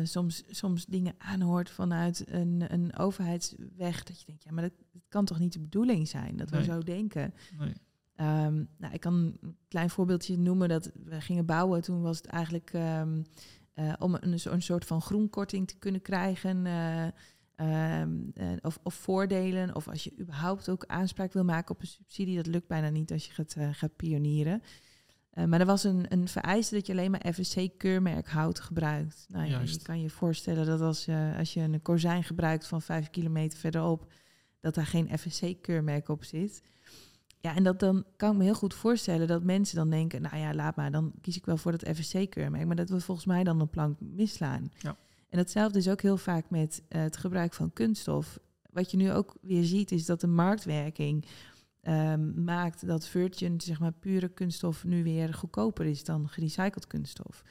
soms, 0.03 0.43
soms 0.47 0.85
dingen 0.85 1.13
aanhoort 1.17 1.69
vanuit 1.69 2.23
een, 2.27 2.63
een 2.67 2.97
overheidsweg. 2.97 4.03
Dat 4.03 4.19
je 4.19 4.25
denkt, 4.25 4.43
ja, 4.43 4.51
maar 4.51 4.63
dat, 4.63 4.73
dat 4.91 5.01
kan 5.09 5.25
toch 5.25 5.39
niet 5.39 5.53
de 5.53 5.59
bedoeling 5.59 6.07
zijn 6.07 6.37
dat 6.37 6.49
we 6.49 6.63
zo 6.63 6.79
denken. 6.79 7.33
nee. 7.57 7.73
Ehm, 8.19 8.63
nou, 8.77 8.93
ik 8.93 8.99
kan 8.99 9.13
een 9.13 9.57
klein 9.67 9.89
voorbeeldje 9.89 10.37
noemen 10.37 10.69
dat 10.69 10.91
we 11.03 11.21
gingen 11.21 11.45
bouwen. 11.45 11.81
Toen 11.81 12.01
was 12.01 12.17
het 12.17 12.25
eigenlijk 12.25 12.69
ehm, 12.73 13.21
eh, 13.79 13.93
om 13.99 14.17
een, 14.19 14.39
een 14.43 14.61
soort 14.61 14.85
van 14.85 15.01
groenkorting 15.01 15.67
te 15.67 15.77
kunnen 15.77 16.01
krijgen. 16.01 16.65
eh, 16.65 17.07
ehm, 17.55 18.11
eh, 18.33 18.47
of, 18.61 18.79
of 18.83 18.93
voordelen. 18.93 19.75
Of 19.75 19.87
als 19.87 20.03
je 20.03 20.19
überhaupt 20.19 20.69
ook 20.69 20.85
aanspraak 20.85 21.33
wil 21.33 21.43
maken 21.43 21.75
op 21.75 21.81
een 21.81 21.87
subsidie. 21.87 22.35
Dat 22.35 22.47
lukt 22.47 22.67
bijna 22.67 22.89
niet 22.89 23.11
als 23.11 23.25
je 23.25 23.31
gaat, 23.31 23.55
gaat 23.71 23.95
pionieren. 23.95 24.61
Maar 25.45 25.59
er 25.59 25.65
was 25.65 25.83
een, 25.83 26.05
een 26.09 26.27
vereiste 26.27 26.75
dat 26.75 26.85
je 26.85 26.91
alleen 26.91 27.11
maar 27.11 27.33
FSC-keurmerk 27.33 28.27
hout 28.27 28.59
gebruikt. 28.59 29.25
Nou 29.29 29.49
ja, 29.49 29.59
je 29.59 29.81
kan 29.81 30.01
je 30.01 30.09
voorstellen 30.09 30.65
dat 30.65 30.81
als, 30.81 31.05
je 31.05 31.33
als 31.37 31.53
je 31.53 31.61
een 31.61 31.81
kozijn 31.81 32.23
gebruikt 32.23 32.67
van 32.67 32.81
vijf 32.81 33.09
kilometer 33.09 33.59
verderop, 33.59 34.11
dat 34.59 34.75
daar 34.75 34.85
geen 34.85 35.17
FSC-keurmerk 35.17 36.09
op 36.09 36.23
zit. 36.23 36.61
Ja, 37.41 37.55
en 37.55 37.63
dat 37.63 37.79
dan 37.79 38.05
kan 38.15 38.31
ik 38.31 38.37
me 38.37 38.43
heel 38.43 38.53
goed 38.53 38.73
voorstellen 38.73 39.27
dat 39.27 39.43
mensen 39.43 39.75
dan 39.75 39.89
denken, 39.89 40.21
nou 40.21 40.37
ja, 40.37 40.53
laat 40.53 40.75
maar, 40.75 40.91
dan 40.91 41.13
kies 41.21 41.37
ik 41.37 41.45
wel 41.45 41.57
voor 41.57 41.71
dat 41.71 41.97
FSC-keurmerk. 41.97 42.65
Maar 42.65 42.75
dat 42.75 42.89
we 42.89 42.99
volgens 42.99 43.27
mij 43.27 43.43
dan 43.43 43.59
een 43.59 43.69
plank 43.69 43.99
misslaan. 43.99 44.71
Ja. 44.79 44.95
En 45.29 45.37
datzelfde 45.37 45.79
is 45.79 45.89
ook 45.89 46.01
heel 46.01 46.17
vaak 46.17 46.49
met 46.49 46.83
eh, 46.87 47.01
het 47.01 47.17
gebruik 47.17 47.53
van 47.53 47.73
kunststof. 47.73 48.39
Wat 48.71 48.91
je 48.91 48.97
nu 48.97 49.11
ook 49.11 49.35
weer 49.41 49.63
ziet, 49.63 49.91
is 49.91 50.05
dat 50.05 50.21
de 50.21 50.27
marktwerking 50.27 51.25
ehm, 51.81 52.43
maakt 52.43 52.87
dat 52.87 53.07
virgin, 53.07 53.61
zeg 53.61 53.79
maar 53.79 53.91
pure 53.91 54.29
kunststof, 54.29 54.83
nu 54.83 55.03
weer 55.03 55.33
goedkoper 55.33 55.85
is 55.85 56.03
dan 56.03 56.29
gerecycled 56.29 56.87
kunststof. 56.87 57.43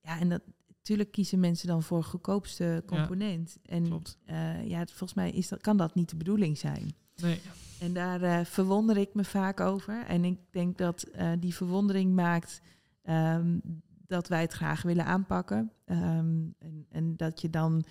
Ja, 0.00 0.20
en 0.20 0.28
dat, 0.28 0.42
natuurlijk 0.76 1.12
kiezen 1.12 1.40
mensen 1.40 1.68
dan 1.68 1.82
voor 1.82 2.04
goedkoopste 2.04 2.82
component. 2.86 3.58
en 3.62 4.02
eh, 4.24 4.68
ja, 4.68 4.86
volgens 4.86 5.14
mij 5.14 5.30
is 5.30 5.48
dat, 5.48 5.60
kan 5.60 5.76
dat 5.76 5.94
niet 5.94 6.10
de 6.10 6.16
bedoeling 6.16 6.58
zijn. 6.58 6.94
Nee, 7.16 7.40
En 7.78 7.92
daar 7.92 8.22
eh, 8.22 8.44
verwonder 8.44 8.96
ik 8.96 9.14
me 9.14 9.24
vaak 9.24 9.60
over. 9.60 10.04
En 10.06 10.24
ik 10.24 10.38
denk 10.50 10.78
dat 10.78 11.02
eh, 11.02 11.32
die 11.38 11.54
verwondering 11.54 12.14
maakt 12.14 12.60
ehm, 13.02 13.58
dat 14.06 14.28
wij 14.28 14.40
het 14.40 14.52
graag 14.52 14.82
willen 14.82 15.04
aanpakken. 15.04 15.72
Ehm, 15.84 16.44
en, 16.58 16.86
en 16.90 17.16
dat 17.16 17.40
je 17.40 17.50
dan 17.50 17.84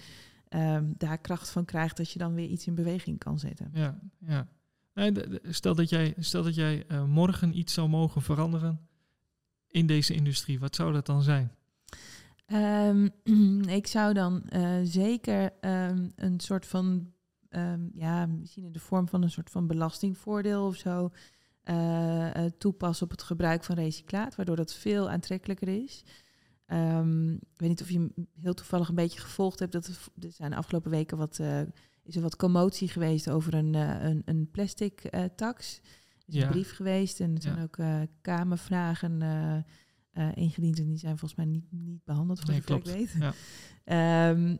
ehm, 0.47 0.85
daar 0.97 1.17
kracht 1.17 1.49
van 1.49 1.65
krijgt 1.65 1.97
dat 1.97 2.11
je 2.11 2.19
dan 2.19 2.33
weer 2.33 2.47
iets 2.47 2.67
in 2.67 2.75
beweging 2.75 3.17
kan 3.17 3.39
zetten. 3.39 3.69
ja, 3.73 3.99
ja. 4.17 4.47
Nee, 4.93 5.13
stel 5.43 5.75
dat 5.75 5.89
jij, 5.89 6.13
stel 6.17 6.43
dat 6.43 6.55
jij 6.55 6.85
eh, 6.87 7.03
morgen 7.03 7.57
iets 7.57 7.73
zou 7.73 7.89
mogen 7.89 8.21
veranderen 8.21 8.87
in 9.67 9.85
deze 9.85 10.13
industrie. 10.13 10.59
Wat 10.59 10.75
zou 10.75 10.93
dat 10.93 11.05
dan 11.05 11.21
zijn? 11.21 11.51
Ik 13.67 13.87
zou 13.87 14.13
dan 14.13 14.43
zeker 14.83 15.53
een 16.15 16.39
soort 16.39 16.65
van, 16.65 17.13
ehm, 17.51 17.81
ja, 17.93 18.25
misschien 18.25 18.63
in 18.63 18.71
de 18.71 18.79
vorm 18.79 19.07
van 19.07 19.23
een 19.23 19.31
soort 19.31 19.49
van 19.49 19.67
belastingvoordeel 19.67 20.65
of 20.65 20.75
zo, 20.75 21.11
eh, 21.63 22.35
eh, 22.45 22.51
toepassen 22.57 23.05
op 23.05 23.11
het 23.11 23.23
gebruik 23.23 23.63
van 23.63 23.75
recyclaat, 23.75 24.35
waardoor 24.35 24.55
dat 24.55 24.73
veel 24.73 25.09
aantrekkelijker 25.09 25.67
is. 25.83 26.03
Ehm, 26.65 27.31
ik 27.33 27.57
weet 27.57 27.69
niet 27.69 27.81
of 27.81 27.89
je 27.89 28.09
heel 28.41 28.53
toevallig 28.53 28.89
een 28.89 28.95
beetje 28.95 29.19
gevolgd 29.19 29.59
hebt. 29.59 29.71
Dat 29.71 29.87
er, 29.87 29.97
er 30.19 30.31
zijn 30.31 30.49
de 30.51 30.57
afgelopen 30.57 30.91
weken 30.91 31.17
wat, 31.17 31.39
eh, 31.39 31.61
is 32.03 32.15
er 32.15 32.21
wat 32.21 32.35
commotie 32.35 32.87
geweest 32.87 33.29
over 33.29 33.53
een, 33.53 33.73
een, 33.73 34.21
een 34.25 34.49
plastic 34.51 35.09
tax. 35.35 35.77
Er 35.77 35.83
is 36.27 36.33
Ja. 36.35 36.43
een 36.45 36.49
brief 36.51 36.75
geweest 36.75 37.19
en 37.19 37.29
er 37.29 37.33
Ja. 37.33 37.39
zijn 37.41 37.61
ook 37.63 37.77
kamervragen 38.21 39.21
ingediend. 40.33 40.79
En 40.79 40.85
die 40.87 40.97
zijn 40.97 41.17
volgens 41.17 41.35
mij 41.39 41.45
niet, 41.49 41.65
niet 41.71 42.03
behandeld, 42.03 42.39
voor 42.39 42.49
Nee, 42.49 42.61
zover 42.61 42.75
ik 42.75 42.83
klopt. 42.83 42.97
weet. 42.97 43.15
Ja. 43.21 43.33
Ehm, 43.83 44.57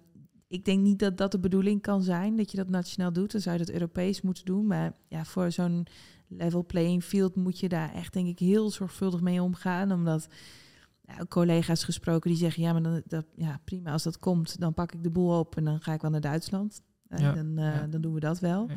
ik 0.52 0.66
denk 0.66 0.82
niet 0.82 1.00
dat 1.00 1.18
dat 1.18 1.32
de 1.32 1.40
bedoeling 1.40 1.82
kan 1.82 2.02
zijn, 2.02 2.36
dat 2.36 2.52
je 2.52 2.58
dat 2.58 2.70
nationaal 2.70 3.14
doet. 3.14 3.32
Dan 3.32 3.42
zou 3.42 3.58
je 3.58 3.66
dat 3.66 3.74
Europees 3.74 4.22
moeten 4.22 4.46
doen. 4.46 4.68
Maar 4.68 4.94
ja, 5.08 5.26
voor 5.26 5.52
zo'n 5.52 5.88
level 6.28 6.66
playing 6.66 7.04
field 7.04 7.36
moet 7.36 7.60
je 7.60 7.70
daar 7.70 7.94
echt, 7.94 8.14
denk 8.14 8.28
ik, 8.28 8.40
heel 8.40 8.70
zorgvuldig 8.70 9.22
mee 9.22 9.42
omgaan. 9.42 9.92
Omdat 9.92 10.28
ja, 11.02 11.26
collega's 11.26 11.84
gesproken 11.84 12.30
die 12.30 12.40
zeggen, 12.40 12.64
ja, 12.64 12.72
maar 12.72 12.84
dan, 12.84 13.02
dat, 13.06 13.26
ja, 13.36 13.60
prima, 13.64 13.92
als 13.92 14.04
dat 14.04 14.20
komt, 14.20 14.60
dan 14.60 14.74
pak 14.74 14.92
ik 14.94 15.04
de 15.04 15.10
boel 15.10 15.40
op 15.40 15.58
en 15.58 15.64
dan 15.64 15.82
ga 15.82 15.94
ik 15.94 16.02
wel 16.02 16.12
naar 16.12 16.22
Duitsland. 16.22 16.82
Eh, 17.08 17.20
Ja, 17.20 17.34
dan, 17.34 17.58
eh, 17.58 17.76
ja. 17.76 17.88
dan 17.88 18.02
doen 18.02 18.14
we 18.14 18.20
dat 18.20 18.40
wel. 18.40 18.70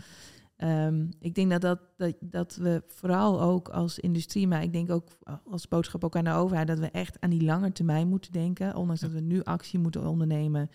Ehm, 0.56 1.06
ik 1.20 1.34
denk 1.34 1.50
dat, 1.50 1.60
dat, 1.60 1.80
dat, 1.96 2.16
dat 2.20 2.56
we 2.56 2.82
vooral 2.86 3.40
ook 3.40 3.68
als 3.68 3.98
industrie, 3.98 4.48
maar 4.48 4.62
ik 4.62 4.72
denk 4.72 4.90
ook 4.90 5.08
als 5.44 5.68
boodschap 5.68 6.04
ook 6.04 6.16
aan 6.16 6.24
de 6.24 6.32
overheid, 6.32 6.66
dat 6.66 6.78
we 6.78 6.90
echt 6.90 7.20
aan 7.20 7.30
die 7.30 7.44
lange 7.44 7.72
termijn 7.72 8.08
moeten 8.08 8.32
denken. 8.32 8.76
Ondanks 8.76 9.00
dat 9.00 9.12
we 9.12 9.20
nu 9.20 9.42
actie 9.42 9.78
moeten 9.78 10.06
ondernemen, 10.06 10.70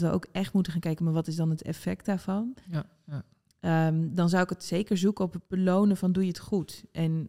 dat 0.00 0.08
we 0.08 0.14
ook 0.14 0.26
echt 0.32 0.52
moeten 0.52 0.72
gaan 0.72 0.80
kijken, 0.80 1.04
maar 1.04 1.14
wat 1.14 1.26
is 1.26 1.36
dan 1.36 1.50
het 1.50 1.62
effect 1.62 2.06
daarvan? 2.06 2.54
Ja, 2.70 2.86
ja. 3.06 3.24
Ehm, 3.60 4.14
dan 4.14 4.28
zou 4.28 4.42
ik 4.42 4.48
het 4.48 4.64
zeker 4.64 4.96
zoeken 4.96 5.24
op 5.24 5.32
het 5.32 5.48
belonen 5.48 5.96
van 5.96 6.12
doe 6.12 6.22
je 6.22 6.28
het 6.28 6.38
goed. 6.38 6.84
En 6.92 7.28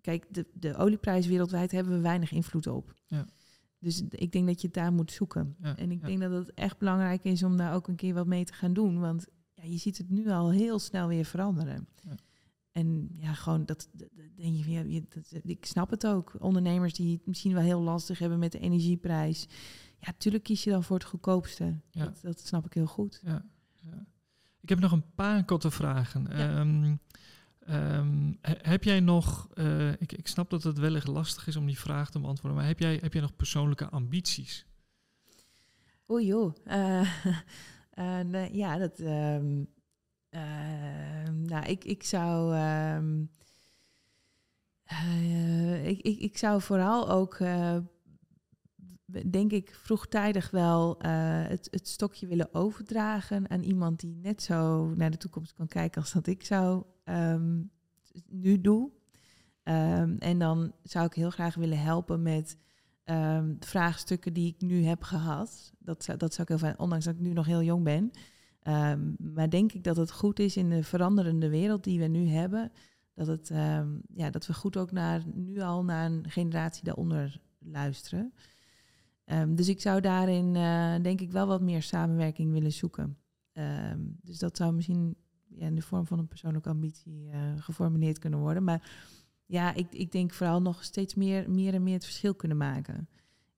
kijk, 0.00 0.26
de, 0.30 0.46
de 0.52 0.76
olieprijs 0.76 1.26
wereldwijd 1.26 1.70
hebben 1.70 1.92
we 1.92 2.00
weinig 2.00 2.32
invloed 2.32 2.66
op. 2.66 2.94
Ja. 3.06 3.26
Dus 3.78 4.02
ik 4.08 4.32
denk 4.32 4.46
dat 4.46 4.60
je 4.60 4.66
het 4.66 4.76
daar 4.76 4.92
moet 4.92 5.12
zoeken. 5.12 5.56
Ja, 5.62 5.76
en 5.76 5.90
ik 5.90 6.00
ja. 6.00 6.06
denk 6.06 6.20
dat 6.20 6.32
het 6.32 6.54
echt 6.54 6.78
belangrijk 6.78 7.24
is 7.24 7.42
om 7.42 7.56
daar 7.56 7.74
ook 7.74 7.88
een 7.88 7.96
keer 7.96 8.14
wat 8.14 8.26
mee 8.26 8.44
te 8.44 8.52
gaan 8.52 8.72
doen. 8.72 9.00
Want 9.00 9.26
ja, 9.54 9.64
je 9.64 9.76
ziet 9.76 9.98
het 9.98 10.10
nu 10.10 10.30
al 10.30 10.50
heel 10.50 10.78
snel 10.78 11.08
weer 11.08 11.24
veranderen. 11.24 11.88
En 12.72 13.08
ja, 13.16 13.34
gewoon 13.34 13.64
dat, 13.64 13.88
denk 14.36 14.64
je, 14.64 14.70
ja, 14.70 15.00
ik 15.42 15.64
snap 15.64 15.90
het 15.90 16.06
ook. 16.06 16.36
Ondernemers 16.38 16.94
die 16.94 17.12
het 17.12 17.26
misschien 17.26 17.52
wel 17.52 17.62
heel 17.62 17.80
lastig 17.80 18.18
hebben 18.18 18.38
met 18.38 18.52
de 18.52 18.58
energieprijs. 18.58 19.48
Ja, 20.00 20.12
tuurlijk 20.18 20.44
kies 20.44 20.64
je 20.64 20.70
dan 20.70 20.84
voor 20.84 20.96
het 20.96 21.06
goedkoopste. 21.06 21.80
Ja. 21.90 22.04
Dat, 22.04 22.18
dat 22.22 22.40
snap 22.40 22.66
ik 22.66 22.74
heel 22.74 22.86
goed. 22.86 23.20
Ja, 23.24 23.44
ja. 23.82 24.06
Ik 24.60 24.68
heb 24.68 24.78
nog 24.78 24.92
een 24.92 25.14
paar 25.14 25.44
korte 25.44 25.70
vragen. 25.70 26.26
Ja. 26.30 26.58
Ehm, 26.58 26.96
ehm, 27.58 28.32
he- 28.40 28.58
heb 28.70 28.84
jij 28.84 29.00
nog, 29.00 29.48
eh, 29.54 29.92
ik, 29.92 30.12
ik 30.12 30.26
snap 30.28 30.50
dat 30.50 30.62
het 30.62 30.78
wellicht 30.78 31.06
lastig 31.06 31.46
is 31.46 31.56
om 31.56 31.66
die 31.66 31.78
vraag 31.78 32.10
te 32.10 32.20
beantwoorden, 32.20 32.58
maar 32.58 32.68
heb 32.68 32.78
jij, 32.78 32.98
heb 33.02 33.12
jij 33.12 33.22
nog 33.22 33.36
persoonlijke 33.36 33.88
ambities? 33.88 34.66
Oei 36.10 36.26
joh. 36.26 36.54
Eh, 36.64 37.00
eh, 37.90 38.18
nee, 38.20 38.56
ja, 38.56 38.76
dat. 38.76 38.98
ehm, 38.98 39.64
nou, 41.42 41.66
ik, 41.66 41.84
ik 41.84 42.02
zou. 42.02 42.56
ik, 45.84 46.00
ik, 46.00 46.18
ik 46.18 46.38
zou 46.38 46.62
vooral 46.62 47.10
ook. 47.10 47.38
Denk 49.30 49.52
ik 49.52 49.74
vroegtijdig 49.74 50.50
wel 50.50 50.98
eh, 50.98 51.10
het, 51.46 51.68
het 51.70 51.88
stokje 51.88 52.26
willen 52.26 52.54
overdragen 52.54 53.50
aan 53.50 53.62
iemand 53.62 54.00
die 54.00 54.16
net 54.22 54.42
zo 54.42 54.88
naar 54.94 55.10
de 55.10 55.16
toekomst 55.16 55.52
kan 55.52 55.66
kijken 55.66 56.00
als 56.00 56.12
dat 56.12 56.26
ik 56.26 56.44
zou 56.44 56.84
ehm, 57.04 57.62
nu 58.28 58.60
doe. 58.60 58.90
Ehm, 59.62 60.16
en 60.18 60.38
dan 60.38 60.72
zou 60.82 61.06
ik 61.06 61.14
heel 61.14 61.30
graag 61.30 61.54
willen 61.54 61.80
helpen 61.80 62.22
met 62.22 62.56
ehm, 63.04 63.54
vraagstukken 63.58 64.32
die 64.32 64.54
ik 64.54 64.60
nu 64.60 64.84
heb 64.84 65.02
gehad. 65.02 65.72
Dat 65.78 66.04
zou, 66.04 66.18
dat 66.18 66.34
zou 66.34 66.42
ik 66.42 66.48
heel 66.48 66.68
fijn, 66.68 66.78
ondanks 66.78 67.04
dat 67.04 67.14
ik 67.14 67.20
nu 67.20 67.32
nog 67.32 67.46
heel 67.46 67.62
jong 67.62 67.84
ben. 67.84 68.10
Maar 69.18 69.50
denk 69.50 69.72
ik 69.72 69.84
dat 69.84 69.96
het 69.96 70.10
goed 70.10 70.38
is 70.38 70.56
in 70.56 70.68
de 70.68 70.82
veranderende 70.82 71.48
wereld 71.48 71.84
die 71.84 71.98
we 71.98 72.06
nu 72.06 72.28
hebben. 72.28 72.72
Dat, 73.14 73.26
het, 73.26 73.48
ja, 74.14 74.30
dat 74.30 74.46
we 74.46 74.54
goed 74.54 74.76
ook 74.76 74.92
naar, 74.92 75.22
nu 75.34 75.60
al 75.60 75.84
naar 75.84 76.10
een 76.10 76.24
generatie 76.28 76.84
daaronder 76.84 77.40
luisteren. 77.58 78.32
Ehm, 79.30 79.54
dus 79.54 79.68
ik 79.68 79.80
zou 79.80 80.00
daarin 80.00 80.56
eh, 80.56 80.94
denk 81.02 81.20
ik 81.20 81.30
wel 81.30 81.46
wat 81.46 81.60
meer 81.60 81.82
samenwerking 81.82 82.52
willen 82.52 82.72
zoeken. 82.72 83.16
Ehm, 83.52 83.98
dus 84.22 84.38
dat 84.38 84.56
zou 84.56 84.72
misschien 84.72 85.16
ja, 85.48 85.66
in 85.66 85.74
de 85.74 85.82
vorm 85.82 86.06
van 86.06 86.18
een 86.18 86.28
persoonlijke 86.28 86.68
ambitie 86.68 87.30
eh, 87.30 87.40
geformuleerd 87.56 88.18
kunnen 88.18 88.38
worden. 88.38 88.64
Maar 88.64 88.90
ja, 89.46 89.74
ik, 89.74 89.92
ik 89.92 90.12
denk 90.12 90.32
vooral 90.32 90.62
nog 90.62 90.84
steeds 90.84 91.14
meer, 91.14 91.50
meer 91.50 91.74
en 91.74 91.82
meer 91.82 91.94
het 91.94 92.04
verschil 92.04 92.34
kunnen 92.34 92.56
maken. 92.56 93.08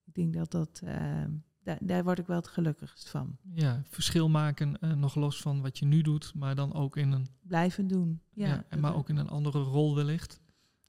Ik 0.05 0.15
denk 0.15 0.35
dat 0.35 0.51
dat, 0.51 0.81
ehm, 0.85 1.31
daar, 1.63 1.79
daar 1.81 2.05
word 2.05 2.19
ik 2.19 2.27
wel 2.27 2.37
het 2.37 2.49
gelukkigst 2.49 3.09
van. 3.09 3.37
Ja, 3.55 3.83
verschil 3.89 4.29
maken, 4.29 4.79
eh, 4.81 4.93
nog 4.93 5.15
los 5.15 5.41
van 5.41 5.61
wat 5.61 5.79
je 5.79 5.85
nu 5.85 6.03
doet, 6.03 6.35
maar 6.35 6.55
dan 6.55 6.75
ook 6.75 6.97
in 6.97 7.13
een, 7.13 7.27
Blijven 7.43 7.87
doen. 7.87 8.21
Ja, 8.33 8.47
ja, 8.47 8.65
en 8.69 8.81
maar 8.81 8.95
ook 8.95 9.09
in 9.09 9.17
een 9.17 9.29
andere 9.29 9.63
rol 9.63 9.95
wellicht. 9.95 10.41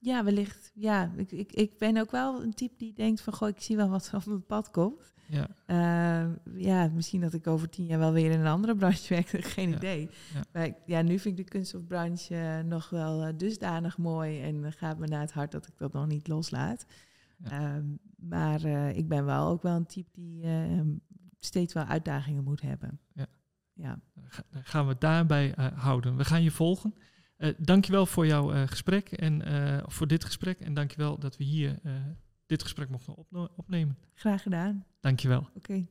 Ja, 0.04 0.24
wellicht. 0.24 0.72
Ja, 0.74 1.12
ik, 1.16 1.32
ik, 1.32 1.52
ik 1.52 1.78
ben 1.78 1.98
ook 1.98 2.12
wel 2.12 2.44
een 2.44 2.54
type 2.54 2.74
die 2.78 2.94
denkt 2.94 3.22
van, 3.22 3.34
goh, 3.34 3.48
ik 3.50 3.62
zie 3.62 3.76
wel 3.76 3.90
wat 3.90 4.08
er 4.08 4.16
op 4.16 4.26
het 4.26 4.48
pad 4.48 4.72
komt. 4.72 5.14
Ja, 5.28 5.48
Eh, 5.66 6.30
ja, 6.56 6.88
misschien 6.94 7.22
dat 7.22 7.34
ik 7.34 7.48
over 7.48 7.70
tien 7.70 7.86
jaar 7.86 8.00
wel 8.00 8.12
weer 8.12 8.32
in 8.32 8.40
een 8.40 8.48
andere 8.48 8.76
branche 8.76 9.14
werk, 9.14 9.28
geen 9.56 9.70
Ja, 9.70 9.76
idee. 9.76 10.10
ja. 10.34 10.42
Maar 10.54 10.66
ik- 10.66 10.76
ja, 10.86 11.02
nu 11.02 11.20
vind 11.20 11.40
ik 11.40 11.46
de 11.46 11.52
kunststofbranche 11.52 12.64
nog 12.66 12.90
wel 12.90 13.24
eh, 13.24 13.34
dusdanig 13.38 13.98
mooi 13.98 14.42
en 14.42 14.74
gaat 14.74 14.98
me 15.00 15.08
naar 15.08 15.22
het 15.22 15.32
hart 15.32 15.52
dat 15.52 15.68
ik 15.68 15.78
dat 15.78 15.94
nog 15.94 16.08
niet 16.08 16.28
loslaat. 16.28 16.86
Ja. 17.38 17.50
Ehm, 17.52 17.86
maar 18.16 18.64
eh, 18.64 18.98
ik 18.98 19.08
ben 19.08 19.26
wel 19.26 19.48
ook 19.48 19.62
wel 19.62 19.76
een 19.76 19.86
type 19.86 20.10
die 20.14 20.44
eh, 20.44 20.80
steeds 21.40 21.74
wel 21.74 21.84
uitdagingen 21.86 22.44
moet 22.44 22.62
hebben. 22.62 23.00
Ja. 23.14 23.26
Ja, 23.76 24.00
gaan 24.52 24.88
we 24.88 24.96
daarbij 25.00 25.54
houden. 25.76 26.16
We 26.18 26.26
gaan 26.26 26.44
je 26.44 26.52
volgen 26.52 26.94
je 27.48 27.56
dankjewel 27.58 28.06
voor 28.06 28.26
jouw 28.26 28.52
eh, 28.52 28.62
gesprek 28.66 29.12
en 29.12 29.46
eh, 29.46 29.84
voor 29.86 30.08
dit 30.08 30.24
gesprek. 30.24 30.60
En 30.60 30.74
dankjewel 30.74 31.20
dat 31.20 31.38
we 31.38 31.44
hier 31.44 31.80
dit 32.46 32.64
gesprek 32.64 32.90
mochten 32.90 33.16
opnemen. 33.56 33.98
Graag 34.14 34.42
gedaan. 34.42 34.86
Dankjewel. 35.00 35.50
Oké. 35.56 35.86